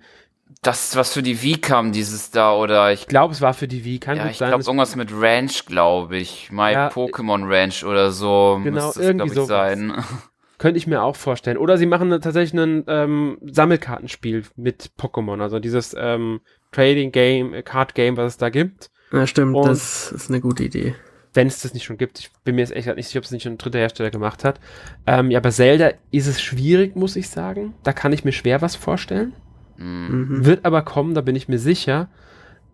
das, 0.62 0.96
was 0.96 1.12
für 1.12 1.22
die 1.22 1.42
Wii 1.42 1.58
kam, 1.58 1.92
dieses 1.92 2.30
da, 2.30 2.52
oder 2.54 2.92
ich 2.92 3.06
glaube, 3.06 3.32
es 3.32 3.40
war 3.40 3.54
für 3.54 3.68
die 3.68 3.84
Wii, 3.84 3.98
kann 3.98 4.16
ja, 4.16 4.24
gut 4.24 4.32
ich 4.32 4.38
sein. 4.38 4.48
Ich 4.48 4.50
glaube, 4.50 4.64
irgendwas 4.64 4.96
mit 4.96 5.10
Ranch, 5.12 5.64
glaube 5.66 6.16
ich. 6.16 6.50
My 6.50 6.72
ja, 6.72 6.88
Pokémon 6.88 7.48
Ranch 7.48 7.84
oder 7.84 8.10
so. 8.10 8.60
Genau, 8.62 8.92
irgendwie 8.96 9.34
so 9.34 9.44
sein. 9.44 9.92
Könnte 10.58 10.78
ich 10.78 10.86
mir 10.86 11.02
auch 11.02 11.16
vorstellen. 11.16 11.58
Oder 11.58 11.76
sie 11.76 11.86
machen 11.86 12.10
tatsächlich 12.10 12.54
ein 12.60 12.84
ähm, 12.86 13.38
Sammelkartenspiel 13.42 14.44
mit 14.56 14.92
Pokémon, 14.98 15.40
also 15.42 15.58
dieses 15.58 15.94
ähm, 15.98 16.40
Trading 16.72 17.12
Game, 17.12 17.52
äh, 17.54 17.62
Card 17.62 17.94
Game, 17.94 18.16
was 18.16 18.32
es 18.32 18.38
da 18.38 18.48
gibt. 18.48 18.90
Ja, 19.12 19.26
stimmt, 19.26 19.54
Und 19.54 19.68
das 19.68 20.12
ist 20.12 20.30
eine 20.30 20.40
gute 20.40 20.64
Idee. 20.64 20.94
Wenn 21.34 21.46
es 21.48 21.60
das 21.60 21.74
nicht 21.74 21.84
schon 21.84 21.98
gibt, 21.98 22.18
ich 22.18 22.30
bin 22.44 22.54
mir 22.54 22.62
jetzt 22.62 22.74
echt 22.74 22.86
nicht 22.96 23.08
sicher, 23.08 23.18
ob 23.18 23.24
es 23.24 23.30
nicht 23.30 23.42
schon 23.42 23.52
ein 23.52 23.58
dritter 23.58 23.78
Hersteller 23.78 24.10
gemacht 24.10 24.42
hat. 24.42 24.58
Ähm, 25.06 25.30
ja, 25.30 25.40
bei 25.40 25.50
Zelda 25.50 25.90
ist 26.10 26.26
es 26.26 26.40
schwierig, 26.40 26.96
muss 26.96 27.14
ich 27.14 27.28
sagen. 27.28 27.74
Da 27.82 27.92
kann 27.92 28.12
ich 28.12 28.24
mir 28.24 28.32
schwer 28.32 28.62
was 28.62 28.74
vorstellen. 28.74 29.34
Mhm. 29.76 30.46
Wird 30.46 30.64
aber 30.64 30.82
kommen, 30.82 31.14
da 31.14 31.20
bin 31.20 31.36
ich 31.36 31.48
mir 31.48 31.58
sicher. 31.58 32.08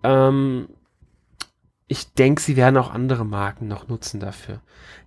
Ähm, 0.04 0.68
ich 1.92 2.14
denke, 2.14 2.40
sie 2.40 2.56
werden 2.56 2.78
auch 2.78 2.90
andere 2.90 3.26
Marken 3.26 3.68
noch 3.68 3.86
nutzen 3.86 4.18
dafür. 4.18 4.60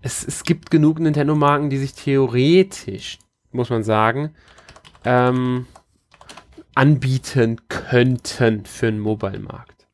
Es, 0.04 0.24
es 0.24 0.43
gibt 0.43 0.69
genug 0.69 1.00
Nintendo-Marken, 1.00 1.71
die 1.71 1.80
sich 1.80 1.95
theoretisch, 1.95 3.17
muss 3.52 3.71
man 3.71 3.84
sagen, 3.84 4.36
ähm, 5.04 5.65
anbieten 6.76 7.62
könnten 7.69 8.65
für 8.65 8.88
einen 8.88 9.00
Mobile-Markt. 9.00 9.88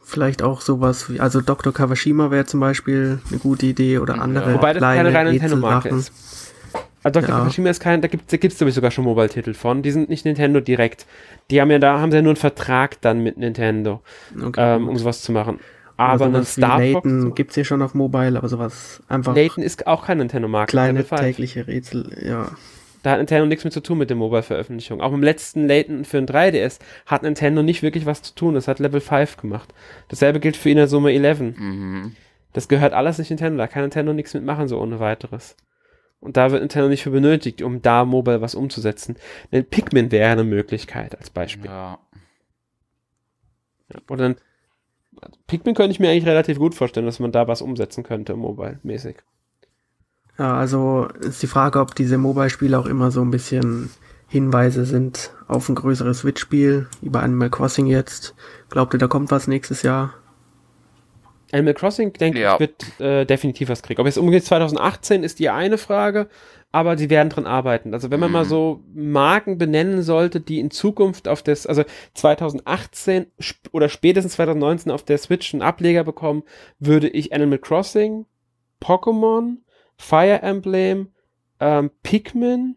Vielleicht 0.00 0.40
auch 0.40 0.60
sowas 0.60 1.10
wie, 1.10 1.18
also 1.18 1.40
Dr. 1.40 1.74
Kawashima 1.74 2.30
wäre 2.30 2.44
zum 2.44 2.60
Beispiel 2.60 3.18
eine 3.28 3.40
gute 3.40 3.66
Idee 3.66 3.98
oder 3.98 4.20
andere. 4.20 4.54
Wobei 4.54 4.72
das 4.72 4.80
keine 4.80 5.12
reine 5.12 5.32
Nintendo-Marke 5.32 5.88
ist. 5.88 6.12
Also 7.02 7.20
Dr. 7.20 7.34
Ja. 7.34 7.38
Kawashima 7.40 7.70
ist 7.70 7.80
kein, 7.80 8.02
da 8.02 8.06
gibt 8.06 8.26
es 8.26 8.30
da 8.30 8.36
gibt's, 8.36 8.74
sogar 8.74 8.92
schon 8.92 9.02
Mobile-Titel 9.02 9.54
von. 9.54 9.82
Die 9.82 9.90
sind 9.90 10.08
nicht 10.08 10.24
Nintendo 10.24 10.60
direkt. 10.60 11.06
Die 11.50 11.60
haben 11.60 11.72
ja 11.72 11.80
da, 11.80 11.98
haben 11.98 12.12
sie 12.12 12.18
ja 12.18 12.22
nur 12.22 12.30
einen 12.30 12.36
Vertrag 12.36 13.00
dann 13.00 13.24
mit 13.24 13.36
Nintendo, 13.36 14.00
okay, 14.40 14.76
ähm, 14.76 14.86
um 14.88 14.96
sowas 14.96 15.22
zu 15.22 15.32
machen. 15.32 15.58
Aber 15.96 16.26
einen 16.26 16.44
Star 16.44 16.80
Fox 16.92 17.08
gibt 17.34 17.50
es 17.50 17.54
hier 17.54 17.64
schon 17.64 17.82
auf 17.82 17.94
Mobile, 17.94 18.36
aber 18.36 18.48
sowas 18.48 19.02
einfach. 19.08 19.34
Layton 19.34 19.62
ist 19.62 19.86
auch 19.86 20.06
kein 20.06 20.18
Nintendo-Marke. 20.18 20.70
Kleine 20.70 21.04
tägliche 21.04 21.66
Rätsel, 21.66 22.16
ja. 22.22 22.50
Da 23.02 23.12
hat 23.12 23.18
Nintendo 23.18 23.46
nichts 23.46 23.62
mehr 23.62 23.70
zu 23.70 23.80
tun 23.80 23.98
mit 23.98 24.10
der 24.10 24.16
Mobile-Veröffentlichung. 24.16 25.00
Auch 25.00 25.12
im 25.12 25.22
letzten 25.22 25.68
Layton 25.68 26.04
für 26.04 26.18
ein 26.18 26.26
3DS 26.26 26.80
hat 27.06 27.22
Nintendo 27.22 27.62
nicht 27.62 27.82
wirklich 27.82 28.04
was 28.04 28.20
zu 28.20 28.34
tun. 28.34 28.54
Das 28.54 28.66
hat 28.66 28.80
Level 28.80 29.00
5 29.00 29.36
gemacht. 29.36 29.72
Dasselbe 30.08 30.40
gilt 30.40 30.56
für 30.56 30.70
Inazuma 30.70 31.10
11. 31.10 31.40
Mhm. 31.40 32.16
Das 32.52 32.66
gehört 32.66 32.94
alles 32.94 33.18
nicht 33.18 33.30
Nintendo. 33.30 33.58
Da 33.58 33.68
kann 33.68 33.82
Nintendo 33.82 34.12
nichts 34.12 34.34
mitmachen, 34.34 34.66
so 34.66 34.80
ohne 34.80 34.98
weiteres. 34.98 35.56
Und 36.18 36.36
da 36.36 36.50
wird 36.50 36.62
Nintendo 36.62 36.88
nicht 36.88 37.04
für 37.04 37.10
benötigt, 37.10 37.62
um 37.62 37.80
da 37.80 38.04
mobile 38.04 38.40
was 38.40 38.56
umzusetzen. 38.56 39.16
Denn 39.52 39.64
Pikmin 39.64 40.10
wäre 40.10 40.32
eine 40.32 40.42
Möglichkeit 40.42 41.16
als 41.16 41.30
Beispiel. 41.30 41.66
Ja. 41.66 42.00
ja. 43.92 44.00
Oder 44.08 44.30
ein 44.30 44.36
also 45.20 45.38
Pikmin 45.46 45.74
könnte 45.74 45.92
ich 45.92 46.00
mir 46.00 46.10
eigentlich 46.10 46.26
relativ 46.26 46.58
gut 46.58 46.74
vorstellen, 46.74 47.06
dass 47.06 47.20
man 47.20 47.32
da 47.32 47.48
was 47.48 47.62
umsetzen 47.62 48.02
könnte, 48.02 48.34
mobile-mäßig. 48.36 49.16
Ja, 50.38 50.56
also 50.56 51.08
ist 51.20 51.42
die 51.42 51.46
Frage, 51.46 51.80
ob 51.80 51.94
diese 51.94 52.18
Mobile-Spiele 52.18 52.78
auch 52.78 52.86
immer 52.86 53.10
so 53.10 53.22
ein 53.22 53.30
bisschen 53.30 53.90
Hinweise 54.28 54.84
sind 54.84 55.30
auf 55.48 55.68
ein 55.68 55.74
größeres 55.74 56.18
Switch-Spiel, 56.18 56.88
wie 57.00 57.08
bei 57.08 57.20
Animal 57.20 57.50
Crossing 57.50 57.86
jetzt. 57.86 58.34
Glaubt 58.68 58.92
ihr, 58.92 58.98
da 58.98 59.06
kommt 59.06 59.30
was 59.30 59.46
nächstes 59.46 59.82
Jahr? 59.82 60.14
Animal 61.52 61.74
Crossing, 61.74 62.12
denke 62.12 62.40
ja. 62.40 62.54
ich, 62.54 62.60
wird 62.60 63.00
äh, 63.00 63.24
definitiv 63.24 63.68
was 63.68 63.82
kriegen. 63.82 64.00
Ob 64.00 64.06
jetzt 64.06 64.18
umgeht 64.18 64.44
2018 64.44 65.22
ist 65.22 65.38
die 65.38 65.48
eine 65.48 65.78
Frage 65.78 66.28
aber 66.76 66.98
sie 66.98 67.08
werden 67.08 67.30
dran 67.30 67.46
arbeiten. 67.46 67.94
Also 67.94 68.10
wenn 68.10 68.20
man 68.20 68.28
mhm. 68.28 68.34
mal 68.34 68.44
so 68.44 68.84
Marken 68.92 69.56
benennen 69.56 70.02
sollte, 70.02 70.42
die 70.42 70.60
in 70.60 70.70
Zukunft 70.70 71.26
auf 71.26 71.42
das, 71.42 71.66
also 71.66 71.84
2018 72.12 73.28
oder 73.72 73.88
spätestens 73.88 74.34
2019 74.34 74.92
auf 74.92 75.02
der 75.02 75.16
Switch 75.16 75.54
einen 75.54 75.62
Ableger 75.62 76.04
bekommen, 76.04 76.42
würde 76.78 77.08
ich 77.08 77.32
Animal 77.32 77.60
Crossing, 77.60 78.26
Pokémon, 78.78 79.56
Fire 79.96 80.42
Emblem, 80.42 81.08
ähm, 81.60 81.90
Pikmin 82.02 82.76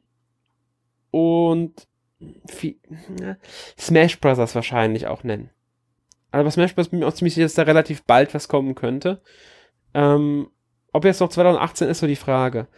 und 1.11 1.85
viel, 2.47 2.77
ja, 3.19 3.35
Smash 3.77 4.21
Bros. 4.21 4.55
wahrscheinlich 4.55 5.07
auch 5.07 5.25
nennen. 5.25 5.49
Aber 6.31 6.45
bei 6.45 6.51
Smash 6.51 6.73
Bros. 6.73 6.87
bin 6.87 6.99
ich 6.99 7.03
mir 7.03 7.09
auch 7.09 7.15
ziemlich 7.15 7.33
sicher, 7.33 7.47
dass 7.47 7.55
da 7.55 7.63
relativ 7.63 8.05
bald 8.05 8.33
was 8.33 8.47
kommen 8.47 8.75
könnte. 8.75 9.21
Ähm, 9.93 10.47
ob 10.93 11.03
jetzt 11.03 11.19
noch 11.19 11.27
2018 11.27 11.89
ist 11.89 11.99
so 11.99 12.07
die 12.07 12.15
Frage 12.15 12.69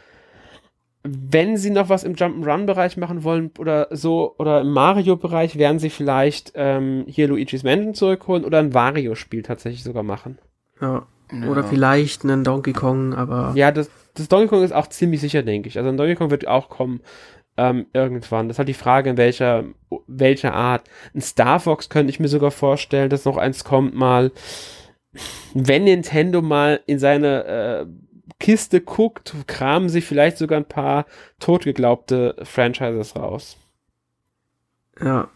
wenn 1.03 1.57
sie 1.57 1.71
noch 1.71 1.89
was 1.89 2.03
im 2.03 2.13
Jump'n'Run-Bereich 2.13 2.97
machen 2.97 3.23
wollen 3.23 3.51
oder 3.57 3.87
so, 3.91 4.35
oder 4.37 4.61
im 4.61 4.71
Mario-Bereich, 4.71 5.57
werden 5.57 5.79
sie 5.79 5.89
vielleicht 5.89 6.53
ähm, 6.55 7.05
hier 7.07 7.27
Luigi's 7.27 7.63
Mansion 7.63 7.93
zurückholen 7.93 8.45
oder 8.45 8.59
ein 8.59 8.73
Wario-Spiel 8.73 9.41
tatsächlich 9.41 9.83
sogar 9.83 10.03
machen. 10.03 10.37
Ja. 10.79 11.07
Oder 11.49 11.61
ja. 11.61 11.67
vielleicht 11.67 12.23
einen 12.23 12.43
Donkey 12.43 12.73
Kong, 12.73 13.13
aber. 13.13 13.53
Ja, 13.55 13.71
das, 13.71 13.89
das 14.15 14.27
Donkey 14.27 14.47
Kong 14.47 14.63
ist 14.63 14.73
auch 14.73 14.87
ziemlich 14.87 15.21
sicher, 15.21 15.43
denke 15.43 15.69
ich. 15.69 15.77
Also 15.77 15.89
ein 15.89 15.97
Donkey 15.97 16.15
Kong 16.15 16.29
wird 16.29 16.47
auch 16.47 16.69
kommen 16.69 17.01
ähm, 17.57 17.85
irgendwann. 17.93 18.47
Das 18.47 18.55
ist 18.55 18.59
halt 18.59 18.69
die 18.69 18.73
Frage, 18.73 19.09
in 19.11 19.17
welcher, 19.17 19.63
welcher 20.07 20.53
Art. 20.53 20.89
Ein 21.15 21.21
Star 21.21 21.59
Fox 21.59 21.89
könnte 21.89 22.09
ich 22.09 22.19
mir 22.19 22.27
sogar 22.27 22.51
vorstellen, 22.51 23.09
dass 23.09 23.25
noch 23.25 23.37
eins 23.37 23.63
kommt 23.63 23.95
mal. 23.95 24.31
Wenn 25.53 25.85
Nintendo 25.85 26.41
mal 26.41 26.79
in 26.85 26.99
seine 26.99 27.45
äh, 27.45 27.85
Kiste 28.39 28.81
guckt, 28.81 29.35
kramen 29.47 29.89
sie 29.89 30.01
vielleicht 30.01 30.37
sogar 30.37 30.59
ein 30.59 30.65
paar 30.65 31.05
totgeglaubte 31.39 32.35
Franchises 32.43 33.15
raus. 33.15 33.57
Ja, 34.99 35.29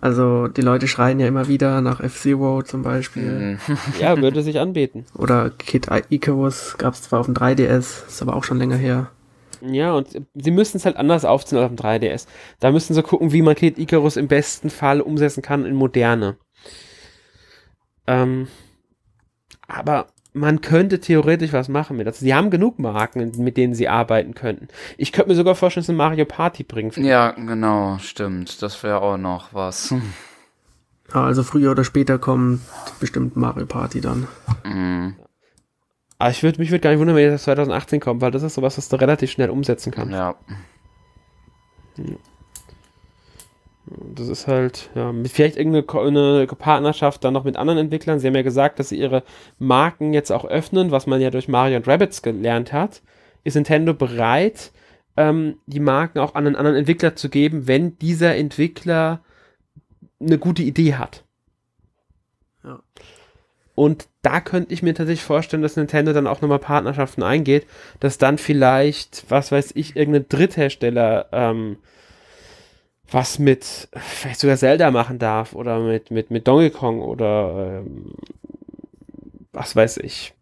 also 0.00 0.48
die 0.48 0.62
Leute 0.62 0.88
schreien 0.88 1.20
ja 1.20 1.26
immer 1.26 1.48
wieder 1.48 1.80
nach 1.80 2.00
F-Zero 2.00 2.62
zum 2.62 2.82
Beispiel. 2.82 3.22
Mhm. 3.22 3.58
ja, 4.00 4.16
würde 4.20 4.42
sich 4.42 4.58
anbieten. 4.58 5.04
Oder 5.14 5.50
Kid 5.50 5.88
Icarus 6.08 6.76
gab 6.78 6.94
es 6.94 7.02
zwar 7.02 7.20
auf 7.20 7.26
dem 7.26 7.34
3DS, 7.34 8.06
ist 8.06 8.22
aber 8.22 8.34
auch 8.34 8.44
schon 8.44 8.58
länger 8.58 8.76
her. 8.76 9.10
Ja, 9.62 9.92
und 9.92 10.08
sie 10.34 10.50
müssen 10.50 10.78
es 10.78 10.86
halt 10.86 10.96
anders 10.96 11.26
aufziehen 11.26 11.58
als 11.58 11.70
auf 11.70 11.76
dem 11.76 11.84
3DS. 11.84 12.26
Da 12.60 12.70
müssen 12.70 12.94
sie 12.94 13.02
gucken, 13.02 13.32
wie 13.32 13.42
man 13.42 13.54
Kid 13.54 13.78
Icarus 13.78 14.16
im 14.16 14.28
besten 14.28 14.70
Fall 14.70 15.02
umsetzen 15.02 15.42
kann 15.42 15.66
in 15.66 15.74
moderne. 15.74 16.38
Ähm, 18.06 18.48
aber 19.68 20.06
man 20.32 20.60
könnte 20.60 21.00
theoretisch 21.00 21.52
was 21.52 21.68
machen 21.68 21.96
mit. 21.96 22.06
Also, 22.06 22.20
sie 22.20 22.34
haben 22.34 22.50
genug 22.50 22.78
Marken, 22.78 23.32
mit 23.38 23.56
denen 23.56 23.74
sie 23.74 23.88
arbeiten 23.88 24.34
könnten. 24.34 24.68
Ich 24.96 25.12
könnte 25.12 25.30
mir 25.30 25.36
sogar 25.36 25.54
vorstellen, 25.54 25.82
dass 25.82 25.86
sie 25.88 25.92
Mario 25.92 26.24
Party 26.24 26.62
bringen. 26.62 26.92
Ja, 26.96 27.32
genau, 27.32 27.98
stimmt. 27.98 28.62
Das 28.62 28.82
wäre 28.82 29.00
auch 29.00 29.16
noch 29.16 29.52
was. 29.52 29.94
Also 31.12 31.42
früher 31.42 31.72
oder 31.72 31.84
später 31.84 32.18
kommt 32.18 32.60
bestimmt 33.00 33.36
Mario 33.36 33.66
Party 33.66 34.00
dann. 34.00 34.28
Mhm. 34.64 35.16
Aber 36.18 36.30
ich 36.30 36.42
würde 36.42 36.60
mich 36.60 36.70
würd 36.70 36.82
gar 36.82 36.90
nicht 36.90 37.00
wundern, 37.00 37.16
wenn 37.16 37.30
das 37.30 37.44
2018 37.44 37.98
kommt, 37.98 38.20
weil 38.20 38.30
das 38.30 38.42
ist 38.42 38.54
sowas, 38.54 38.76
was 38.76 38.88
du 38.88 38.96
relativ 38.96 39.30
schnell 39.30 39.50
umsetzen 39.50 39.90
kannst. 39.90 40.12
Ja. 40.12 40.36
Das 44.14 44.28
ist 44.28 44.46
halt, 44.46 44.90
ja, 44.94 45.12
mit 45.12 45.32
vielleicht 45.32 45.56
irgendeine 45.56 46.46
Partnerschaft 46.46 47.24
dann 47.24 47.34
noch 47.34 47.44
mit 47.44 47.56
anderen 47.56 47.78
Entwicklern. 47.80 48.20
Sie 48.20 48.26
haben 48.28 48.36
ja 48.36 48.42
gesagt, 48.42 48.78
dass 48.78 48.90
sie 48.90 48.98
ihre 48.98 49.24
Marken 49.58 50.12
jetzt 50.12 50.30
auch 50.30 50.44
öffnen, 50.44 50.92
was 50.92 51.06
man 51.06 51.20
ja 51.20 51.30
durch 51.30 51.48
Mario 51.48 51.76
und 51.76 51.88
Rabbits 51.88 52.22
gelernt 52.22 52.72
hat. 52.72 53.02
Ist 53.42 53.54
Nintendo 53.54 53.92
bereit, 53.92 54.70
ähm, 55.16 55.56
die 55.66 55.80
Marken 55.80 56.20
auch 56.20 56.34
an 56.34 56.46
einen 56.46 56.56
anderen 56.56 56.76
Entwickler 56.76 57.16
zu 57.16 57.28
geben, 57.28 57.66
wenn 57.66 57.98
dieser 57.98 58.36
Entwickler 58.36 59.20
eine 60.20 60.38
gute 60.38 60.62
Idee 60.62 60.94
hat? 60.94 61.24
Ja. 62.62 62.80
Und 63.74 64.08
da 64.22 64.40
könnte 64.40 64.72
ich 64.72 64.82
mir 64.82 64.94
tatsächlich 64.94 65.24
vorstellen, 65.24 65.62
dass 65.62 65.76
Nintendo 65.76 66.12
dann 66.12 66.26
auch 66.26 66.42
nochmal 66.42 66.58
Partnerschaften 66.58 67.22
eingeht, 67.22 67.66
dass 67.98 68.18
dann 68.18 68.38
vielleicht, 68.38 69.24
was 69.30 69.50
weiß 69.50 69.72
ich, 69.74 69.96
irgendein 69.96 70.28
Dritthersteller 70.28 71.28
ähm, 71.32 71.78
was 73.10 73.38
mit 73.38 73.88
vielleicht 73.94 74.40
sogar 74.40 74.56
Zelda 74.56 74.90
machen 74.90 75.18
darf 75.18 75.54
oder 75.54 75.80
mit, 75.80 76.10
mit, 76.10 76.30
mit 76.30 76.46
Donkey 76.46 76.70
Kong 76.70 77.00
oder 77.00 77.82
ähm, 77.84 78.14
was 79.52 79.74
weiß 79.74 79.98
ich. 79.98 80.34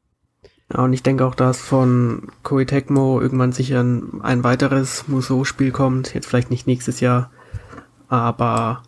Ja, 0.72 0.84
und 0.84 0.92
ich 0.92 1.02
denke 1.02 1.24
auch, 1.24 1.34
dass 1.34 1.60
von 1.60 2.28
Koei 2.42 2.66
Tecmo 2.66 3.20
irgendwann 3.20 3.52
sicher 3.52 3.82
ein, 3.82 4.20
ein 4.22 4.44
weiteres 4.44 5.08
Musou-Spiel 5.08 5.70
kommt. 5.70 6.12
Jetzt 6.12 6.26
vielleicht 6.26 6.50
nicht 6.50 6.66
nächstes 6.66 7.00
Jahr, 7.00 7.30
aber 8.08 8.82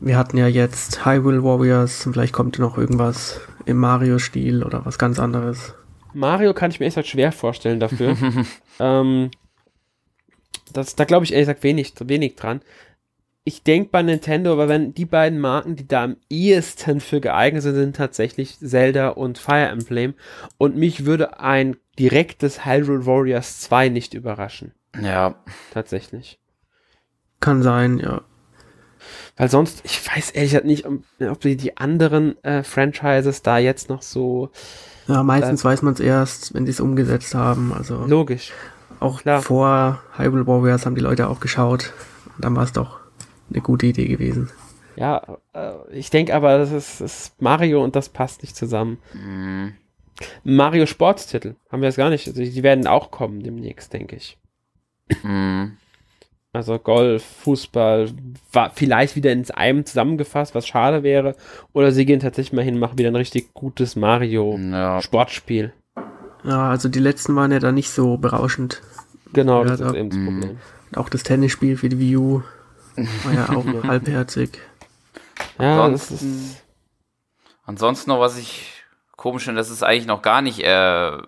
wir 0.00 0.16
hatten 0.16 0.38
ja 0.38 0.46
jetzt 0.46 1.04
Hyrule 1.04 1.42
Warriors, 1.42 2.08
vielleicht 2.10 2.32
kommt 2.32 2.58
noch 2.58 2.78
irgendwas 2.78 3.40
im 3.66 3.76
Mario-Stil 3.78 4.62
oder 4.62 4.86
was 4.86 4.98
ganz 4.98 5.18
anderes. 5.18 5.74
Mario 6.14 6.54
kann 6.54 6.70
ich 6.70 6.80
mir 6.80 6.86
echt 6.86 6.96
halt 6.96 7.06
schwer 7.06 7.32
vorstellen 7.32 7.80
dafür. 7.80 8.16
ähm, 8.80 9.30
das, 10.72 10.96
da 10.96 11.04
glaube 11.04 11.24
ich 11.24 11.32
ehrlich 11.32 11.46
gesagt 11.46 11.62
wenig, 11.62 11.94
wenig 12.00 12.36
dran. 12.36 12.60
Ich 13.44 13.62
denke 13.62 13.88
bei 13.90 14.02
Nintendo, 14.02 14.52
aber 14.52 14.68
wenn 14.68 14.92
die 14.92 15.06
beiden 15.06 15.38
Marken, 15.38 15.74
die 15.74 15.88
da 15.88 16.04
am 16.04 16.16
ehesten 16.28 17.00
für 17.00 17.20
geeignet 17.20 17.62
sind, 17.62 17.76
sind 17.76 17.96
tatsächlich 17.96 18.58
Zelda 18.58 19.08
und 19.08 19.38
Fire 19.38 19.68
Emblem. 19.68 20.14
Und 20.58 20.76
mich 20.76 21.06
würde 21.06 21.40
ein 21.40 21.76
direktes 21.98 22.66
Hyrule 22.66 23.06
Warriors 23.06 23.60
2 23.60 23.88
nicht 23.88 24.12
überraschen. 24.12 24.72
Ja. 25.00 25.36
Tatsächlich. 25.72 26.38
Kann 27.40 27.62
sein, 27.62 27.98
ja. 27.98 28.22
Weil 29.38 29.48
sonst, 29.48 29.80
ich 29.84 30.06
weiß 30.06 30.32
ehrlich 30.32 30.50
gesagt 30.50 30.66
nicht, 30.66 30.84
ob 30.86 31.40
die, 31.40 31.56
die 31.56 31.76
anderen 31.76 32.42
äh, 32.42 32.62
Franchises 32.64 33.42
da 33.42 33.58
jetzt 33.58 33.88
noch 33.88 34.02
so. 34.02 34.50
Ja, 35.06 35.22
meistens 35.22 35.62
äh, 35.62 35.64
weiß 35.64 35.82
man 35.82 35.94
es 35.94 36.00
erst, 36.00 36.54
wenn 36.54 36.66
sie 36.66 36.72
es 36.72 36.80
umgesetzt 36.80 37.34
haben. 37.34 37.72
Also 37.72 38.04
logisch. 38.04 38.52
Auch 39.00 39.22
Klar. 39.22 39.42
vor 39.42 40.00
Hyrule 40.16 40.46
Warriors 40.46 40.86
haben 40.86 40.94
die 40.94 41.00
Leute 41.00 41.28
auch 41.28 41.40
geschaut. 41.40 41.92
Und 42.36 42.44
dann 42.44 42.56
war 42.56 42.64
es 42.64 42.72
doch 42.72 42.98
eine 43.50 43.60
gute 43.60 43.86
Idee 43.86 44.06
gewesen. 44.06 44.50
Ja, 44.96 45.38
äh, 45.52 45.72
ich 45.92 46.10
denke 46.10 46.34
aber, 46.34 46.58
das 46.58 46.72
ist, 46.72 47.00
ist, 47.00 47.40
Mario 47.40 47.82
und 47.84 47.94
das 47.94 48.08
passt 48.08 48.42
nicht 48.42 48.56
zusammen. 48.56 48.98
Mhm. 49.14 49.74
Mario 50.42 50.86
Sportstitel 50.86 51.54
haben 51.70 51.82
wir 51.82 51.88
jetzt 51.88 51.96
gar 51.96 52.10
nicht. 52.10 52.26
Also 52.26 52.42
die 52.42 52.62
werden 52.62 52.86
auch 52.88 53.10
kommen 53.12 53.42
demnächst, 53.42 53.92
denke 53.92 54.16
ich. 54.16 54.36
Mhm. 55.22 55.76
Also 56.52 56.78
Golf, 56.78 57.22
Fußball, 57.22 58.10
war 58.52 58.70
vielleicht 58.70 59.14
wieder 59.14 59.30
ins 59.30 59.50
einem 59.50 59.84
zusammengefasst, 59.84 60.54
was 60.54 60.66
schade 60.66 61.02
wäre. 61.02 61.36
Oder 61.72 61.92
sie 61.92 62.06
gehen 62.06 62.20
tatsächlich 62.20 62.52
mal 62.52 62.64
hin 62.64 62.74
und 62.74 62.80
machen 62.80 62.98
wieder 62.98 63.10
ein 63.10 63.16
richtig 63.16 63.54
gutes 63.54 63.96
Mario-Sportspiel. 63.96 65.66
Ja, 65.66 65.72
also 66.44 66.88
die 66.88 67.00
letzten 67.00 67.34
waren 67.36 67.52
ja 67.52 67.58
da 67.58 67.72
nicht 67.72 67.90
so 67.90 68.16
berauschend. 68.16 68.82
Genau, 69.32 69.64
das 69.64 69.80
ist 69.80 69.94
eben 69.94 70.10
das 70.10 70.18
Problem. 70.18 70.58
Und 70.90 70.98
auch 70.98 71.08
das 71.08 71.22
Tennisspiel 71.22 71.76
für 71.76 71.88
die 71.88 71.98
Wii 71.98 72.16
U 72.16 72.42
war 73.24 73.32
ja 73.32 73.48
auch 73.50 73.64
nur 73.64 73.82
halbherzig. 73.86 74.58
Ja, 75.58 75.84
ansonsten, 75.84 76.14
das 76.14 76.22
ist 76.22 76.64
ansonsten 77.64 78.10
noch, 78.10 78.20
was 78.20 78.38
ich 78.38 78.72
komisch 79.16 79.44
finde, 79.44 79.60
das 79.60 79.70
ist 79.70 79.82
eigentlich 79.82 80.06
noch 80.06 80.22
gar 80.22 80.42
nicht 80.42 80.60
äh, 80.60 81.18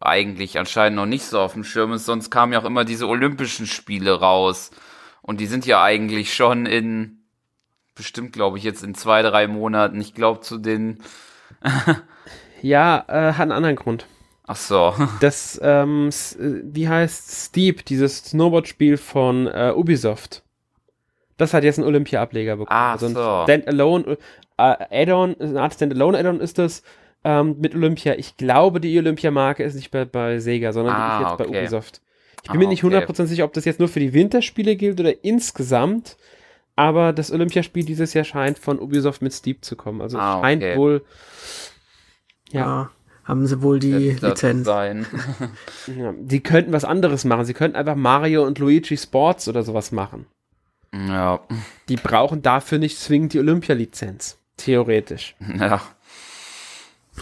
eigentlich 0.00 0.58
anscheinend 0.58 0.96
noch 0.96 1.06
nicht 1.06 1.24
so 1.24 1.40
auf 1.40 1.54
dem 1.54 1.64
Schirm 1.64 1.92
ist, 1.92 2.06
sonst 2.06 2.30
kamen 2.30 2.52
ja 2.52 2.60
auch 2.60 2.64
immer 2.64 2.84
diese 2.84 3.08
Olympischen 3.08 3.66
Spiele 3.66 4.20
raus. 4.20 4.70
Und 5.22 5.40
die 5.40 5.46
sind 5.46 5.66
ja 5.66 5.82
eigentlich 5.82 6.34
schon 6.34 6.66
in, 6.66 7.24
bestimmt 7.94 8.32
glaube 8.32 8.58
ich 8.58 8.64
jetzt 8.64 8.82
in 8.82 8.94
zwei, 8.94 9.22
drei 9.22 9.46
Monaten. 9.46 10.00
Ich 10.00 10.14
glaube 10.14 10.40
zu 10.40 10.58
den. 10.58 10.98
ja, 12.62 13.04
äh, 13.08 13.32
hat 13.34 13.42
einen 13.42 13.52
anderen 13.52 13.76
Grund. 13.76 14.06
Ach 14.52 14.56
so. 14.56 14.94
Das, 15.20 15.58
ähm, 15.62 16.10
äh, 16.10 16.60
wie 16.62 16.88
heißt 16.88 17.46
Steep, 17.46 17.86
dieses 17.86 18.18
Snowboard-Spiel 18.18 18.98
von 18.98 19.46
äh, 19.46 19.72
Ubisoft. 19.74 20.42
Das 21.38 21.54
hat 21.54 21.64
jetzt 21.64 21.78
einen 21.78 21.88
Olympia-Ableger 21.88 22.56
bekommen. 22.56 22.76
Ah, 22.76 22.92
also 22.92 23.08
so. 23.08 23.42
Standalone, 23.44 24.18
äh, 24.58 25.02
Add-on, 25.02 25.36
eine 25.40 25.60
Art 25.60 25.74
Standalone-Add-on 25.74 26.40
ist 26.40 26.58
das 26.58 26.82
ähm, 27.24 27.56
mit 27.60 27.74
Olympia. 27.74 28.14
Ich 28.16 28.36
glaube, 28.36 28.80
die 28.80 28.98
Olympia-Marke 28.98 29.64
ist 29.64 29.74
nicht 29.74 29.90
bei, 29.90 30.04
bei 30.04 30.38
Sega, 30.38 30.72
sondern 30.72 30.94
ah, 30.94 31.18
die 31.18 31.24
ist 31.24 31.30
jetzt 31.30 31.40
okay. 31.40 31.50
bei 31.50 31.58
Ubisoft. 31.60 32.02
Ich 32.42 32.50
bin 32.50 32.60
ah, 32.60 32.64
mir 32.64 32.68
nicht 32.68 32.82
hundertprozentig 32.82 33.30
okay. 33.30 33.36
sicher, 33.36 33.44
ob 33.44 33.52
das 33.54 33.64
jetzt 33.64 33.80
nur 33.80 33.88
für 33.88 34.00
die 34.00 34.12
Winterspiele 34.12 34.76
gilt 34.76 35.00
oder 35.00 35.24
insgesamt. 35.24 36.18
Aber 36.76 37.12
das 37.12 37.30
Olympiaspiel 37.30 37.84
dieses 37.84 38.12
Jahr 38.12 38.24
scheint 38.24 38.58
von 38.58 38.78
Ubisoft 38.78 39.22
mit 39.22 39.32
Steep 39.32 39.64
zu 39.64 39.76
kommen. 39.76 40.02
Also 40.02 40.18
ah, 40.18 40.40
scheint 40.42 40.62
okay. 40.62 40.76
wohl. 40.76 41.04
Ja. 42.50 42.90
Haben 43.24 43.46
sie 43.46 43.62
wohl 43.62 43.78
die 43.78 44.10
Lizenz. 44.20 44.66
Sein. 44.66 45.06
ja, 45.96 46.12
die 46.18 46.40
könnten 46.40 46.72
was 46.72 46.84
anderes 46.84 47.24
machen. 47.24 47.44
Sie 47.44 47.54
könnten 47.54 47.76
einfach 47.76 47.94
Mario 47.94 48.44
und 48.44 48.58
Luigi 48.58 48.96
Sports 48.96 49.48
oder 49.48 49.62
sowas 49.62 49.92
machen. 49.92 50.26
Ja. 50.92 51.40
Die 51.88 51.96
brauchen 51.96 52.42
dafür 52.42 52.78
nicht 52.78 52.98
zwingend 52.98 53.32
die 53.32 53.38
Olympia-Lizenz. 53.38 54.38
Theoretisch. 54.56 55.34
Ja. 55.58 55.80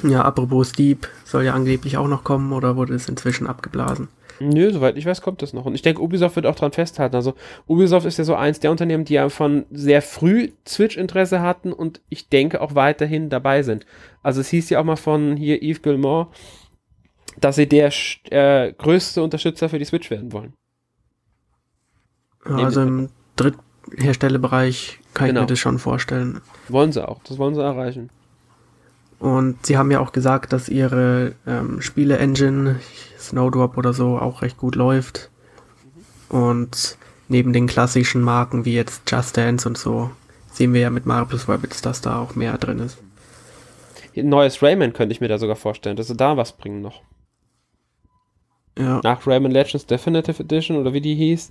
Ja, 0.03 0.23
apropos 0.23 0.71
Steep, 0.71 1.09
soll 1.25 1.45
ja 1.45 1.55
angeblich 1.55 1.97
auch 1.97 2.07
noch 2.07 2.25
kommen 2.25 2.53
oder 2.53 2.77
wurde 2.77 2.95
es 2.95 3.09
inzwischen 3.09 3.47
abgeblasen? 3.47 4.09
Nö, 4.41 4.73
soweit 4.73 4.97
ich 4.97 5.05
weiß, 5.05 5.21
kommt 5.21 5.43
das 5.43 5.53
noch. 5.53 5.67
Und 5.67 5.75
ich 5.75 5.83
denke, 5.83 6.03
Ubisoft 6.03 6.35
wird 6.35 6.47
auch 6.47 6.55
dran 6.55 6.73
festhalten. 6.73 7.15
Also, 7.15 7.35
Ubisoft 7.67 8.07
ist 8.07 8.17
ja 8.17 8.25
so 8.25 8.35
eins 8.35 8.59
der 8.59 8.71
Unternehmen, 8.71 9.05
die 9.05 9.15
ja 9.15 9.29
von 9.29 9.67
sehr 9.71 10.01
früh 10.01 10.51
Switch-Interesse 10.67 11.43
hatten 11.43 11.73
und 11.73 12.01
ich 12.09 12.29
denke 12.31 12.61
auch 12.63 12.75
weiterhin 12.75 13.29
dabei 13.29 13.63
sind. 13.63 13.85
Also, 14.23 14.41
es 14.41 14.49
hieß 14.49 14.71
ja 14.71 14.81
auch 14.81 14.85
mal 14.85 14.97
von 14.97 15.37
hier 15.37 15.63
Yves 15.63 15.83
Gilmore, 15.83 16.29
dass 17.39 17.57
sie 17.57 17.69
der 17.69 17.93
äh, 18.31 18.73
größte 18.73 19.23
Unterstützer 19.23 19.69
für 19.69 19.79
die 19.79 19.85
Switch 19.85 20.11
werden 20.11 20.33
wollen. 20.33 20.55
Also 22.45 22.83
im 22.83 23.11
Drittherstellerbereich 23.37 24.99
kann 25.15 25.29
genau. 25.29 25.41
ich 25.41 25.45
mir 25.45 25.49
das 25.49 25.59
schon 25.59 25.79
vorstellen. 25.79 26.41
Wollen 26.69 26.93
sie 26.93 27.07
auch, 27.07 27.23
das 27.25 27.39
wollen 27.39 27.55
sie 27.55 27.63
erreichen. 27.63 28.11
Und 29.21 29.67
sie 29.67 29.77
haben 29.77 29.91
ja 29.91 30.01
auch 30.01 30.13
gesagt, 30.13 30.53
dass 30.53 30.71
ihre 30.71 31.35
ähm, 31.47 31.83
Spiele-Engine, 31.83 32.81
Snowdrop 33.19 33.77
oder 33.77 33.93
so, 33.93 34.19
auch 34.19 34.41
recht 34.41 34.57
gut 34.57 34.75
läuft. 34.75 35.31
Und 36.31 36.97
neben 37.29 37.53
den 37.53 37.67
klassischen 37.67 38.23
Marken 38.23 38.65
wie 38.65 38.75
jetzt 38.75 39.03
Just 39.11 39.37
Dance 39.37 39.69
und 39.69 39.77
so, 39.77 40.11
sehen 40.51 40.73
wir 40.73 40.81
ja 40.81 40.91
mit 40.91 41.05
Mario 41.05 41.27
plus 41.27 41.49
Rabbids, 41.49 41.83
dass 41.83 42.01
da 42.01 42.19
auch 42.19 42.35
mehr 42.35 42.57
drin 42.57 42.79
ist. 42.79 42.99
Ein 44.17 44.31
neues 44.31 44.63
Rayman 44.63 44.95
könnte 44.95 45.13
ich 45.13 45.21
mir 45.21 45.29
da 45.29 45.37
sogar 45.37 45.57
vorstellen, 45.57 45.97
dass 45.97 46.09
sie 46.09 46.17
da 46.17 46.39
was 46.39 46.53
bringen 46.57 46.81
noch. 46.81 47.03
Ja. 48.79 49.01
Nach 49.05 49.27
Rayman 49.27 49.53
Legends 49.53 49.85
Definitive 49.85 50.43
Edition 50.43 50.79
oder 50.79 50.95
wie 50.95 51.03
die 51.03 51.15
hieß, 51.15 51.51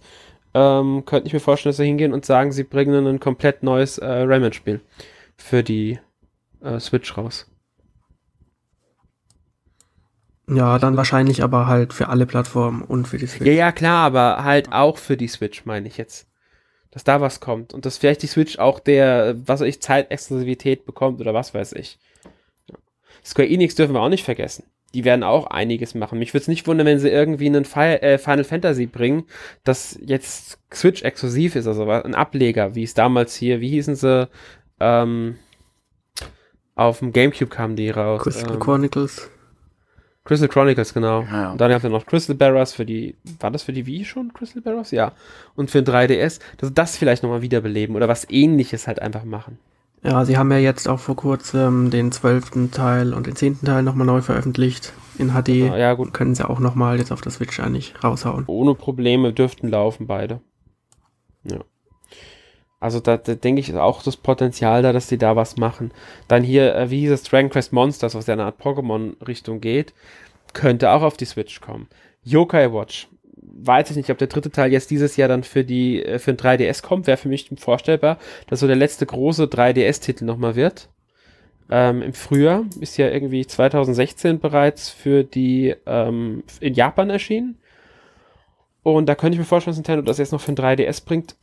ähm, 0.55 1.03
könnte 1.05 1.27
ich 1.27 1.33
mir 1.33 1.39
vorstellen, 1.39 1.71
dass 1.71 1.77
sie 1.77 1.85
hingehen 1.85 2.13
und 2.13 2.25
sagen, 2.25 2.51
sie 2.51 2.63
bringen 2.63 3.05
ein 3.05 3.19
komplett 3.19 3.61
neues 3.61 3.99
äh, 3.99 4.07
Rayman-Spiel 4.07 4.81
für 5.37 5.61
die 5.63 5.99
äh, 6.61 6.79
Switch 6.79 7.15
raus. 7.15 7.48
Ja, 10.49 10.79
dann 10.79 10.97
wahrscheinlich 10.97 11.43
aber 11.43 11.67
halt 11.67 11.93
für 11.93 12.09
alle 12.09 12.25
Plattformen 12.25 12.81
und 12.81 13.07
für 13.07 13.17
die 13.17 13.27
Switch. 13.27 13.45
Ja, 13.45 13.53
ja, 13.53 13.71
klar, 13.71 14.05
aber 14.05 14.43
halt 14.43 14.71
auch 14.71 14.97
für 14.97 15.17
die 15.17 15.27
Switch, 15.27 15.65
meine 15.65 15.87
ich 15.87 15.97
jetzt. 15.97 16.27
Dass 16.91 17.03
da 17.03 17.21
was 17.21 17.39
kommt 17.39 17.73
und 17.75 17.85
dass 17.85 17.97
vielleicht 17.97 18.23
die 18.23 18.27
Switch 18.27 18.57
auch 18.57 18.79
der, 18.79 19.35
was 19.45 19.61
weiß 19.61 19.67
ich, 19.67 19.79
Zeitexklusivität 19.79 20.85
bekommt 20.85 21.21
oder 21.21 21.35
was 21.35 21.53
weiß 21.53 21.73
ich. 21.73 21.99
Square 23.23 23.47
Enix 23.47 23.75
dürfen 23.75 23.93
wir 23.93 24.01
auch 24.01 24.09
nicht 24.09 24.25
vergessen. 24.25 24.63
Die 24.95 25.05
werden 25.05 25.23
auch 25.23 25.45
einiges 25.45 25.93
machen. 25.93 26.17
Mich 26.17 26.33
würde 26.33 26.41
es 26.41 26.47
nicht 26.47 26.65
wundern, 26.65 26.87
wenn 26.87 26.97
sie 26.97 27.09
irgendwie 27.09 27.45
einen 27.45 27.63
Fi 27.63 27.79
äh, 27.79 28.17
Final 28.17 28.43
Fantasy 28.43 28.87
bringen, 28.87 29.25
das 29.63 29.99
jetzt 30.03 30.57
Switch 30.73 31.03
exklusiv 31.03 31.55
ist, 31.55 31.67
also 31.67 31.87
ein 31.87 32.15
Ableger, 32.15 32.73
wie 32.73 32.83
es 32.83 32.95
damals 32.95 33.35
hier, 33.35 33.61
wie 33.61 33.69
hießen 33.69 33.93
sie, 33.93 34.27
ähm, 34.79 35.37
auf 36.73 36.99
dem 36.99 37.13
Gamecube 37.13 37.51
kamen 37.51 37.75
die 37.75 37.91
raus. 37.91 38.23
Crystal 38.23 38.53
ähm, 38.53 38.59
Chronicles. 38.59 39.29
Crystal 40.29 40.47
Chronicles, 40.47 40.93
genau. 40.93 41.23
Ja, 41.23 41.41
ja. 41.41 41.51
Und 41.53 41.59
dann 41.59 41.73
habt 41.73 41.83
ihr 41.83 41.89
noch 41.89 42.05
Crystal 42.05 42.35
Barrows 42.35 42.71
für 42.71 42.85
die, 42.85 43.15
war 43.39 43.49
das 43.49 43.63
für 43.63 43.73
die 43.73 43.87
Wii 43.87 44.05
schon, 44.05 44.31
Crystal 44.31 44.61
Barrows? 44.61 44.91
Ja. 44.91 45.13
Und 45.55 45.71
für 45.71 45.79
ein 45.79 45.85
3DS, 45.85 46.39
dass 46.57 46.71
das 46.71 46.97
vielleicht 46.97 47.23
nochmal 47.23 47.41
wiederbeleben 47.41 47.95
oder 47.95 48.07
was 48.07 48.29
ähnliches 48.29 48.85
halt 48.85 49.01
einfach 49.01 49.23
machen. 49.23 49.57
Ja, 50.03 50.23
sie 50.25 50.37
haben 50.37 50.51
ja 50.51 50.59
jetzt 50.59 50.87
auch 50.87 50.99
vor 50.99 51.15
kurzem 51.15 51.89
den 51.89 52.11
zwölften 52.11 52.69
Teil 52.69 53.15
und 53.15 53.25
den 53.25 53.35
zehnten 53.35 53.65
Teil 53.65 53.81
nochmal 53.81 54.05
neu 54.05 54.21
veröffentlicht 54.21 54.93
in 55.17 55.31
HD. 55.31 55.49
Ja, 55.49 55.77
ja, 55.77 55.93
gut. 55.95 56.13
Können 56.13 56.35
sie 56.35 56.47
auch 56.47 56.59
nochmal 56.59 56.99
jetzt 56.99 57.11
auf 57.11 57.21
der 57.21 57.31
Switch 57.31 57.59
eigentlich 57.59 57.95
raushauen. 58.03 58.43
Ohne 58.45 58.75
Probleme 58.75 59.33
dürften 59.33 59.67
laufen 59.67 60.05
beide. 60.05 60.41
Ja. 61.43 61.57
Also 62.79 62.99
da, 62.99 63.17
da 63.17 63.35
denke 63.35 63.59
ich 63.59 63.73
auch 63.75 64.03
das 64.03 64.15
Potenzial 64.15 64.81
da, 64.81 64.93
dass 64.93 65.07
die 65.07 65.17
da 65.17 65.35
was 65.35 65.57
machen. 65.57 65.91
Dann 66.27 66.43
hier, 66.43 66.75
äh, 66.75 66.89
wie 66.89 67.01
hieß 67.01 67.11
es, 67.11 67.23
Dragon 67.23 67.49
Quest 67.49 67.73
Monsters, 67.73 68.15
was 68.15 68.27
ja 68.27 68.33
eine 68.33 68.45
Art 68.45 68.61
Pokémon-Richtung 68.61 69.59
geht, 69.59 69.93
könnte 70.53 70.91
auch 70.91 71.01
auf 71.01 71.17
die 71.17 71.25
Switch 71.25 71.59
kommen. 71.59 71.87
Yokai 72.23 72.71
Watch. 72.71 73.07
Weiß 73.41 73.89
ich 73.89 73.97
nicht, 73.97 74.09
ob 74.09 74.17
der 74.17 74.27
dritte 74.27 74.51
Teil 74.51 74.71
jetzt 74.71 74.91
dieses 74.91 75.17
Jahr 75.17 75.27
dann 75.27 75.43
für 75.43 75.63
die 75.63 76.03
äh, 76.03 76.19
für 76.19 76.31
ein 76.31 76.37
3DS 76.37 76.81
kommt, 76.81 77.07
wäre 77.07 77.17
für 77.17 77.29
mich 77.29 77.49
vorstellbar, 77.57 78.17
dass 78.47 78.61
so 78.61 78.67
der 78.67 78.75
letzte 78.75 79.05
große 79.05 79.45
3DS-Titel 79.45 80.23
nochmal 80.23 80.55
wird. 80.55 80.87
Ähm, 81.69 82.01
Im 82.01 82.13
Frühjahr 82.13 82.65
ist 82.79 82.97
ja 82.97 83.09
irgendwie 83.09 83.45
2016 83.45 84.39
bereits 84.39 84.89
für 84.89 85.23
die 85.23 85.75
ähm, 85.85 86.43
in 86.61 86.73
Japan 86.73 87.09
erschienen. 87.09 87.57
Und 88.81 89.07
da 89.07 89.15
könnte 89.15 89.35
ich 89.35 89.39
mir 89.39 89.45
vorstellen, 89.45 89.73
dass 89.73 89.77
Nintendo 89.77 90.01
das 90.03 90.17
jetzt 90.17 90.31
noch 90.31 90.41
für 90.41 90.53
ein 90.53 90.57
3DS 90.57 91.05
bringt 91.05 91.35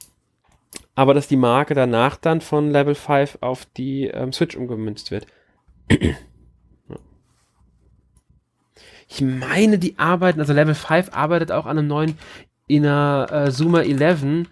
aber 0.95 1.15
dass 1.15 1.29
die 1.29 1.37
Marke 1.37 1.75
danach 1.75 2.17
dann 2.17 2.41
von 2.41 2.71
Level 2.71 2.95
5 2.95 3.39
auf 3.41 3.67
die 3.77 4.07
ähm, 4.07 4.33
Switch 4.33 4.57
umgemünzt 4.57 5.11
wird. 5.11 5.27
ich 9.09 9.21
meine, 9.21 9.79
die 9.79 9.99
arbeiten, 9.99 10.41
also 10.41 10.53
Level 10.53 10.75
5 10.75 11.11
arbeitet 11.13 11.53
auch 11.53 11.67
an 11.67 11.79
einem 11.79 11.89
neuen 11.89 12.19
Inner 12.67 13.29
äh, 13.31 13.51
Zoomer 13.51 13.85
11, 13.85 14.49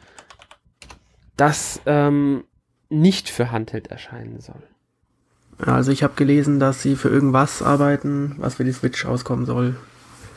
das 1.37 1.81
ähm, 1.87 2.45
nicht 2.89 3.29
für 3.29 3.51
Handheld 3.51 3.89
erscheinen 3.89 4.41
soll. 4.41 4.63
Also 5.59 5.93
ich 5.93 6.03
habe 6.03 6.15
gelesen, 6.15 6.61
dass 6.61 6.83
sie 6.83 6.97
für 6.97 7.09
irgendwas 7.09 7.63
arbeiten, 7.63 8.37
was 8.39 8.57
für 8.57 8.65
die 8.65 8.73
Switch 8.73 9.05
auskommen 9.07 9.47
soll. 9.47 9.77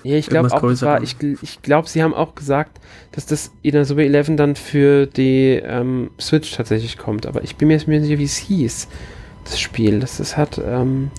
Ja, 0.04 0.16
ich 0.16 0.28
glaube 0.28 0.52
auch, 0.52 0.64
war, 0.64 1.02
ich, 1.02 1.16
ich 1.22 1.62
glaube, 1.62 1.90
sie 1.90 2.04
haben 2.04 2.14
auch 2.14 2.36
gesagt, 2.36 2.80
dass 3.12 3.26
das 3.26 3.52
Inazuma 3.62 4.02
11 4.02 4.36
dann 4.36 4.56
für 4.56 5.06
die 5.06 5.62
ähm, 5.64 6.12
Switch 6.20 6.52
tatsächlich 6.52 6.98
kommt, 6.98 7.26
aber 7.26 7.44
ich 7.44 7.56
bin 7.56 7.68
mir 7.68 7.76
jetzt 7.76 7.88
nicht 7.88 8.04
sicher, 8.04 8.20
wie 8.20 8.24
es 8.24 8.38
hieß, 8.38 8.88
das 9.44 9.60
Spiel. 9.60 10.00
Das, 10.00 10.18
das 10.18 10.38
hat, 10.38 10.62
ähm, 10.64 11.12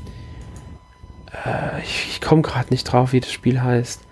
äh, 1.45 1.83
ich, 1.83 2.09
ich 2.11 2.20
komme 2.20 2.43
gerade 2.43 2.70
nicht 2.70 2.85
drauf, 2.85 3.12
wie 3.12 3.20
das 3.20 3.33
Spiel 3.33 3.61
heißt. 3.61 4.03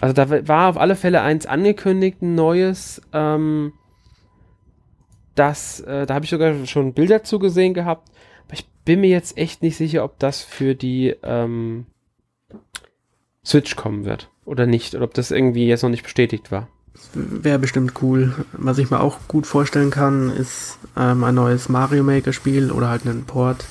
Also 0.00 0.14
da 0.14 0.48
war 0.48 0.70
auf 0.70 0.78
alle 0.78 0.96
Fälle 0.96 1.20
eins 1.20 1.46
angekündigt, 1.46 2.22
ein 2.22 2.34
neues, 2.34 3.02
ähm, 3.12 3.72
das, 5.34 5.80
äh, 5.80 6.06
da 6.06 6.14
habe 6.14 6.24
ich 6.24 6.30
sogar 6.30 6.66
schon 6.66 6.94
Bilder 6.94 7.22
zu 7.22 7.38
gesehen 7.38 7.74
gehabt, 7.74 8.08
aber 8.46 8.54
ich 8.54 8.66
bin 8.84 9.00
mir 9.00 9.10
jetzt 9.10 9.36
echt 9.36 9.62
nicht 9.62 9.76
sicher, 9.76 10.04
ob 10.04 10.18
das 10.18 10.42
für 10.42 10.74
die, 10.74 11.14
ähm, 11.22 11.86
Switch 13.44 13.76
kommen 13.76 14.04
wird 14.04 14.28
oder 14.44 14.66
nicht, 14.66 14.94
oder 14.94 15.04
ob 15.04 15.14
das 15.14 15.30
irgendwie 15.30 15.66
jetzt 15.66 15.82
noch 15.82 15.90
nicht 15.90 16.02
bestätigt 16.02 16.50
war. 16.50 16.68
Wäre 17.14 17.58
bestimmt 17.58 17.94
cool. 18.02 18.34
Was 18.52 18.78
ich 18.78 18.90
mir 18.90 19.00
auch 19.00 19.18
gut 19.28 19.46
vorstellen 19.46 19.90
kann, 19.90 20.30
ist 20.30 20.78
ähm, 20.96 21.24
ein 21.24 21.34
neues 21.34 21.68
Mario 21.68 22.02
Maker 22.02 22.32
Spiel 22.32 22.70
oder 22.70 22.88
halt 22.88 23.06
einen 23.06 23.24
Port. 23.24 23.64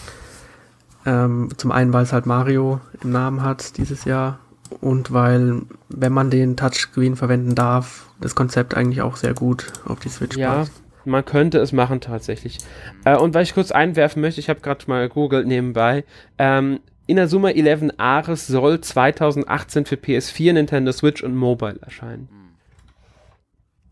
Ähm, 1.06 1.50
zum 1.58 1.72
einen, 1.72 1.94
weil 1.94 2.04
es 2.04 2.14
halt 2.14 2.26
Mario 2.26 2.82
im 3.04 3.12
Namen 3.12 3.42
hat 3.42 3.78
dieses 3.78 4.06
Jahr 4.06 4.40
und 4.82 5.12
weil, 5.12 5.64
wenn 5.90 6.14
man 6.14 6.30
den 6.30 6.56
Touchscreen 6.56 7.16
verwenden 7.16 7.56
darf, 7.56 8.08
das 8.22 8.36
Konzept 8.36 8.76
eigentlich 8.76 9.02
auch 9.02 9.16
sehr 9.16 9.34
gut 9.34 9.72
auf 9.86 10.00
die 10.00 10.10
Switch 10.10 10.38
ja, 10.38 10.54
passt. 10.54 10.74
Man 11.06 11.26
könnte 11.26 11.60
es 11.60 11.72
machen 11.72 12.02
tatsächlich. 12.02 12.60
Äh, 13.06 13.18
und 13.18 13.34
weil 13.34 13.44
ich 13.44 13.54
kurz 13.54 13.72
einwerfen 13.72 14.22
möchte, 14.22 14.40
ich 14.40 14.50
habe 14.50 14.62
gerade 14.62 14.86
mal 14.88 15.10
googelt 15.10 15.48
nebenbei, 15.48 16.04
ähm, 16.38 16.80
Inazuma 17.10 17.50
11 17.50 17.94
Ares 17.98 18.48
soll 18.48 18.82
2018 18.82 19.86
für 19.86 19.96
PS4, 19.96 20.54
Nintendo 20.54 20.92
Switch 20.92 21.24
und 21.24 21.36
Mobile 21.36 21.80
erscheinen. 21.82 22.30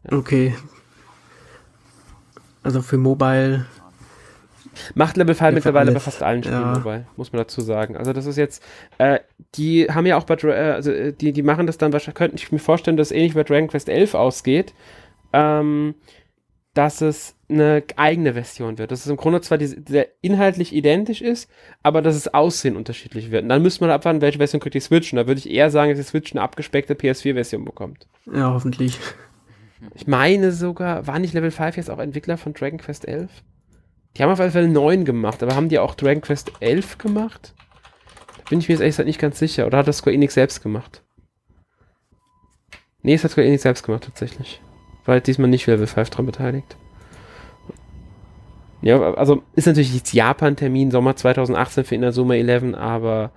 Ja. 0.03 0.17
Okay. 0.17 0.55
Also 2.63 2.81
für 2.81 2.97
Mobile. 2.97 3.65
Macht 4.93 5.17
Level 5.17 5.33
5 5.33 5.55
mittlerweile 5.55 5.91
bei 5.91 5.99
fast 5.99 6.21
allen 6.21 6.43
Spielen 6.43 6.61
ja. 6.61 6.73
Mobile, 6.73 7.07
muss 7.15 7.33
man 7.33 7.41
dazu 7.41 7.61
sagen. 7.61 7.97
Also 7.97 8.13
das 8.13 8.27
ist 8.27 8.37
jetzt, 8.37 8.63
äh, 8.99 9.19
die 9.55 9.87
haben 9.87 10.05
ja 10.05 10.17
auch 10.17 10.25
bei, 10.25 10.35
äh, 10.35 10.71
also 10.71 10.91
äh, 10.91 11.13
die, 11.13 11.33
die 11.33 11.41
machen 11.41 11.65
das 11.65 11.79
dann 11.79 11.93
wahrscheinlich, 11.93 12.15
könnte 12.15 12.35
ich 12.35 12.51
mir 12.51 12.59
vorstellen, 12.59 12.97
dass 12.97 13.11
ähnlich 13.11 13.33
bei 13.33 13.43
Dragon 13.43 13.69
Quest 13.69 13.89
11 13.89 14.13
ausgeht. 14.13 14.73
Ähm, 15.33 15.95
dass 16.77 17.01
es 17.01 17.35
eine 17.49 17.83
eigene 17.95 18.33
Version 18.33 18.77
wird. 18.77 18.91
Dass 18.91 18.99
es 18.99 19.07
im 19.07 19.17
Grunde 19.17 19.41
zwar 19.41 19.57
die, 19.57 19.65
sehr 19.65 20.09
inhaltlich 20.21 20.75
identisch 20.75 21.21
ist, 21.21 21.49
aber 21.81 22.03
dass 22.03 22.15
es 22.15 22.31
Aussehen 22.33 22.75
unterschiedlich 22.75 23.31
wird. 23.31 23.43
Und 23.43 23.49
dann 23.49 23.63
müsste 23.63 23.83
man 23.83 23.89
abwarten, 23.89 24.21
welche 24.21 24.37
Version 24.37 24.61
kriegt 24.61 24.75
die 24.75 24.79
Switch. 24.79 25.11
Und 25.11 25.17
da 25.17 25.25
würde 25.25 25.39
ich 25.39 25.49
eher 25.49 25.71
sagen, 25.71 25.89
dass 25.89 25.99
die 25.99 26.07
Switch 26.07 26.33
eine 26.33 26.43
abgespeckte 26.43 26.93
PS4-Version 26.93 27.65
bekommt. 27.65 28.07
Ja, 28.31 28.53
hoffentlich. 28.53 28.99
Ich 29.95 30.05
meine 30.05 30.51
sogar, 30.51 31.07
war 31.07 31.17
nicht 31.17 31.33
Level 31.33 31.49
5 31.49 31.77
jetzt 31.77 31.89
auch 31.89 31.99
Entwickler 31.99 32.37
von 32.37 32.53
Dragon 32.53 32.77
Quest 32.77 33.07
11? 33.07 33.31
Die 34.15 34.23
haben 34.23 34.31
auf 34.31 34.39
jeden 34.39 34.51
Fall 34.51 34.67
9 34.67 35.03
gemacht, 35.03 35.41
aber 35.41 35.55
haben 35.55 35.69
die 35.69 35.79
auch 35.79 35.95
Dragon 35.95 36.21
Quest 36.21 36.51
11 36.59 36.99
gemacht? 36.99 37.55
Da 38.37 38.43
bin 38.49 38.59
ich 38.59 38.67
mir 38.67 38.73
jetzt 38.73 38.81
ehrlich 38.81 38.93
gesagt 38.93 39.07
nicht 39.07 39.19
ganz 39.19 39.39
sicher. 39.39 39.65
Oder 39.65 39.79
hat 39.79 39.87
das 39.87 39.97
Square 39.97 40.15
Enix 40.15 40.35
selbst 40.35 40.61
gemacht? 40.61 41.01
Nee, 43.01 43.15
es 43.15 43.23
hat 43.23 43.31
Square 43.31 43.47
Enix 43.47 43.63
selbst 43.63 43.83
gemacht, 43.83 44.03
tatsächlich 44.03 44.61
war 45.07 45.13
halt 45.13 45.27
diesmal 45.27 45.49
nicht 45.49 45.65
Level 45.67 45.87
5 45.87 46.09
dran 46.09 46.25
beteiligt. 46.25 46.75
Ja, 48.81 49.13
also 49.13 49.43
ist 49.53 49.65
natürlich 49.65 49.93
jetzt 49.93 50.13
Japan-Termin 50.13 50.91
Sommer 50.91 51.15
2018 51.15 51.83
für 51.83 51.95
Inazuma 51.95 52.35
11, 52.35 52.75
aber 52.75 53.31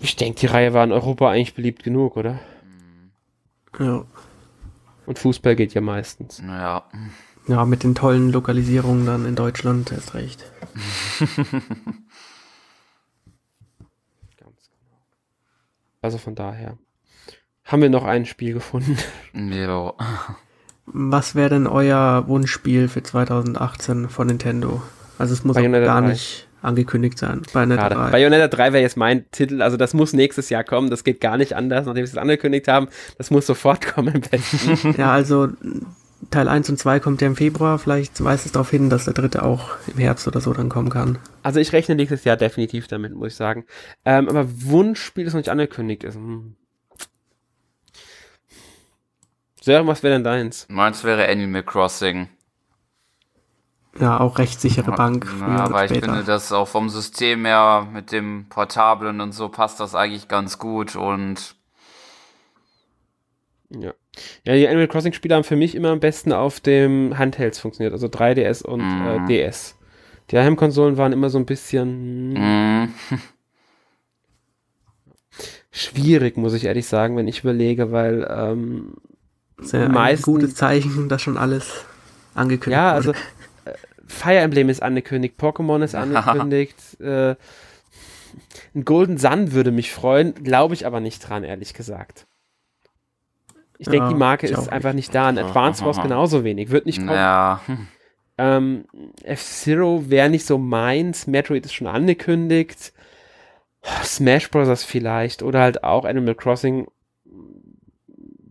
ich 0.00 0.16
denke, 0.16 0.40
die 0.40 0.46
Reihe 0.46 0.72
war 0.72 0.84
in 0.84 0.92
Europa 0.92 1.30
eigentlich 1.30 1.54
beliebt 1.54 1.84
genug, 1.84 2.16
oder? 2.16 2.40
Ja. 3.78 4.04
Und 5.06 5.18
Fußball 5.18 5.54
geht 5.54 5.74
ja 5.74 5.80
meistens. 5.80 6.42
Ja. 6.44 6.84
Ja, 7.46 7.64
mit 7.66 7.84
den 7.84 7.94
tollen 7.94 8.32
Lokalisierungen 8.32 9.04
dann 9.04 9.26
in 9.26 9.36
Deutschland 9.36 9.92
erst 9.92 10.14
recht. 10.14 10.44
Ganz 11.20 11.50
genau. 14.38 14.98
Also 16.00 16.16
von 16.16 16.34
daher 16.34 16.78
haben 17.64 17.82
wir 17.82 17.90
noch 17.90 18.04
ein 18.04 18.26
Spiel 18.26 18.54
gefunden. 18.54 18.96
Ja. 19.32 19.94
Was 20.86 21.34
wäre 21.34 21.50
denn 21.50 21.66
euer 21.66 22.24
Wunschspiel 22.28 22.88
für 22.88 23.02
2018 23.02 24.08
von 24.08 24.26
Nintendo? 24.26 24.82
Also 25.18 25.32
es 25.32 25.44
muss 25.44 25.54
Bayonetta 25.54 25.86
gar 25.86 26.02
3. 26.02 26.08
nicht 26.08 26.46
angekündigt 26.60 27.18
sein. 27.18 27.42
Bayonetta 27.52 27.88
3. 27.88 28.10
Bayonetta 28.10 28.48
3 28.48 28.72
wäre 28.72 28.82
jetzt 28.82 28.96
mein 28.96 29.30
Titel, 29.30 29.62
also 29.62 29.76
das 29.76 29.94
muss 29.94 30.12
nächstes 30.12 30.50
Jahr 30.50 30.64
kommen, 30.64 30.90
das 30.90 31.04
geht 31.04 31.20
gar 31.20 31.36
nicht 31.36 31.54
anders, 31.54 31.86
nachdem 31.86 32.06
sie 32.06 32.12
es 32.12 32.18
angekündigt 32.18 32.68
haben, 32.68 32.88
das 33.18 33.30
muss 33.30 33.46
sofort 33.46 33.86
kommen 33.94 34.22
ja, 34.98 35.12
also 35.12 35.48
Teil 36.30 36.48
1 36.48 36.70
und 36.70 36.78
2 36.78 37.00
kommt 37.00 37.20
ja 37.20 37.26
im 37.26 37.36
Februar, 37.36 37.78
vielleicht 37.78 38.22
weist 38.24 38.46
es 38.46 38.52
darauf 38.52 38.70
hin, 38.70 38.90
dass 38.90 39.04
der 39.04 39.14
dritte 39.14 39.42
auch 39.42 39.70
im 39.86 39.98
Herbst 39.98 40.26
oder 40.26 40.40
so 40.40 40.52
dann 40.52 40.68
kommen 40.68 40.88
kann. 40.88 41.18
Also 41.42 41.60
ich 41.60 41.72
rechne 41.72 41.94
nächstes 41.94 42.24
Jahr 42.24 42.36
definitiv 42.36 42.88
damit, 42.88 43.14
muss 43.14 43.28
ich 43.28 43.36
sagen. 43.36 43.64
Ähm, 44.04 44.28
aber 44.28 44.46
Wunschspiel, 44.48 45.24
das 45.24 45.34
noch 45.34 45.40
nicht 45.40 45.50
angekündigt 45.50 46.04
ist. 46.04 46.14
Hm. 46.14 46.56
Sören, 49.64 49.86
was 49.86 50.02
wäre 50.02 50.12
denn 50.12 50.24
deins? 50.24 50.66
Meins 50.68 51.04
wäre 51.04 51.26
Animal 51.26 51.62
Crossing. 51.62 52.28
Ja, 53.98 54.20
auch 54.20 54.38
rechtssichere 54.38 54.92
Bank. 54.92 55.26
Ja, 55.40 55.64
aber 55.64 55.86
ich 55.86 55.92
finde, 55.92 56.22
dass 56.22 56.52
auch 56.52 56.68
vom 56.68 56.90
System 56.90 57.46
her 57.46 57.88
mit 57.90 58.12
dem 58.12 58.44
Portablen 58.50 59.22
und 59.22 59.32
so 59.32 59.48
passt 59.48 59.80
das 59.80 59.94
eigentlich 59.94 60.28
ganz 60.28 60.58
gut 60.58 60.96
und. 60.96 61.56
Ja. 63.70 63.94
Ja, 64.44 64.54
die 64.54 64.68
Animal 64.68 64.86
Crossing 64.86 65.14
Spiele 65.14 65.34
haben 65.34 65.44
für 65.44 65.56
mich 65.56 65.74
immer 65.74 65.88
am 65.88 66.00
besten 66.00 66.32
auf 66.32 66.60
dem 66.60 67.16
Handhelds 67.16 67.58
funktioniert, 67.58 67.94
also 67.94 68.06
3DS 68.08 68.62
und 68.64 68.82
mm. 68.82 69.06
äh, 69.06 69.26
DS. 69.28 69.78
Die 70.30 70.38
Heimkonsolen 70.38 70.98
waren 70.98 71.14
immer 71.14 71.30
so 71.30 71.38
ein 71.38 71.46
bisschen. 71.46 72.34
Mm. 72.34 72.94
schwierig, 75.70 76.36
muss 76.36 76.52
ich 76.52 76.66
ehrlich 76.66 76.86
sagen, 76.86 77.16
wenn 77.16 77.28
ich 77.28 77.40
überlege, 77.40 77.90
weil 77.92 78.28
ähm, 78.30 78.94
sehr 79.58 79.90
ein 79.90 80.22
gutes 80.22 80.54
Zeichen, 80.54 81.08
dass 81.08 81.22
schon 81.22 81.36
alles 81.36 81.84
angekündigt 82.34 82.76
Ja, 82.76 82.92
also 82.92 83.12
äh, 83.12 83.72
Fire 84.06 84.38
Emblem 84.38 84.68
ist 84.68 84.82
angekündigt, 84.82 85.38
Pokémon 85.38 85.82
ist 85.82 85.94
angekündigt, 85.94 87.00
äh, 87.00 87.36
ein 88.74 88.84
Golden 88.84 89.18
Sun 89.18 89.52
würde 89.52 89.70
mich 89.70 89.92
freuen, 89.92 90.34
glaube 90.34 90.74
ich 90.74 90.86
aber 90.86 91.00
nicht 91.00 91.28
dran, 91.28 91.44
ehrlich 91.44 91.74
gesagt. 91.74 92.26
Ich 93.78 93.88
denke, 93.88 94.06
ja, 94.06 94.12
die 94.12 94.18
Marke 94.18 94.46
ist 94.46 94.68
einfach 94.68 94.92
nicht 94.92 95.14
da. 95.14 95.28
Ein 95.28 95.38
Advance 95.38 95.84
Wars 95.84 96.00
genauso 96.00 96.44
wenig. 96.44 96.70
Wird 96.70 96.86
nicht 96.86 96.98
kommen. 96.98 97.10
Ja. 97.10 97.60
Ähm, 98.38 98.84
F-Zero 99.22 100.04
wäre 100.08 100.30
nicht 100.30 100.46
so 100.46 100.58
meins. 100.58 101.26
Metroid 101.26 101.64
ist 101.66 101.74
schon 101.74 101.86
angekündigt. 101.86 102.92
Smash 104.02 104.50
Bros. 104.50 104.84
vielleicht 104.84 105.42
oder 105.42 105.60
halt 105.60 105.84
auch 105.84 106.04
Animal 106.04 106.34
Crossing, 106.34 106.86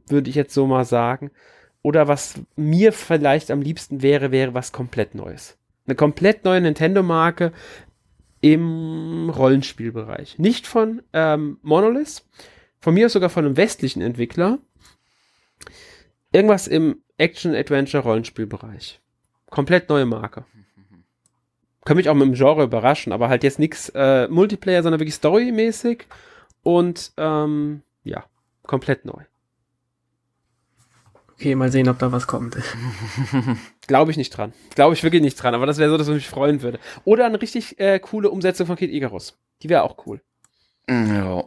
würde 0.08 0.30
ich 0.30 0.36
jetzt 0.36 0.54
so 0.54 0.68
mal 0.68 0.86
sagen. 0.86 1.32
Oder 1.82 2.08
was 2.08 2.36
mir 2.56 2.94
vielleicht 2.94 3.52
am 3.52 3.62
liebsten 3.62 4.02
wäre, 4.02 4.32
wäre 4.32 4.54
was 4.54 4.72
komplett 4.72 5.16
Neues. 5.16 5.58
Eine 5.86 5.96
komplett 5.96 6.46
neue 6.46 6.62
Nintendo-Marke 6.62 7.52
im 8.40 9.30
Rollenspielbereich. 9.30 10.40
Nicht 10.40 10.66
von 10.66 11.02
ähm, 11.12 11.58
Monolith, 11.62 12.26
von 12.80 12.94
mir 12.94 13.10
sogar 13.10 13.30
von 13.30 13.46
einem 13.46 13.58
westlichen 13.58 14.02
Entwickler. 14.02 14.60
Irgendwas 16.32 16.68
im 16.68 17.02
Action-Adventure-Rollenspielbereich. 17.18 19.00
Komplett 19.50 19.90
neue 19.90 20.06
Marke. 20.06 20.46
Kann 21.86 21.98
mich 21.98 22.08
auch 22.10 22.16
mit 22.16 22.28
dem 22.28 22.34
Genre 22.34 22.64
überraschen, 22.64 23.12
aber 23.12 23.28
halt 23.28 23.44
jetzt 23.44 23.60
nichts 23.60 23.90
äh, 23.90 24.28
Multiplayer, 24.30 24.84
sondern 24.84 25.02
wirklich 25.02 25.16
storymäßig 25.16 26.06
und 26.64 27.12
ähm, 27.18 27.82
ja, 28.04 28.24
komplett 28.64 29.06
neu. 29.06 29.24
Okay, 31.34 31.56
mal 31.56 31.72
sehen, 31.72 31.90
ob 31.90 32.00
da 32.00 32.12
was 32.12 32.28
kommt. 32.28 32.58
Glaube 33.88 34.12
ich 34.12 34.18
nicht 34.18 34.30
dran. 34.30 34.54
Glaube 34.76 34.94
ich 34.94 35.04
wirklich 35.04 35.22
nicht 35.22 35.36
dran, 35.36 35.56
aber 35.56 35.66
das 35.66 35.78
wäre 35.78 35.90
so, 35.90 35.98
dass 35.98 36.08
ich 36.08 36.14
mich 36.14 36.30
freuen 36.30 36.62
würde. 36.62 36.80
Oder 37.06 37.26
eine 37.26 37.42
richtig 37.42 37.80
äh, 37.80 38.00
coole 38.00 38.30
Umsetzung 38.30 38.68
von 38.68 38.76
Kid 38.76 38.92
Icarus. 38.92 39.38
Die 39.62 39.70
wäre 39.70 39.84
auch 39.84 40.06
cool. 40.06 40.22
Mm, 40.88 41.16
ja. 41.16 41.44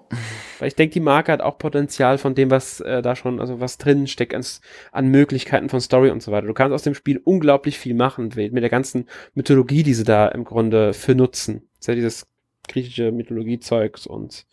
Weil 0.59 0.68
ich 0.68 0.74
denke, 0.74 0.95
die 0.95 1.01
Marke 1.01 1.32
hat 1.32 1.41
auch 1.41 1.59
Potenzial 1.59 2.18
von 2.18 2.34
dem, 2.34 2.51
was 2.51 2.80
äh, 2.80 3.03
da 3.03 3.14
schon, 3.14 3.41
also 3.41 3.61
was 3.61 3.78
drin 3.78 4.07
steckt 4.07 4.34
an, 4.34 4.45
an, 4.93 5.09
Möglichkeiten 5.09 5.68
von 5.68 5.80
Story 5.80 6.11
und 6.11 6.22
so 6.22 6.32
weiter. 6.32 6.47
Du 6.47 6.55
kannst 6.55 6.74
aus 6.74 6.82
dem 6.82 6.95
Spiel 6.95 7.20
unglaublich 7.22 7.78
viel 7.78 7.95
machen 7.95 8.32
mit 8.34 8.62
der 8.62 8.70
ganzen 8.70 9.07
Mythologie, 9.34 9.82
die 9.82 9.95
sie 9.95 10.05
da 10.05 10.28
im 10.28 10.45
Grunde 10.45 10.95
für 10.95 11.14
nutzen. 11.14 11.68
Das 11.74 11.80
ist 11.80 11.89
ja 11.89 11.95
dieses 11.95 12.26
griechische 12.68 13.12
Mythologie-Zeugs 13.12 14.07
und 14.07 14.47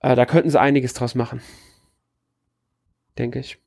äh, 0.00 0.14
da 0.14 0.26
könnten 0.26 0.50
sie 0.50 0.60
einiges 0.60 0.94
draus 0.94 1.14
machen. 1.14 1.40
Denke 3.16 3.40
ich. 3.40 3.58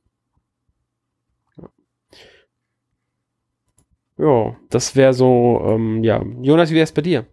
Ja, 4.22 4.54
das 4.70 4.94
wäre 4.94 5.14
so, 5.14 5.60
ähm, 5.66 6.04
ja. 6.04 6.22
Jonas, 6.42 6.70
wie 6.70 6.76
wäre 6.76 6.84
es 6.84 6.92
bei 6.92 7.02
dir? 7.02 7.26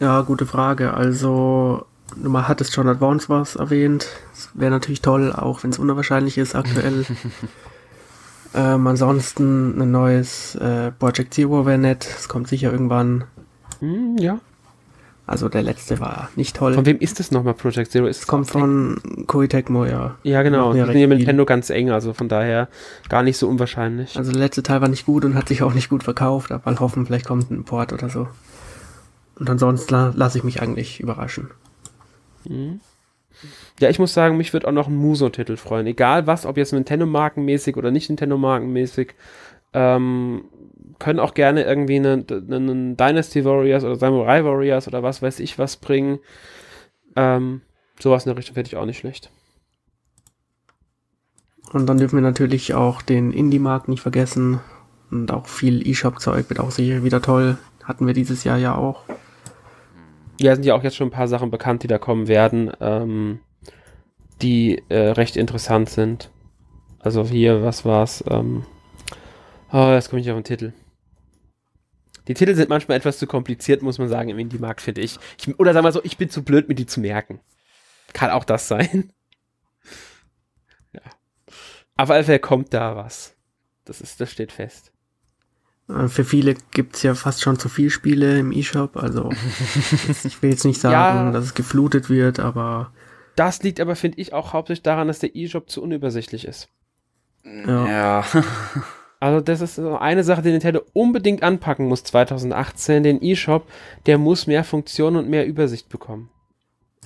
Ja, 0.00 0.22
gute 0.22 0.46
Frage. 0.46 0.94
Also, 0.94 1.86
du 2.16 2.36
hattest 2.36 2.72
schon 2.72 2.88
Advance 2.88 3.28
Wars 3.28 3.54
erwähnt. 3.54 4.08
Das 4.32 4.50
wäre 4.54 4.72
natürlich 4.72 5.00
toll, 5.00 5.32
auch 5.32 5.62
wenn 5.62 5.70
es 5.70 5.78
unwahrscheinlich 5.78 6.38
ist 6.38 6.56
aktuell. 6.56 7.06
ähm, 8.54 8.84
ansonsten 8.88 9.80
ein 9.80 9.92
neues 9.92 10.56
äh, 10.56 10.90
Project 10.90 11.34
Zero 11.34 11.64
wäre 11.66 11.78
nett. 11.78 12.04
Es 12.04 12.28
kommt 12.28 12.48
sicher 12.48 12.72
irgendwann. 12.72 13.22
Hm, 13.78 14.18
ja. 14.18 14.40
Also 15.26 15.48
der 15.48 15.62
letzte 15.62 16.00
war 16.00 16.28
nicht 16.36 16.54
toll. 16.54 16.74
Von 16.74 16.84
wem 16.84 16.98
ist 16.98 17.18
das 17.18 17.30
nochmal, 17.30 17.54
Project 17.54 17.90
Zero? 17.90 18.06
Ist 18.06 18.18
es 18.20 18.26
kommt 18.26 18.48
von 18.48 19.00
Koei 19.26 19.46
Tecmo, 19.46 19.86
ja. 19.86 20.16
Ja, 20.22 20.42
genau. 20.42 20.74
Die 20.74 20.80
sind 20.80 20.96
ja 20.96 21.06
mit 21.06 21.18
Nintendo 21.18 21.46
ganz 21.46 21.70
eng, 21.70 21.90
also 21.90 22.12
von 22.12 22.28
daher 22.28 22.68
gar 23.08 23.22
nicht 23.22 23.38
so 23.38 23.48
unwahrscheinlich. 23.48 24.18
Also 24.18 24.32
der 24.32 24.40
letzte 24.40 24.62
Teil 24.62 24.82
war 24.82 24.88
nicht 24.88 25.06
gut 25.06 25.24
und 25.24 25.34
hat 25.34 25.48
sich 25.48 25.62
auch 25.62 25.72
nicht 25.72 25.88
gut 25.88 26.02
verkauft, 26.02 26.52
aber 26.52 26.78
hoffen, 26.78 27.06
vielleicht 27.06 27.26
kommt 27.26 27.50
ein 27.50 27.64
Port 27.64 27.94
oder 27.94 28.10
so. 28.10 28.28
Und 29.38 29.48
ansonsten 29.48 30.12
lasse 30.14 30.38
ich 30.38 30.44
mich 30.44 30.60
eigentlich 30.60 31.00
überraschen. 31.00 31.50
Mhm. 32.44 32.80
Ja, 33.80 33.88
ich 33.88 33.98
muss 33.98 34.14
sagen, 34.14 34.36
mich 34.36 34.52
würde 34.52 34.68
auch 34.68 34.72
noch 34.72 34.88
ein 34.88 34.94
Muso-Titel 34.94 35.56
freuen. 35.56 35.86
Egal 35.86 36.26
was, 36.26 36.46
ob 36.46 36.56
jetzt 36.56 36.72
Nintendo-Markenmäßig 36.72 37.76
oder 37.76 37.90
nicht 37.90 38.08
Nintendo-Markenmäßig. 38.08 39.14
Ähm, 39.72 40.44
können 40.98 41.20
auch 41.20 41.34
gerne 41.34 41.64
irgendwie 41.64 41.96
einen, 41.96 42.26
einen 42.30 42.96
Dynasty 42.96 43.44
Warriors 43.44 43.84
oder 43.84 43.96
Samurai 43.96 44.44
Warriors 44.44 44.88
oder 44.88 45.02
was 45.02 45.22
weiß 45.22 45.40
ich 45.40 45.58
was 45.58 45.76
bringen. 45.76 46.18
Ähm, 47.16 47.62
sowas 47.98 48.24
in 48.24 48.30
der 48.30 48.38
Richtung 48.38 48.54
finde 48.54 48.68
ich 48.68 48.76
auch 48.76 48.86
nicht 48.86 48.98
schlecht. 48.98 49.30
Und 51.72 51.86
dann 51.86 51.98
dürfen 51.98 52.16
wir 52.16 52.22
natürlich 52.22 52.74
auch 52.74 53.02
den 53.02 53.32
Indie-Markt 53.32 53.88
nicht 53.88 54.00
vergessen. 54.00 54.60
Und 55.10 55.32
auch 55.32 55.46
viel 55.46 55.86
E-Shop-Zeug 55.86 56.48
wird 56.48 56.60
auch 56.60 56.70
sicher 56.70 57.04
wieder 57.04 57.20
toll. 57.20 57.58
Hatten 57.82 58.06
wir 58.06 58.14
dieses 58.14 58.44
Jahr 58.44 58.58
ja 58.58 58.74
auch. 58.74 59.02
Ja, 60.40 60.54
sind 60.54 60.64
ja 60.64 60.74
auch 60.74 60.82
jetzt 60.82 60.96
schon 60.96 61.08
ein 61.08 61.12
paar 61.12 61.28
Sachen 61.28 61.50
bekannt, 61.50 61.82
die 61.82 61.88
da 61.88 61.98
kommen 61.98 62.28
werden, 62.28 62.72
ähm, 62.80 63.40
die 64.42 64.82
äh, 64.88 65.10
recht 65.10 65.36
interessant 65.36 65.88
sind. 65.88 66.30
Also 66.98 67.24
hier, 67.24 67.62
was 67.62 67.84
war's? 67.84 68.24
Ähm, 68.28 68.64
oh, 69.72 69.90
jetzt 69.90 70.10
komme 70.10 70.20
ich 70.20 70.30
auf 70.30 70.36
den 70.36 70.44
Titel. 70.44 70.72
Die 72.28 72.34
Titel 72.34 72.54
sind 72.54 72.70
manchmal 72.70 72.96
etwas 72.96 73.18
zu 73.18 73.26
kompliziert, 73.26 73.82
muss 73.82 73.98
man 73.98 74.08
sagen, 74.08 74.30
im 74.30 74.38
Indie-Markt, 74.38 74.80
finde 74.80 75.02
ich. 75.02 75.18
ich. 75.38 75.58
Oder 75.58 75.72
sagen 75.72 75.84
wir 75.84 75.92
so, 75.92 76.02
ich 76.04 76.16
bin 76.16 76.30
zu 76.30 76.42
blöd, 76.42 76.68
mir 76.68 76.74
die 76.74 76.86
zu 76.86 77.00
merken. 77.00 77.40
Kann 78.12 78.30
auch 78.30 78.44
das 78.44 78.68
sein. 78.68 79.12
ja. 80.92 81.02
Aber 81.96 82.26
wer 82.26 82.38
kommt 82.38 82.72
da 82.72 82.96
was? 82.96 83.34
Das 83.84 84.00
ist, 84.00 84.20
das 84.20 84.30
steht 84.30 84.52
fest. 84.52 84.92
Äh, 85.88 86.08
für 86.08 86.24
viele 86.24 86.54
gibt 86.72 86.96
es 86.96 87.02
ja 87.02 87.14
fast 87.14 87.42
schon 87.42 87.58
zu 87.58 87.68
viele 87.68 87.90
Spiele 87.90 88.38
im 88.38 88.52
E-Shop. 88.52 88.96
Also 88.96 89.30
ich 90.24 90.42
will 90.42 90.50
jetzt 90.50 90.64
nicht 90.64 90.80
sagen, 90.80 91.26
ja, 91.26 91.30
dass 91.30 91.44
es 91.44 91.54
geflutet 91.54 92.08
wird, 92.08 92.40
aber. 92.40 92.92
Das 93.36 93.62
liegt 93.62 93.80
aber, 93.80 93.96
finde 93.96 94.18
ich, 94.20 94.32
auch 94.32 94.52
hauptsächlich 94.52 94.82
daran, 94.82 95.08
dass 95.08 95.18
der 95.18 95.34
E-Shop 95.34 95.68
zu 95.68 95.82
unübersichtlich 95.82 96.46
ist. 96.46 96.68
Ja. 97.44 97.86
ja. 97.86 98.24
Also 99.24 99.40
das 99.40 99.62
ist 99.62 99.76
so 99.76 99.96
eine 99.96 100.22
Sache, 100.22 100.42
die 100.42 100.50
Nintendo 100.50 100.82
unbedingt 100.92 101.42
anpacken 101.42 101.86
muss 101.86 102.04
2018. 102.04 103.02
Den 103.02 103.22
eShop, 103.22 103.66
der 104.04 104.18
muss 104.18 104.46
mehr 104.46 104.64
Funktionen 104.64 105.16
und 105.16 105.30
mehr 105.30 105.46
Übersicht 105.46 105.88
bekommen. 105.88 106.28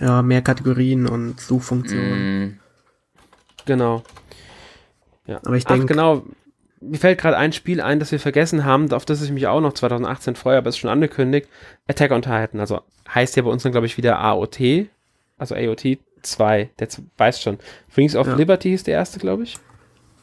Ja, 0.00 0.20
mehr 0.22 0.42
Kategorien 0.42 1.06
und 1.06 1.40
Suchfunktionen. 1.40 2.40
Mm. 2.42 2.60
Genau. 3.66 4.02
Ja. 5.26 5.38
Aber 5.44 5.54
ich 5.54 5.64
denke, 5.64 5.86
genau. 5.86 6.24
Mir 6.80 6.98
fällt 6.98 7.20
gerade 7.20 7.36
ein 7.36 7.52
Spiel 7.52 7.80
ein, 7.80 8.00
das 8.00 8.10
wir 8.10 8.18
vergessen 8.18 8.64
haben, 8.64 8.92
auf 8.92 9.04
das 9.04 9.22
ich 9.22 9.30
mich 9.30 9.46
auch 9.46 9.60
noch 9.60 9.74
2018 9.74 10.34
freue, 10.34 10.58
aber 10.58 10.70
es 10.70 10.74
ist 10.74 10.80
schon 10.80 10.90
angekündigt. 10.90 11.48
Attack 11.86 12.10
on 12.10 12.22
Titan. 12.22 12.58
Also 12.58 12.80
heißt 13.14 13.36
ja 13.36 13.44
bei 13.44 13.50
uns 13.50 13.62
dann, 13.62 13.70
glaube 13.70 13.86
ich, 13.86 13.96
wieder 13.96 14.18
AOT. 14.18 14.58
Also 15.38 15.54
AOT 15.54 15.98
2. 16.22 16.70
Der 16.80 16.88
weiß 17.16 17.40
schon. 17.40 17.58
Rings 17.96 18.16
of 18.16 18.26
ja. 18.26 18.34
Liberty 18.34 18.74
ist 18.74 18.88
der 18.88 18.94
erste, 18.94 19.20
glaube 19.20 19.44
ich. 19.44 19.56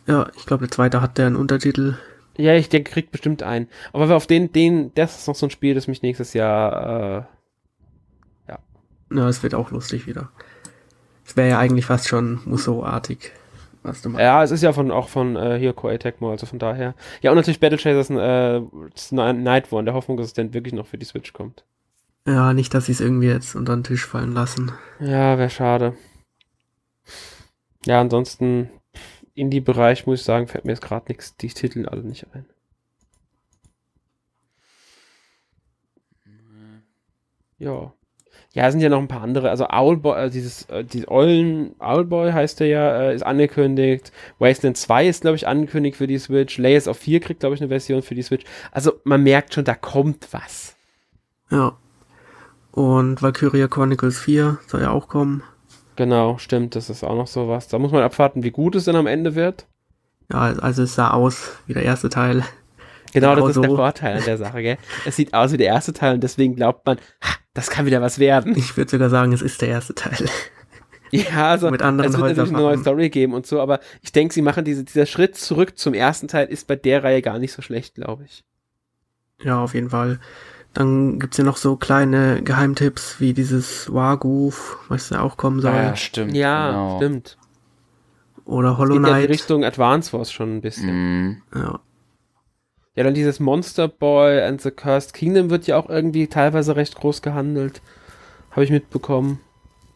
Ja, 0.08 0.28
ich 0.36 0.46
glaube, 0.46 0.66
der 0.66 0.72
zweite 0.72 1.02
hat 1.02 1.18
der 1.18 1.28
einen 1.28 1.36
Untertitel. 1.36 1.98
Ja, 2.38 2.54
ich 2.54 2.70
denke, 2.70 2.92
kriegt 2.92 3.12
bestimmt 3.12 3.44
einen. 3.44 3.68
Aber 3.94 4.14
auf 4.16 4.28
den, 4.28 4.52
den, 4.52 4.94
das 4.96 5.18
ist 5.18 5.28
noch 5.28 5.36
so 5.36 5.48
ein 5.48 5.52
Spiel, 5.52 5.74
das 5.74 5.88
mich 5.88 6.02
nächstes 6.02 6.34
Jahr, 6.34 7.28
äh, 8.48 8.52
ja. 8.52 8.60
Ja, 9.12 9.30
es 9.30 9.42
wird 9.42 9.56
auch 9.56 9.72
lustig 9.72 10.06
wieder. 10.06 10.30
Es 11.26 11.38
wäre 11.38 11.50
ja 11.50 11.60
eigentlich 11.60 11.86
fast 11.86 12.08
schon 12.08 12.42
Musso-artig, 12.46 13.32
was 13.84 14.02
du 14.02 14.10
meinst. 14.10 14.22
Ja, 14.22 14.44
es 14.44 14.52
ist 14.52 14.62
ja 14.62 14.74
von, 14.74 14.92
auch 14.92 15.08
von, 15.08 15.36
äh, 15.38 15.58
hier 15.58 15.74
Koei 15.74 15.98
Tecmo, 15.98 16.30
also 16.30 16.46
von 16.46 16.60
daher. 16.60 16.94
Ja, 17.22 17.32
und 17.32 17.38
natürlich 17.38 17.60
Battle 17.60 17.80
Chasers, 17.80 18.10
äh, 18.10 18.62
Night 19.12 19.72
One, 19.72 19.86
der 19.86 19.94
Hoffnung, 19.94 20.18
dass 20.18 20.28
es 20.28 20.34
denn 20.34 20.54
wirklich 20.54 20.74
noch 20.74 20.88
für 20.88 20.98
die 20.98 21.06
Switch 21.06 21.34
kommt. 21.34 21.64
Ja, 22.28 22.54
nicht, 22.54 22.74
dass 22.74 22.88
sie 22.88 22.92
es 22.92 23.02
irgendwie 23.02 23.28
jetzt 23.28 23.56
unter 23.56 23.76
den 23.76 23.84
Tisch 23.84 24.06
fallen 24.06 24.34
lassen. 24.34 24.72
Ja, 25.00 25.38
wäre 25.38 25.50
schade. 25.50 25.94
Ja, 27.86 28.02
ansonsten 28.02 28.70
Indie-Bereich, 29.36 30.08
muss 30.08 30.22
ich 30.22 30.26
sagen, 30.26 30.48
fällt 30.48 30.66
mir 30.66 30.72
jetzt 30.72 30.82
gerade 30.82 31.06
nichts, 31.10 31.36
die 31.38 31.50
Titel 31.50 31.86
alle 31.88 32.02
nicht 32.02 32.26
ein. 32.34 32.46
Ja. 37.58 37.94
Ja, 38.54 38.72
sind 38.72 38.80
ja 38.80 38.88
noch 38.88 39.00
ein 39.00 39.10
paar 39.10 39.22
andere. 39.22 39.50
Also 39.50 39.68
Owlboy, 39.68 40.28
äh, 40.28 40.30
dieses, 40.30 40.64
äh, 40.70 40.86
dieses 40.86 41.10
Eulen, 41.10 41.76
Owlboy 41.80 42.32
heißt 42.32 42.62
der 42.62 42.68
ja, 42.68 43.02
äh, 43.02 43.16
ist 43.16 43.24
angekündigt. 43.24 44.14
Wasteland 44.40 44.78
2 44.78 45.08
ist, 45.08 45.22
glaube 45.22 45.36
ich, 45.36 45.48
angekündigt 45.48 45.98
für 45.98 46.08
die 46.08 46.18
Switch. 46.18 46.58
Layers 46.58 46.88
of 46.88 46.98
4 46.98 47.20
kriegt, 47.20 47.42
glaube 47.42 47.56
ich, 47.56 47.62
eine 47.62 47.68
Version 47.68 48.02
für 48.02 48.16
die 48.16 48.22
Switch. 48.22 48.46
Also 48.72 48.94
man 49.04 49.24
merkt 49.24 49.54
schon, 49.54 49.66
da 49.66 49.76
kommt 49.76 50.30
was. 50.32 50.76
Ja. 51.52 51.78
Und 52.72 53.22
Valkyria 53.22 53.68
Chronicles 53.68 54.20
4 54.20 54.60
soll 54.68 54.82
ja 54.82 54.92
auch 54.92 55.10
kommen. 55.10 55.44
Genau, 55.96 56.38
stimmt, 56.38 56.76
das 56.76 56.90
ist 56.90 57.04
auch 57.04 57.16
noch 57.16 57.28
so 57.28 57.48
was. 57.48 57.68
Da 57.68 57.80
muss 57.80 57.92
man 57.92 58.04
abwarten, 58.04 58.44
wie 58.44 58.52
gut 58.52 58.76
es 58.76 58.86
dann 58.86 58.96
am 58.96 59.08
Ende 59.08 59.36
wird. 59.36 59.66
Ja, 60.32 60.40
also 60.40 60.84
es 60.84 60.96
sah 60.96 61.12
aus 61.12 61.58
wie 61.68 61.74
der 61.74 61.84
erste 61.84 62.10
Teil. 62.10 62.44
Genau, 63.14 63.36
das 63.36 63.56
ist 63.56 63.64
der 63.64 63.70
Vorteil 63.70 64.18
an 64.18 64.26
der 64.26 64.38
Sache, 64.38 64.62
gell? 64.62 64.78
Es 65.06 65.16
sieht 65.16 65.34
aus 65.34 65.54
wie 65.54 65.58
der 65.58 65.68
erste 65.68 65.94
Teil 65.94 66.16
und 66.16 66.24
deswegen 66.24 66.56
glaubt 66.56 66.86
man, 66.86 66.98
das 67.54 67.70
kann 67.70 67.86
wieder 67.86 68.02
was 68.02 68.20
werden. 68.20 68.58
Ich 68.58 68.76
würde 68.76 68.92
sogar 68.92 69.10
sagen, 69.10 69.32
es 69.32 69.42
ist 69.42 69.62
der 69.62 69.70
erste 69.70 69.96
Teil. 69.96 70.26
Ja, 71.12 71.52
also 71.52 71.72
mit 71.72 71.82
anderen 71.82 72.12
es 72.12 72.18
wird 72.18 72.30
natürlich 72.30 72.54
eine 72.54 72.62
neue 72.62 72.78
Story 72.78 73.10
geben 73.10 73.34
und 73.34 73.46
so, 73.46 73.62
aber 73.62 73.80
ich 74.02 74.12
denke, 74.12 74.34
sie 74.34 74.42
machen 74.42 74.66
diese, 74.66 74.84
dieser 74.84 75.06
Schritt 75.06 75.38
zurück 75.38 75.78
zum 75.78 75.94
ersten 75.94 76.28
Teil 76.28 76.48
ist 76.48 76.68
bei 76.68 76.76
der 76.76 77.04
Reihe 77.04 77.22
gar 77.22 77.40
nicht 77.40 77.54
so 77.54 77.62
schlecht, 77.62 77.96
glaube 77.96 78.26
ich. 78.26 78.44
Ja, 79.42 79.64
auf 79.64 79.74
jeden 79.74 79.92
Fall. 79.92 80.20
Dann 80.76 81.20
gibt's 81.20 81.38
ja 81.38 81.46
noch 81.46 81.56
so 81.56 81.78
kleine 81.78 82.44
Geheimtipps 82.44 83.22
wie 83.22 83.34
dieses 83.34 83.92
Wargoof, 83.94 84.78
was 84.90 85.10
ja 85.10 85.22
auch 85.22 85.38
kommen 85.38 85.62
soll. 85.62 85.74
Ja, 85.74 85.96
stimmt. 85.96 86.36
Ja, 86.36 86.70
genau. 86.70 86.98
stimmt. 86.98 87.38
Oder 88.44 88.78
Hollow 88.78 88.98
Knight. 88.98 89.12
in 89.14 89.22
die 89.22 89.28
Richtung 89.28 89.64
Advance 89.64 90.12
Wars 90.12 90.34
schon 90.34 90.58
ein 90.58 90.62
bisschen. 90.62 91.30
Mm. 91.30 91.42
Ja. 91.56 91.80
Ja, 92.96 93.04
dann 93.04 93.14
dieses 93.14 93.40
Monster 93.40 93.88
Boy 93.88 94.42
and 94.42 94.62
the 94.62 94.70
Cursed 94.70 95.14
Kingdom 95.14 95.50
wird 95.50 95.66
ja 95.66 95.78
auch 95.78 95.90
irgendwie 95.90 96.28
teilweise 96.28 96.76
recht 96.76 96.96
groß 96.96 97.22
gehandelt. 97.22 97.82
habe 98.52 98.66
ich 98.66 98.70
mitbekommen. 98.70 99.40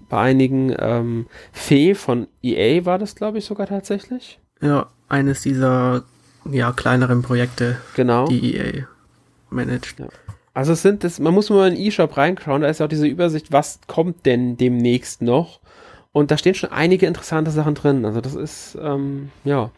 Bei 0.08 0.20
einigen. 0.22 0.74
Ähm, 0.80 1.28
Fee 1.52 1.94
von 1.94 2.28
EA 2.42 2.86
war 2.86 2.98
das, 2.98 3.16
glaube 3.16 3.38
ich, 3.38 3.46
sogar 3.46 3.68
tatsächlich. 3.68 4.40
Ja, 4.62 4.88
eines 5.10 5.42
dieser 5.42 6.06
ja, 6.50 6.72
kleineren 6.72 7.22
Projekte, 7.22 7.78
genau. 7.96 8.28
die 8.28 8.56
EA 8.56 8.88
managt. 9.50 10.00
Ja. 10.00 10.08
Also 10.60 10.74
es 10.74 10.82
sind 10.82 11.05
das, 11.05 11.20
man 11.20 11.34
muss 11.34 11.49
mal 11.49 11.70
in 11.70 11.76
den 11.76 11.86
E-Shop 11.86 12.18
reinschauen, 12.18 12.64
da 12.64 12.68
ist 12.68 12.82
ja 12.82 12.86
auch 12.86 12.89
diese 12.89 13.07
Übersicht, 13.07 13.53
was 13.53 13.80
kommt 13.88 14.26
denn 14.26 14.57
demnächst 14.57 15.22
noch. 15.22 15.62
Und 16.12 16.32
da 16.32 16.38
stehen 16.38 16.53
schon 16.53 16.70
einige 16.70 17.05
interessante 17.05 17.49
Sachen 17.49 17.76
drin. 17.76 18.03
Also 18.03 18.20
das 18.20 18.36
ist, 18.36 18.78
ähm, 18.82 19.32
ja. 19.45 19.72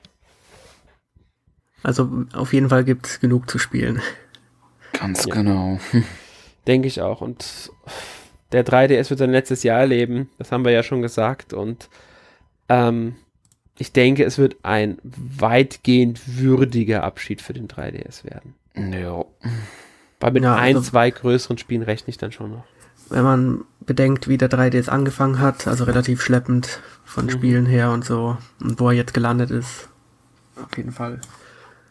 Also 1.83 2.25
auf 2.33 2.51
jeden 2.51 2.69
Fall 2.69 2.83
gibt 2.83 3.05
es 3.05 3.19
genug 3.19 3.47
zu 3.47 3.59
spielen. 3.59 4.01
Ganz 4.93 5.25
ja. 5.27 5.35
genau. 5.35 5.77
Denke 6.67 6.87
ich 6.87 6.99
auch. 6.99 7.21
Und 7.21 7.71
der 8.51 8.65
3DS 8.65 9.11
wird 9.11 9.19
sein 9.19 9.29
letztes 9.29 9.61
Jahr 9.61 9.81
erleben. 9.81 10.31
Das 10.39 10.51
haben 10.51 10.65
wir 10.65 10.71
ja 10.71 10.81
schon 10.81 11.03
gesagt. 11.03 11.53
Und 11.53 11.89
ähm, 12.69 13.17
ich 13.77 13.91
denke, 13.91 14.23
es 14.23 14.39
wird 14.39 14.55
ein 14.63 14.97
weitgehend 15.03 16.39
würdiger 16.39 17.03
Abschied 17.03 17.39
für 17.39 17.53
den 17.53 17.67
3DS 17.67 18.23
werden. 18.23 18.55
Ja. 18.91 19.23
Weil 20.21 20.31
mit 20.31 20.43
ja, 20.43 20.55
ein, 20.55 20.75
also, 20.75 20.89
zwei 20.89 21.09
größeren 21.11 21.57
Spielen 21.57 21.81
rechne 21.81 22.09
ich 22.09 22.17
dann 22.17 22.31
schon 22.31 22.51
noch. 22.51 22.63
Wenn 23.09 23.23
man 23.23 23.65
bedenkt, 23.81 24.27
wie 24.27 24.37
der 24.37 24.49
3DS 24.49 24.87
angefangen 24.87 25.39
hat, 25.39 25.67
also 25.67 25.83
relativ 25.83 26.21
schleppend 26.21 26.79
von 27.03 27.25
mhm. 27.25 27.31
Spielen 27.31 27.65
her 27.65 27.91
und 27.91 28.05
so, 28.05 28.37
und 28.61 28.79
wo 28.79 28.89
er 28.89 28.95
jetzt 28.95 29.13
gelandet 29.13 29.51
ist, 29.51 29.89
auf 30.61 30.77
jeden 30.77 30.91
Fall. 30.91 31.19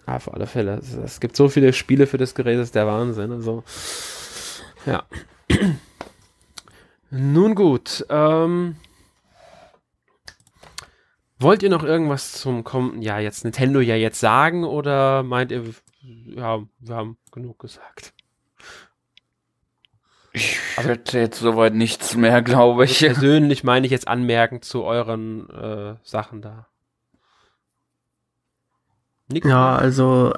Ja, 0.07 0.16
auf 0.16 0.33
alle 0.33 0.47
Fälle. 0.47 0.81
Es, 1.05 1.20
gibt 1.20 1.37
so 1.37 1.49
viele 1.49 1.72
Spiele 1.72 2.07
für 2.07 2.18
das 2.18 2.35
Gerät, 2.35 2.59
das 2.59 2.68
ist 2.68 2.74
der 2.74 2.87
Wahnsinn. 2.87 3.33
Also, 3.33 3.64
ja. 4.87 5.05
Nun 7.11 7.55
gut. 7.55 8.07
Ähm, 8.09 8.76
wollt 11.39 11.62
ihr 11.62 11.70
noch 11.70 11.83
irgendwas 11.83 12.33
zum 12.33 12.64
kommenden 12.64 13.03
Jahr 13.03 13.20
jetzt 13.20 13.45
Nintendo 13.45 13.81
ja 13.81 13.97
jetzt 13.97 14.20
sagen 14.20 14.64
oder 14.64 15.22
meint 15.22 15.51
ihr, 15.51 15.64
ja, 16.03 16.61
wir 16.78 16.95
haben 16.95 17.16
genug 17.33 17.59
gesagt? 17.59 18.12
Ich 20.33 20.59
hätte 20.76 21.18
jetzt 21.18 21.41
soweit 21.41 21.74
nichts 21.74 22.16
mehr, 22.16 22.43
glaube 22.43 22.85
ich. 22.85 23.03
Also 23.03 23.20
persönlich 23.20 23.64
meine 23.64 23.87
ich 23.87 23.93
jetzt 23.93 24.09
anmerken 24.09 24.62
zu 24.62 24.85
euren 24.85 25.49
äh, 25.51 25.95
Sachen 26.03 26.41
da. 26.43 26.66
Nix 29.33 29.47
ja, 29.47 29.76
also 29.76 30.35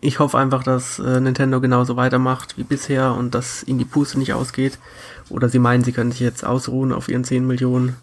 ich 0.00 0.20
hoffe 0.20 0.38
einfach, 0.38 0.62
dass 0.62 0.98
äh, 1.00 1.20
Nintendo 1.20 1.60
genauso 1.60 1.96
weitermacht 1.96 2.56
wie 2.56 2.62
bisher 2.62 3.14
und 3.14 3.34
dass 3.34 3.64
ihnen 3.64 3.80
die 3.80 3.84
Puste 3.84 4.18
nicht 4.18 4.32
ausgeht. 4.32 4.78
Oder 5.28 5.48
sie 5.48 5.58
meinen, 5.58 5.82
sie 5.82 5.92
können 5.92 6.12
sich 6.12 6.20
jetzt 6.20 6.44
ausruhen 6.44 6.92
auf 6.92 7.08
ihren 7.08 7.24
10 7.24 7.46
Millionen. 7.46 7.96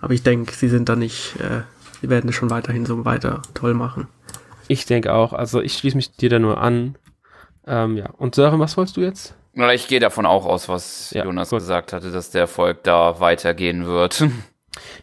Aber 0.00 0.14
ich 0.14 0.22
denke, 0.22 0.52
sie 0.52 0.68
sind 0.68 0.88
da 0.88 0.96
nicht, 0.96 1.36
äh, 1.40 1.62
sie 2.00 2.08
werden 2.08 2.28
es 2.30 2.34
schon 2.34 2.50
weiterhin 2.50 2.86
so 2.86 3.04
weiter 3.04 3.42
toll 3.54 3.74
machen. 3.74 4.08
Ich 4.66 4.86
denke 4.86 5.12
auch. 5.12 5.32
Also 5.32 5.60
ich 5.60 5.74
schließe 5.74 5.96
mich 5.96 6.16
dir 6.16 6.30
da 6.30 6.38
nur 6.38 6.60
an. 6.60 6.96
Ähm, 7.66 7.96
ja. 7.96 8.10
Und 8.16 8.34
Sören, 8.34 8.60
was 8.60 8.76
wolltest 8.76 8.96
du 8.96 9.02
jetzt? 9.02 9.34
Ich 9.54 9.88
gehe 9.88 10.00
davon 10.00 10.24
auch 10.24 10.46
aus, 10.46 10.68
was 10.68 11.10
ja, 11.10 11.24
Jonas 11.24 11.50
gut. 11.50 11.58
gesagt 11.58 11.92
hatte, 11.92 12.10
dass 12.10 12.30
der 12.30 12.42
Erfolg 12.42 12.82
da 12.84 13.20
weitergehen 13.20 13.86
wird. 13.86 14.24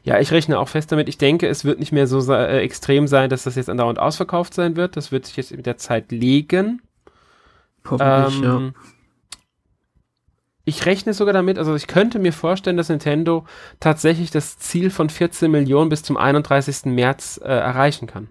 Ja, 0.03 0.19
ich 0.19 0.31
rechne 0.31 0.57
auch 0.57 0.67
fest 0.67 0.91
damit. 0.91 1.07
Ich 1.09 1.19
denke, 1.19 1.47
es 1.47 1.63
wird 1.63 1.79
nicht 1.79 1.91
mehr 1.91 2.07
so 2.07 2.33
äh, 2.33 2.59
extrem 2.61 3.07
sein, 3.07 3.29
dass 3.29 3.43
das 3.43 3.55
jetzt 3.55 3.69
andauernd 3.69 3.99
ausverkauft 3.99 4.53
sein 4.55 4.75
wird. 4.75 4.97
Das 4.97 5.11
wird 5.11 5.27
sich 5.27 5.37
jetzt 5.37 5.51
mit 5.51 5.67
der 5.67 5.77
Zeit 5.77 6.11
legen. 6.11 6.81
Hoffentlich, 7.87 8.43
ähm, 8.43 8.73
ja. 8.75 8.81
Ich 10.65 10.85
rechne 10.85 11.13
sogar 11.13 11.33
damit, 11.33 11.57
also 11.57 11.75
ich 11.75 11.87
könnte 11.87 12.19
mir 12.19 12.33
vorstellen, 12.33 12.77
dass 12.77 12.89
Nintendo 12.89 13.45
tatsächlich 13.79 14.29
das 14.31 14.57
Ziel 14.57 14.91
von 14.91 15.09
14 15.09 15.49
Millionen 15.49 15.89
bis 15.89 16.03
zum 16.03 16.17
31. 16.17 16.85
März 16.85 17.39
äh, 17.43 17.47
erreichen 17.47 18.07
kann. 18.07 18.27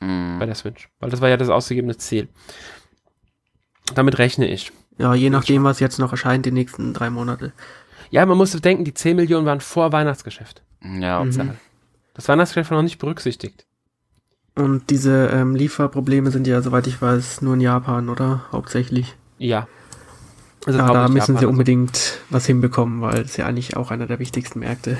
Mm. 0.00 0.38
Bei 0.38 0.46
der 0.46 0.54
Switch. 0.54 0.88
Weil 0.98 1.10
das 1.10 1.20
war 1.20 1.28
ja 1.28 1.36
das 1.36 1.48
ausgegebene 1.48 1.96
Ziel. 1.96 2.28
Damit 3.94 4.18
rechne 4.18 4.48
ich. 4.48 4.72
Ja, 4.98 5.14
je 5.14 5.30
nachdem, 5.30 5.64
was 5.64 5.80
jetzt 5.80 5.98
noch 5.98 6.12
erscheint, 6.12 6.46
die 6.46 6.52
nächsten 6.52 6.94
drei 6.94 7.10
Monate. 7.10 7.52
Ja, 8.10 8.24
man 8.24 8.38
muss 8.38 8.52
denken, 8.52 8.84
die 8.84 8.94
10 8.94 9.16
Millionen 9.16 9.46
waren 9.46 9.60
vor 9.60 9.92
Weihnachtsgeschäft. 9.92 10.62
Ja. 10.82 11.22
Mhm. 11.22 11.52
Das 12.14 12.28
Weihnachtsgeschäft 12.28 12.70
war 12.70 12.78
noch 12.78 12.84
nicht 12.84 12.98
berücksichtigt. 12.98 13.66
Und 14.54 14.88
diese 14.88 15.26
ähm, 15.26 15.54
Lieferprobleme 15.54 16.30
sind 16.30 16.46
ja, 16.46 16.62
soweit 16.62 16.86
ich 16.86 17.02
weiß, 17.02 17.42
nur 17.42 17.54
in 17.54 17.60
Japan, 17.60 18.08
oder? 18.08 18.46
Hauptsächlich. 18.52 19.14
Ja. 19.38 19.68
Also 20.64 20.78
ja, 20.78 20.86
da 20.86 21.08
müssen 21.08 21.34
Japan 21.34 21.36
sie 21.40 21.46
unbedingt 21.46 21.90
also. 21.90 22.14
was 22.30 22.46
hinbekommen, 22.46 23.02
weil 23.02 23.20
es 23.20 23.36
ja 23.36 23.44
eigentlich 23.44 23.76
auch 23.76 23.90
einer 23.90 24.06
der 24.06 24.18
wichtigsten 24.18 24.60
Märkte. 24.60 24.96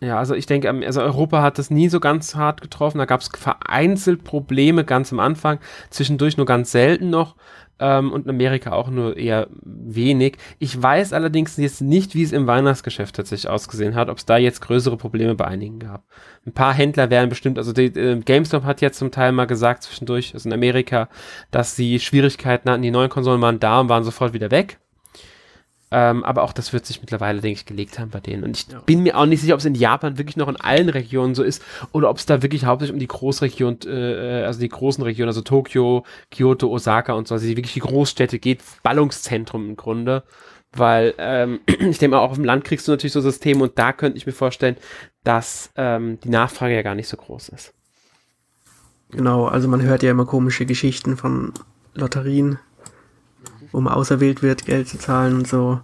Ja, 0.00 0.18
also 0.18 0.34
ich 0.34 0.46
denke, 0.46 0.68
ähm, 0.68 0.82
also 0.84 1.00
Europa 1.00 1.40
hat 1.42 1.58
das 1.58 1.70
nie 1.70 1.88
so 1.88 1.98
ganz 1.98 2.34
hart 2.34 2.60
getroffen. 2.60 2.98
Da 2.98 3.06
gab 3.06 3.20
es 3.20 3.28
vereinzelt 3.28 4.22
Probleme 4.22 4.84
ganz 4.84 5.12
am 5.12 5.20
Anfang, 5.20 5.60
zwischendurch 5.88 6.36
nur 6.36 6.46
ganz 6.46 6.70
selten 6.70 7.08
noch 7.08 7.36
ähm, 7.80 8.12
und 8.12 8.24
in 8.24 8.30
Amerika 8.30 8.72
auch 8.72 8.90
nur 8.90 9.16
eher 9.16 9.48
wenig. 9.62 10.36
Ich 10.58 10.80
weiß 10.80 11.12
allerdings 11.12 11.56
jetzt 11.56 11.80
nicht, 11.80 12.14
wie 12.14 12.22
es 12.22 12.32
im 12.32 12.46
Weihnachtsgeschäft 12.46 13.16
tatsächlich 13.16 13.50
ausgesehen 13.50 13.94
hat, 13.94 14.08
ob 14.08 14.18
es 14.18 14.26
da 14.26 14.36
jetzt 14.36 14.60
größere 14.60 14.96
Probleme 14.96 15.34
bei 15.34 15.46
einigen 15.46 15.78
gab. 15.78 16.04
Ein 16.46 16.52
paar 16.52 16.74
Händler 16.74 17.10
werden 17.10 17.30
bestimmt, 17.30 17.58
also 17.58 17.72
die, 17.72 17.86
äh, 17.86 18.20
GameStop 18.20 18.64
hat 18.64 18.80
jetzt 18.80 18.98
zum 18.98 19.10
Teil 19.10 19.32
mal 19.32 19.46
gesagt 19.46 19.82
zwischendurch, 19.82 20.34
also 20.34 20.48
in 20.48 20.52
Amerika, 20.52 21.08
dass 21.50 21.76
sie 21.76 22.00
Schwierigkeiten 22.00 22.70
hatten, 22.70 22.82
die 22.82 22.90
neuen 22.90 23.10
Konsolen 23.10 23.40
waren 23.40 23.60
da 23.60 23.80
und 23.80 23.88
waren 23.88 24.04
sofort 24.04 24.32
wieder 24.32 24.50
weg. 24.50 24.79
Ähm, 25.92 26.24
aber 26.24 26.42
auch 26.42 26.52
das 26.52 26.72
wird 26.72 26.86
sich 26.86 27.00
mittlerweile, 27.00 27.40
denke 27.40 27.58
ich, 27.58 27.66
gelegt 27.66 27.98
haben 27.98 28.10
bei 28.10 28.20
denen. 28.20 28.44
Und 28.44 28.56
ich 28.56 28.72
ja. 28.72 28.80
bin 28.80 29.02
mir 29.02 29.18
auch 29.18 29.26
nicht 29.26 29.40
sicher, 29.40 29.54
ob 29.54 29.60
es 29.60 29.66
in 29.66 29.74
Japan 29.74 30.18
wirklich 30.18 30.36
noch 30.36 30.48
in 30.48 30.56
allen 30.56 30.88
Regionen 30.88 31.34
so 31.34 31.42
ist 31.42 31.62
oder 31.90 32.08
ob 32.10 32.18
es 32.18 32.26
da 32.26 32.42
wirklich 32.42 32.64
hauptsächlich 32.64 32.94
um 32.94 33.00
die 33.00 33.08
Großregion, 33.08 33.78
äh, 33.86 34.44
also 34.44 34.60
die 34.60 34.68
großen 34.68 35.02
Regionen, 35.02 35.28
also 35.28 35.40
Tokio, 35.40 36.04
Kyoto, 36.30 36.68
Osaka 36.68 37.14
und 37.14 37.26
so, 37.26 37.34
also 37.34 37.46
die 37.46 37.56
wirklich 37.56 37.74
die 37.74 37.80
Großstädte 37.80 38.38
geht, 38.38 38.62
Ballungszentrum 38.84 39.70
im 39.70 39.76
Grunde. 39.76 40.22
Weil 40.72 41.14
ähm, 41.18 41.58
ich 41.66 41.98
denke 41.98 42.10
mal, 42.10 42.18
auch 42.18 42.30
auf 42.30 42.36
dem 42.36 42.44
Land 42.44 42.64
kriegst 42.64 42.86
du 42.86 42.92
natürlich 42.92 43.12
so 43.12 43.20
Systeme 43.20 43.64
und 43.64 43.76
da 43.76 43.92
könnte 43.92 44.16
ich 44.16 44.26
mir 44.26 44.32
vorstellen, 44.32 44.76
dass 45.24 45.72
ähm, 45.74 46.20
die 46.20 46.30
Nachfrage 46.30 46.74
ja 46.74 46.82
gar 46.82 46.94
nicht 46.94 47.08
so 47.08 47.16
groß 47.16 47.48
ist. 47.48 47.74
Genau, 49.10 49.46
also 49.46 49.66
man 49.66 49.82
hört 49.82 50.04
ja 50.04 50.12
immer 50.12 50.24
komische 50.24 50.66
Geschichten 50.66 51.16
von 51.16 51.52
Lotterien, 51.94 52.60
wo 53.72 53.80
man 53.80 53.94
auserwählt 53.94 54.42
wird, 54.42 54.66
Geld 54.66 54.88
zu 54.88 54.98
zahlen 54.98 55.34
und 55.34 55.48
so 55.48 55.80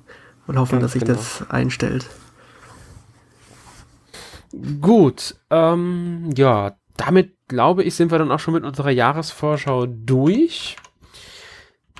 und 0.46 0.58
hoffen, 0.58 0.80
Ganz 0.80 0.82
dass 0.82 0.92
sich 0.92 1.04
genau. 1.04 1.16
das 1.16 1.48
einstellt. 1.50 2.06
Gut, 4.80 5.34
ähm, 5.50 6.30
ja, 6.34 6.76
damit 6.96 7.34
glaube 7.48 7.82
ich, 7.82 7.94
sind 7.94 8.10
wir 8.10 8.18
dann 8.18 8.32
auch 8.32 8.40
schon 8.40 8.54
mit 8.54 8.64
unserer 8.64 8.90
Jahresvorschau 8.90 9.86
durch. 9.86 10.76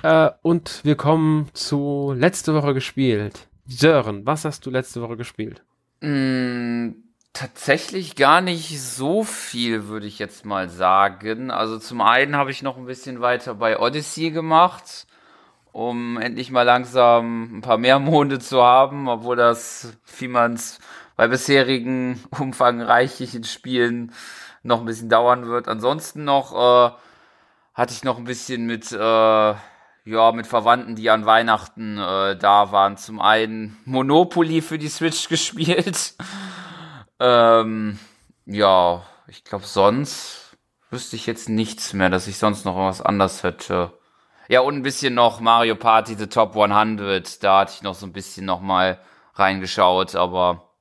Äh, 0.03 0.31
und 0.41 0.81
wir 0.83 0.95
kommen 0.95 1.49
zu 1.53 2.13
letzte 2.15 2.53
Woche 2.53 2.73
gespielt. 2.73 3.47
Sören, 3.65 4.25
was 4.25 4.45
hast 4.45 4.65
du 4.65 4.69
letzte 4.69 5.01
Woche 5.01 5.17
gespielt? 5.17 5.63
Mm, 6.01 6.91
tatsächlich 7.33 8.15
gar 8.15 8.41
nicht 8.41 8.81
so 8.81 9.23
viel, 9.23 9.87
würde 9.87 10.07
ich 10.07 10.19
jetzt 10.19 10.45
mal 10.45 10.69
sagen. 10.69 11.51
Also 11.51 11.77
zum 11.79 12.01
einen 12.01 12.35
habe 12.35 12.51
ich 12.51 12.63
noch 12.63 12.77
ein 12.77 12.85
bisschen 12.85 13.19
weiter 13.21 13.55
bei 13.55 13.79
Odyssey 13.79 14.31
gemacht 14.31 15.05
um 15.77 16.17
endlich 16.17 16.49
mal 16.49 16.63
langsam 16.63 17.57
ein 17.57 17.61
paar 17.61 17.77
mehr 17.77 17.99
Monde 17.99 18.39
zu 18.39 18.63
haben, 18.63 19.07
obwohl 19.07 19.35
das, 19.35 19.95
wie 20.17 20.27
man 20.27 20.53
es 20.53 20.79
bei 21.15 21.27
bisherigen 21.27 22.19
umfangreichen 22.39 23.43
Spielen 23.43 24.11
noch 24.63 24.79
ein 24.79 24.87
bisschen 24.87 25.07
dauern 25.07 25.45
wird. 25.45 25.67
Ansonsten 25.67 26.23
noch 26.23 26.53
äh, 26.53 26.91
hatte 27.75 27.93
ich 27.93 28.03
noch 28.03 28.17
ein 28.17 28.23
bisschen 28.23 28.65
mit 28.65 28.91
äh, 28.91 28.97
ja 28.97 30.31
mit 30.33 30.47
Verwandten, 30.47 30.95
die 30.95 31.11
an 31.11 31.27
Weihnachten 31.27 31.99
äh, 31.99 32.35
da 32.35 32.71
waren. 32.71 32.97
Zum 32.97 33.21
einen 33.21 33.77
Monopoly 33.85 34.63
für 34.63 34.79
die 34.79 34.89
Switch 34.89 35.29
gespielt. 35.29 36.15
ähm, 37.19 37.99
ja, 38.47 39.03
ich 39.27 39.43
glaube 39.43 39.65
sonst 39.65 40.57
wüsste 40.89 41.17
ich 41.17 41.27
jetzt 41.27 41.49
nichts 41.49 41.93
mehr, 41.93 42.09
dass 42.09 42.27
ich 42.27 42.39
sonst 42.39 42.65
noch 42.65 42.77
was 42.77 42.99
anders 42.99 43.43
hätte. 43.43 43.93
Ja, 44.49 44.61
und 44.61 44.75
ein 44.75 44.83
bisschen 44.83 45.13
noch 45.13 45.39
Mario 45.39 45.75
Party 45.75 46.15
The 46.15 46.27
Top 46.27 46.55
100. 46.55 47.43
Da 47.43 47.59
hatte 47.59 47.73
ich 47.75 47.81
noch 47.81 47.95
so 47.95 48.05
ein 48.05 48.13
bisschen 48.13 48.45
noch 48.45 48.61
mal 48.61 48.99
reingeschaut, 49.35 50.15
aber 50.15 50.71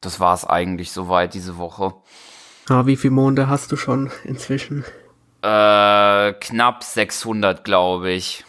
das 0.00 0.20
war 0.20 0.34
es 0.34 0.44
eigentlich 0.44 0.92
soweit 0.92 1.34
diese 1.34 1.56
Woche. 1.56 1.94
Ah, 2.68 2.86
wie 2.86 2.96
viele 2.96 3.12
Monde 3.12 3.48
hast 3.48 3.72
du 3.72 3.76
schon 3.76 4.10
inzwischen? 4.24 4.84
Äh, 5.42 6.32
knapp 6.34 6.82
600, 6.82 7.64
glaube 7.64 8.10
ich. 8.10 8.44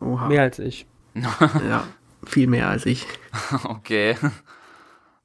Oha. 0.00 0.28
Mehr 0.28 0.42
als 0.42 0.58
ich. 0.58 0.86
ja, 1.14 1.84
viel 2.24 2.46
mehr 2.46 2.68
als 2.68 2.86
ich. 2.86 3.06
okay. 3.64 4.16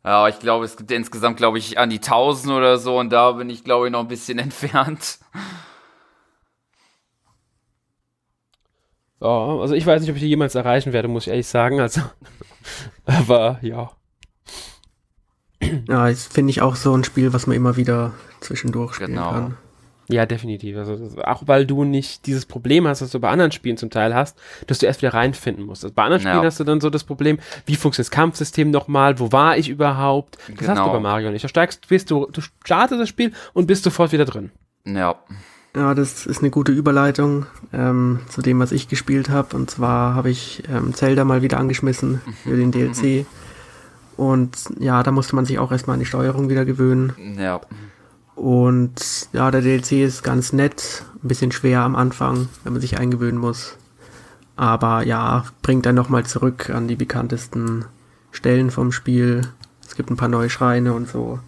Ja, 0.04 0.28
ich 0.28 0.40
glaube, 0.40 0.66
es 0.66 0.78
gibt 0.78 0.92
insgesamt, 0.92 1.38
glaube 1.38 1.58
ich, 1.58 1.80
an 1.80 1.90
die 1.90 1.98
1000 1.98 2.54
oder 2.54 2.78
so 2.78 3.00
und 3.00 3.10
da 3.12 3.32
bin 3.32 3.50
ich, 3.50 3.64
glaube 3.64 3.88
ich, 3.88 3.92
noch 3.92 4.02
ein 4.02 4.08
bisschen 4.08 4.38
entfernt. 4.40 5.20
Ja, 9.22 9.60
also 9.60 9.74
ich 9.74 9.86
weiß 9.86 10.02
nicht, 10.02 10.10
ob 10.10 10.16
ich 10.16 10.22
die 10.22 10.30
jemals 10.30 10.56
erreichen 10.56 10.94
werde, 10.94 11.08
muss 11.08 11.24
ich 11.24 11.30
ehrlich 11.30 11.48
sagen. 11.48 11.80
Also, 11.80 12.02
aber 13.06 13.60
ja. 13.62 13.92
Ja, 15.88 16.10
das 16.10 16.28
finde 16.28 16.52
ich 16.52 16.62
auch 16.62 16.76
so 16.76 16.96
ein 16.96 17.04
Spiel, 17.04 17.34
was 17.34 17.48
man 17.48 17.56
immer 17.56 17.78
wieder 17.78 18.14
zwischendurch 18.42 18.96
spielen 18.96 19.12
genau. 19.12 19.32
kann. 19.32 19.58
Ja, 20.08 20.26
definitiv. 20.26 20.78
Also, 20.78 21.20
auch 21.24 21.44
weil 21.48 21.66
du 21.66 21.84
nicht 21.84 22.28
dieses 22.28 22.46
Problem 22.46 22.88
hast, 22.88 23.02
was 23.02 23.10
du 23.10 23.20
bei 23.20 23.30
anderen 23.30 23.52
Spielen 23.52 23.78
zum 23.78 23.90
Teil 23.90 24.14
hast, 24.14 24.38
dass 24.68 24.78
du 24.78 24.86
erst 24.86 25.02
wieder 25.02 25.14
reinfinden 25.14 25.66
musst. 25.66 25.84
Also 25.84 25.96
bei 25.96 26.04
anderen 26.04 26.22
Spielen 26.22 26.38
ja. 26.38 26.44
hast 26.44 26.60
du 26.60 26.64
dann 26.64 26.80
so 26.80 26.92
das 26.92 27.04
Problem, 27.04 27.40
wie 27.66 27.76
funktioniert 27.76 28.08
das 28.08 28.12
Kampfsystem 28.12 28.70
nochmal, 28.70 29.20
wo 29.20 29.32
war 29.32 29.58
ich 29.58 29.70
überhaupt? 29.70 30.38
Das 30.38 30.46
genau. 30.46 30.70
hast 30.70 30.78
du 30.78 30.84
genau. 30.84 30.94
bei 30.94 31.00
Mario 31.00 31.32
nicht. 31.32 31.44
Da 31.44 31.48
steigst, 31.48 31.88
bist 31.88 32.12
du, 32.12 32.28
du 32.32 32.42
startest 32.64 33.02
das 33.02 33.10
Spiel 33.10 33.34
und 33.54 33.66
bist 33.66 33.84
sofort 33.84 34.12
wieder 34.12 34.26
drin. 34.26 34.52
Ja. 34.86 35.16
Ja, 35.76 35.94
das 35.94 36.26
ist 36.26 36.40
eine 36.40 36.52
gute 36.52 36.72
Überleitung 36.72 37.46
ähm, 37.74 38.20
zu 38.30 38.42
dem, 38.42 38.60
was 38.60 38.72
ich 38.72 38.88
gespielt 38.88 39.30
habe. 39.30 39.56
Und 39.58 39.70
zwar 39.70 40.16
habe 40.16 40.30
ich 40.30 40.64
ähm, 40.70 40.94
Zelda 40.94 41.26
mal 41.26 41.42
wieder 41.42 41.58
angeschmissen 41.60 42.22
für 42.44 42.56
den 42.56 42.72
DLC. 42.72 43.26
Und 44.16 44.58
ja, 44.80 45.04
da 45.04 45.12
musste 45.12 45.36
man 45.36 45.46
sich 45.46 45.60
auch 45.60 45.74
erstmal 45.74 45.96
an 45.96 46.00
die 46.00 46.06
Steuerung 46.06 46.48
wieder 46.48 46.64
gewöhnen. 46.64 47.14
Ja. 47.38 47.60
Und 48.36 49.30
ja, 49.34 49.52
der 49.52 49.62
DLC 49.62 50.04
ist 50.04 50.24
ganz 50.24 50.54
nett, 50.54 51.04
ein 51.22 51.28
bisschen 51.28 51.52
schwer 51.52 51.82
am 51.82 51.96
Anfang, 51.96 52.48
wenn 52.64 52.74
man 52.74 52.82
sich 52.82 52.98
eingewöhnen 52.98 53.40
muss. 53.40 53.78
Aber 54.56 55.04
ja, 55.04 55.44
bringt 55.62 55.86
dann 55.86 55.96
nochmal 55.96 56.26
zurück 56.26 56.70
an 56.70 56.88
die 56.88 56.96
bekanntesten 56.96 57.86
Stellen 58.32 58.72
vom 58.72 58.94
Spiel. 58.94 59.42
Es 59.86 59.96
gibt 59.96 60.10
ein 60.10 60.18
paar 60.18 60.30
neue 60.30 60.50
Schreine 60.50 60.94
und 60.94 61.10
so. 61.10 61.40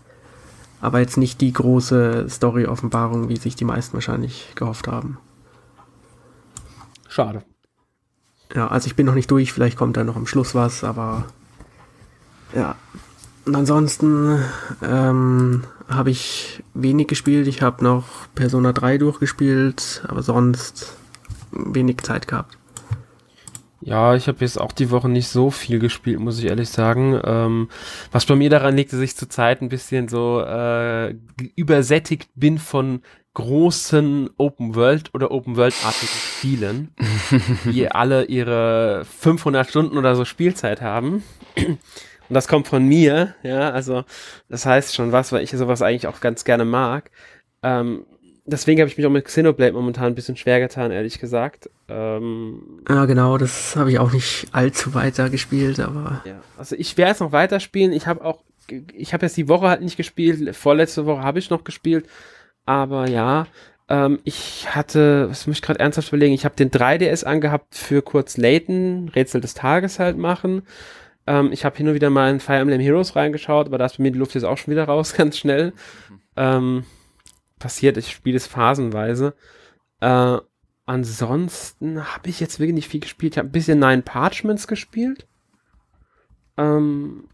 Aber 0.80 1.00
jetzt 1.00 1.18
nicht 1.18 1.42
die 1.42 1.54
große 1.54 2.28
Story-Offenbarung, 2.30 3.30
wie 3.30 3.38
sich 3.38 3.56
die 3.56 3.66
meisten 3.66 3.94
wahrscheinlich 3.96 4.52
gehofft 4.56 4.88
haben. 4.88 5.18
Schade. 7.08 7.44
Ja, 8.54 8.68
also 8.68 8.88
ich 8.88 8.96
bin 8.96 9.06
noch 9.06 9.16
nicht 9.16 9.32
durch, 9.32 9.52
vielleicht 9.52 9.78
kommt 9.78 9.98
da 9.98 10.04
noch 10.04 10.16
am 10.16 10.28
Schluss 10.28 10.56
was, 10.56 10.84
aber 10.84 11.26
ja. 12.56 12.76
Und 13.46 13.56
ansonsten 13.56 14.44
ähm, 14.82 15.64
habe 15.88 16.12
ich 16.12 16.64
wenig 16.74 17.08
gespielt. 17.08 17.48
Ich 17.48 17.62
habe 17.62 17.84
noch 17.84 18.06
Persona 18.36 18.74
3 18.74 18.98
durchgespielt, 18.98 20.04
aber 20.08 20.22
sonst 20.22 20.98
wenig 21.52 22.02
Zeit 22.02 22.28
gehabt. 22.28 22.57
Ja, 23.82 24.16
ich 24.16 24.28
habe 24.28 24.40
jetzt 24.42 24.60
auch 24.60 24.72
die 24.72 24.90
Woche 24.90 25.08
nicht 25.08 25.28
so 25.28 25.52
viel 25.52 25.80
gespielt, 25.80 26.20
muss 26.20 26.40
ich 26.40 26.46
ehrlich 26.46 26.70
sagen. 26.70 27.20
Ähm, 27.24 27.70
was 28.12 28.26
bei 28.26 28.36
mir 28.36 28.50
daran 28.50 28.76
liegt, 28.76 28.92
dass 28.92 29.00
ich 29.00 29.16
zurzeit 29.16 29.62
ein 29.62 29.70
bisschen 29.70 30.08
so 30.08 30.42
äh, 30.42 31.16
übersättigt 31.56 32.30
bin 32.36 32.58
von 32.58 33.02
großen 33.36 34.32
Open 34.38 34.74
World 34.74 35.14
oder 35.14 35.30
Open 35.30 35.58
World-artigen 35.58 36.12
Spielen, 36.12 36.96
die 37.66 37.88
alle 37.92 38.26
ihre 38.26 39.06
500 39.06 39.70
Stunden 39.70 39.98
oder 40.00 40.16
so 40.16 40.26
Spielzeit 40.26 40.82
haben. 40.82 41.24
Und 41.56 42.34
das 42.34 42.48
kommt 42.48 42.68
von 42.68 42.84
mir, 42.84 43.36
ja, 43.44 43.70
also 43.70 44.04
das 44.50 44.66
heißt 44.66 44.96
schon 44.96 45.12
was, 45.12 45.32
weil 45.32 45.44
ich 45.44 45.52
sowas 45.52 45.84
eigentlich 45.84 46.08
auch 46.08 46.20
ganz 46.20 46.46
gerne 46.46 46.66
mag. 46.66 47.12
Ähm, 47.62 48.06
deswegen 48.48 48.82
habe 48.82 48.90
ich 48.90 48.98
mich 48.98 49.06
auch 49.06 49.12
mit 49.12 49.26
Xenoblade 49.26 49.74
momentan 49.74 50.06
ein 50.06 50.16
bisschen 50.16 50.38
schwer 50.38 50.60
getan, 50.60 50.92
ehrlich 50.92 51.20
gesagt. 51.20 51.70
Ähm, 51.88 52.82
ja, 52.90 53.06
genau, 53.06 53.38
das 53.38 53.76
habe 53.76 53.92
ich 53.92 54.00
auch 54.00 54.12
nicht 54.12 54.48
allzu 54.52 54.94
weiter 54.94 55.30
gespielt, 55.30 55.80
aber. 55.80 56.22
Ja, 56.26 56.42
also 56.58 56.76
ich 56.76 56.98
werde 56.98 57.12
es 57.12 57.20
noch 57.20 57.32
weiterspielen. 57.32 57.92
Ich 57.92 58.08
habe 58.08 58.24
auch, 58.24 58.44
ich 58.94 59.14
habe 59.14 59.26
jetzt 59.26 59.38
die 59.38 59.48
Woche 59.48 59.68
halt 59.68 59.82
nicht 59.82 59.98
gespielt. 59.98 60.56
Vorletzte 60.56 61.06
Woche 61.06 61.22
habe 61.22 61.40
ich 61.40 61.50
noch 61.50 61.64
gespielt. 61.64 62.08
Aber 62.66 63.08
ja, 63.08 63.48
ähm, 63.90 64.20
ich 64.24 64.74
hatte, 64.74 65.30
was 65.30 65.48
muss 65.48 65.58
ich 65.58 65.62
gerade 65.62 65.80
ernsthaft 65.80 66.10
überlegen, 66.10 66.34
ich 66.34 66.46
habe 66.46 66.56
den 66.56 66.72
3DS 66.72 67.24
angehabt 67.24 67.76
für 67.76 68.02
kurz 68.02 68.38
Layton, 68.38 69.10
Rätsel 69.10 69.42
des 69.42 69.54
Tages 69.54 70.00
halt 70.00 70.18
machen. 70.18 70.64
Ähm, 71.26 71.52
ich 71.52 71.66
habe 71.66 71.78
hin 71.78 71.88
und 71.88 71.94
wieder 71.94 72.10
mal 72.10 72.32
in 72.32 72.40
Fire 72.40 72.60
Emblem 72.60 72.82
Heroes 72.82 73.16
reingeschaut, 73.16 73.68
aber 73.68 73.78
da 73.78 73.86
ist 73.86 73.98
bei 73.98 74.04
mir 74.04 74.12
die 74.12 74.20
Luft 74.20 74.36
jetzt 74.36 74.44
auch 74.44 74.58
schon 74.58 74.72
wieder 74.72 74.86
raus, 74.86 75.14
ganz 75.18 75.38
schnell. 75.38 75.74
Mhm. 76.10 76.20
Ähm, 76.36 76.84
passiert, 77.60 77.98
ich 77.98 78.12
spiele 78.12 78.38
es 78.38 78.48
phasenweise. 78.48 79.36
Äh, 80.00 80.38
ansonsten 80.86 82.14
habe 82.14 82.30
ich 82.30 82.40
jetzt 82.40 82.60
wirklich 82.60 82.76
nicht 82.76 82.90
viel 82.90 83.02
gespielt. 83.02 83.34
Ich 83.34 83.38
habe 83.38 83.50
ein 83.50 83.52
bisschen 83.52 83.80
Nine 83.80 84.02
Parchments 84.02 84.68
gespielt. 84.68 85.28
Ähm, 86.58 87.30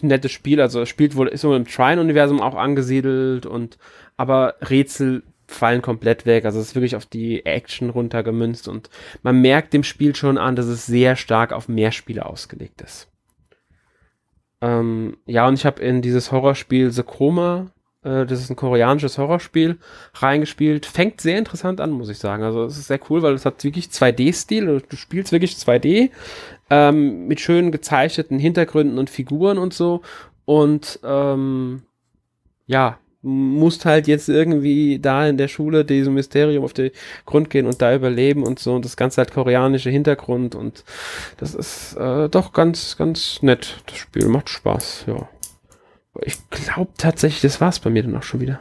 nettes 0.00 0.32
Spiel, 0.32 0.60
also 0.60 0.80
es 0.80 0.88
spielt 0.88 1.16
wohl, 1.16 1.28
ist 1.28 1.42
so 1.42 1.54
im 1.54 1.66
Trine-Universum 1.66 2.40
auch 2.40 2.54
angesiedelt 2.54 3.46
und 3.46 3.78
aber 4.16 4.54
Rätsel 4.60 5.22
fallen 5.46 5.82
komplett 5.82 6.24
weg. 6.24 6.44
Also 6.46 6.58
es 6.58 6.68
ist 6.68 6.74
wirklich 6.74 6.96
auf 6.96 7.06
die 7.06 7.44
Action 7.44 7.90
runtergemünzt 7.90 8.68
und 8.68 8.88
man 9.22 9.40
merkt 9.40 9.74
dem 9.74 9.84
Spiel 9.84 10.16
schon 10.16 10.38
an, 10.38 10.56
dass 10.56 10.66
es 10.66 10.86
sehr 10.86 11.16
stark 11.16 11.52
auf 11.52 11.68
Mehrspiele 11.68 12.24
ausgelegt 12.24 12.80
ist. 12.80 13.10
Ähm, 14.60 15.18
ja, 15.26 15.46
und 15.46 15.54
ich 15.54 15.66
habe 15.66 15.82
in 15.82 16.00
dieses 16.00 16.32
Horrorspiel 16.32 16.90
The 16.90 17.02
Chroma, 17.02 17.66
äh, 17.66 17.83
das 18.04 18.40
ist 18.40 18.50
ein 18.50 18.56
koreanisches 18.56 19.18
Horrorspiel, 19.18 19.78
reingespielt. 20.14 20.86
Fängt 20.86 21.20
sehr 21.20 21.38
interessant 21.38 21.80
an, 21.80 21.90
muss 21.90 22.10
ich 22.10 22.18
sagen. 22.18 22.42
Also 22.42 22.64
es 22.64 22.76
ist 22.76 22.88
sehr 22.88 23.00
cool, 23.08 23.22
weil 23.22 23.34
es 23.34 23.46
hat 23.46 23.64
wirklich 23.64 23.86
2D-Stil. 23.86 24.68
Also 24.68 24.84
du 24.86 24.96
spielst 24.96 25.32
wirklich 25.32 25.52
2D 25.54 26.10
ähm, 26.70 27.26
mit 27.26 27.40
schön 27.40 27.72
gezeichneten 27.72 28.38
Hintergründen 28.38 28.98
und 28.98 29.10
Figuren 29.10 29.58
und 29.58 29.72
so. 29.72 30.02
Und 30.44 31.00
ähm, 31.02 31.82
ja, 32.66 32.98
musst 33.24 33.86
halt 33.86 34.06
jetzt 34.06 34.28
irgendwie 34.28 34.98
da 34.98 35.26
in 35.26 35.38
der 35.38 35.48
Schule 35.48 35.84
diesem 35.84 36.14
Mysterium 36.14 36.62
auf 36.62 36.74
den 36.74 36.90
Grund 37.24 37.48
gehen 37.48 37.66
und 37.66 37.80
da 37.80 37.94
überleben 37.94 38.42
und 38.42 38.58
so 38.58 38.74
und 38.74 38.84
das 38.84 38.96
Ganze 38.96 39.22
halt 39.22 39.32
koreanische 39.32 39.88
Hintergrund 39.88 40.54
und 40.54 40.84
das 41.38 41.54
ist 41.54 41.96
äh, 41.96 42.28
doch 42.28 42.52
ganz, 42.52 42.98
ganz 42.98 43.40
nett. 43.42 43.82
Das 43.86 43.96
Spiel 43.96 44.28
macht 44.28 44.50
Spaß, 44.50 45.06
ja. 45.06 45.26
Ich 46.22 46.48
glaube 46.50 46.92
tatsächlich, 46.96 47.42
das 47.42 47.60
war's 47.60 47.80
bei 47.80 47.90
mir 47.90 48.02
dann 48.02 48.16
auch 48.16 48.22
schon 48.22 48.40
wieder. 48.40 48.60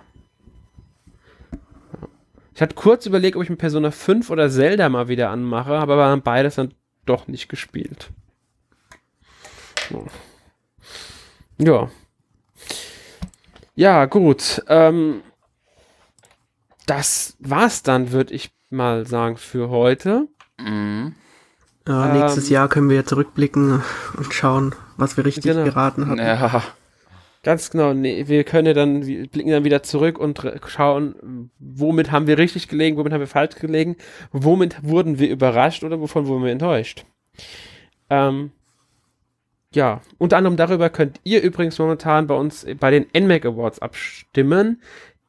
Ich 2.56 2.62
hatte 2.62 2.76
kurz 2.76 3.06
überlegt, 3.06 3.36
ob 3.36 3.44
ich 3.44 3.50
mit 3.50 3.60
Persona 3.60 3.92
5 3.92 4.30
oder 4.30 4.50
Zelda 4.50 4.90
mal 4.90 5.08
wieder 5.08 5.30
anmache, 5.30 5.74
aber 5.74 5.98
waren 5.98 6.22
beides 6.22 6.56
dann 6.56 6.74
doch 7.06 7.28
nicht 7.28 7.50
gespielt. 7.50 8.10
Ja. 11.58 11.90
Ja, 13.76 14.06
gut. 14.06 14.64
Ähm, 14.68 15.22
das 16.86 17.36
war's 17.40 17.82
dann, 17.84 18.12
würde 18.12 18.34
ich 18.34 18.52
mal 18.70 19.08
sagen, 19.08 19.38
für 19.38 19.70
heute. 19.70 20.28
Mhm. 20.60 21.16
Ja, 21.88 22.14
nächstes 22.14 22.48
ähm, 22.48 22.54
Jahr 22.54 22.70
können 22.70 22.90
wir 22.90 23.06
zurückblicken 23.06 23.82
und 24.18 24.34
schauen, 24.34 24.76
was 24.98 25.18
wir 25.18 25.26
richtig 25.26 25.44
genau. 25.44 25.64
geraten 25.64 26.08
haben. 26.08 26.20
Ja. 26.20 26.64
Ganz 27.44 27.70
genau. 27.70 27.94
Nee, 27.94 28.28
wir 28.28 28.46
können 28.46 28.68
ja 28.68 28.74
dann, 28.74 29.06
wir 29.06 29.28
blicken 29.28 29.52
dann 29.52 29.66
wieder 29.66 29.84
zurück 29.84 30.18
und 30.18 30.42
schauen, 30.68 31.52
womit 31.60 32.12
haben 32.12 32.26
wir 32.26 32.38
richtig 32.38 32.70
gelegen, 32.70 32.96
womit 32.96 33.12
haben 33.12 33.20
wir 33.20 33.28
falsch 33.28 33.56
gelegen, 33.56 33.98
womit 34.32 34.78
wurden 34.82 35.20
wir 35.20 35.30
überrascht 35.30 35.84
oder 35.84 36.00
wovon 36.00 36.26
wurden 36.28 36.46
wir 36.46 36.54
enttäuscht. 36.54 37.06
Ähm, 38.10 38.52
ja, 39.74 40.02
unter 40.20 40.38
anderem 40.38 40.56
darüber 40.56 40.90
könnt 40.90 41.20
ihr 41.24 41.42
übrigens 41.42 41.78
momentan 41.80 42.28
bei 42.28 42.36
uns 42.36 42.66
bei 42.80 42.92
den 42.92 43.08
NMAC 43.14 43.46
Awards 43.46 43.80
abstimmen. 43.80 44.82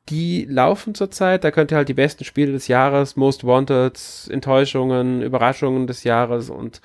Die 0.09 0.47
laufen 0.49 0.95
zurzeit, 0.95 1.43
da 1.43 1.51
könnt 1.51 1.73
ihr 1.73 1.79
halt 1.79 1.89
die 1.89 1.95
besten 1.95 2.25
Spiele 2.25 2.53
des 2.53 2.69
Jahres, 2.69 3.17
Most 3.17 3.45
Wanted, 3.45 3.99
Enttäuschungen, 4.31 5.23
Überraschungen 5.23 5.87
des 5.87 6.05
Jahres 6.05 6.51
und 6.51 6.81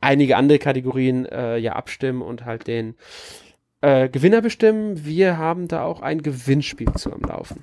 einige 0.00 0.36
andere 0.36 0.58
Kategorien 0.58 1.24
äh, 1.26 1.56
ja 1.56 1.74
abstimmen 1.74 2.20
und 2.20 2.44
halt 2.44 2.66
den 2.66 2.96
äh, 3.82 4.08
Gewinner 4.08 4.40
bestimmen. 4.40 5.04
Wir 5.04 5.36
haben 5.36 5.68
da 5.68 5.84
auch 5.84 6.00
ein 6.00 6.22
Gewinnspiel 6.22 6.92
zu 6.94 7.12
am 7.12 7.20
Laufen. 7.20 7.62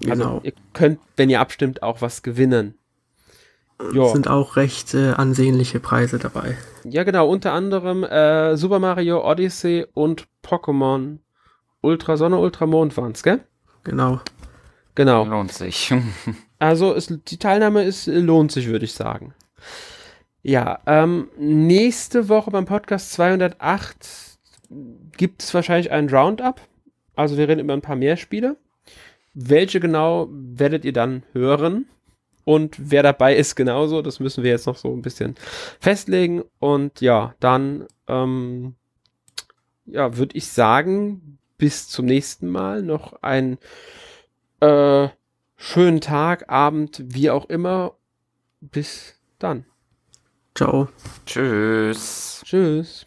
Also 0.00 0.12
genau. 0.12 0.40
ihr 0.42 0.52
könnt, 0.72 1.00
wenn 1.16 1.30
ihr 1.30 1.40
abstimmt, 1.40 1.82
auch 1.82 2.00
was 2.00 2.22
gewinnen. 2.22 2.78
Ja. 3.92 4.08
Sind 4.08 4.28
auch 4.28 4.56
recht 4.56 4.94
äh, 4.94 5.10
ansehnliche 5.10 5.80
Preise 5.80 6.18
dabei. 6.18 6.56
Ja, 6.84 7.04
genau. 7.04 7.28
Unter 7.28 7.52
anderem 7.52 8.04
äh, 8.04 8.56
Super 8.56 8.78
Mario 8.78 9.28
Odyssey 9.28 9.86
und 9.92 10.28
Pokémon 10.42 11.18
Ultra 11.82 12.16
Sonne, 12.16 12.38
Ultra 12.38 12.66
Mond 12.66 12.96
waren 12.96 13.12
es, 13.12 13.22
gell? 13.22 13.40
Genau. 13.84 14.20
Genau. 14.94 15.24
Lohnt 15.24 15.52
sich. 15.52 15.94
also 16.58 16.94
es, 16.94 17.12
die 17.28 17.38
Teilnahme 17.38 17.84
ist, 17.84 18.06
lohnt 18.06 18.50
sich, 18.50 18.66
würde 18.66 18.86
ich 18.86 18.94
sagen. 18.94 19.34
Ja, 20.42 20.78
ähm, 20.86 21.28
nächste 21.38 22.28
Woche 22.28 22.50
beim 22.50 22.64
Podcast 22.64 23.12
208 23.12 24.35
gibt 25.16 25.42
es 25.42 25.54
wahrscheinlich 25.54 25.90
einen 25.90 26.08
Roundup. 26.08 26.60
Also 27.14 27.36
wir 27.36 27.48
reden 27.48 27.60
über 27.60 27.72
ein 27.72 27.82
paar 27.82 27.96
mehr 27.96 28.16
Spiele. 28.16 28.56
Welche 29.34 29.80
genau 29.80 30.28
werdet 30.30 30.84
ihr 30.84 30.92
dann 30.92 31.22
hören? 31.32 31.86
Und 32.44 32.76
wer 32.78 33.02
dabei 33.02 33.34
ist, 33.34 33.56
genauso. 33.56 34.02
Das 34.02 34.20
müssen 34.20 34.44
wir 34.44 34.52
jetzt 34.52 34.66
noch 34.66 34.76
so 34.76 34.92
ein 34.92 35.02
bisschen 35.02 35.34
festlegen. 35.80 36.44
Und 36.60 37.00
ja, 37.00 37.34
dann, 37.40 37.86
ähm, 38.06 38.76
ja, 39.84 40.16
würde 40.16 40.36
ich 40.36 40.46
sagen, 40.48 41.38
bis 41.58 41.88
zum 41.88 42.06
nächsten 42.06 42.48
Mal 42.48 42.82
noch 42.82 43.22
einen 43.22 43.58
äh, 44.60 45.08
schönen 45.56 46.00
Tag, 46.00 46.48
Abend, 46.48 47.02
wie 47.04 47.30
auch 47.30 47.46
immer. 47.46 47.94
Bis 48.60 49.14
dann. 49.38 49.64
Ciao. 50.54 50.88
Tschüss. 51.26 52.42
Tschüss. 52.44 53.06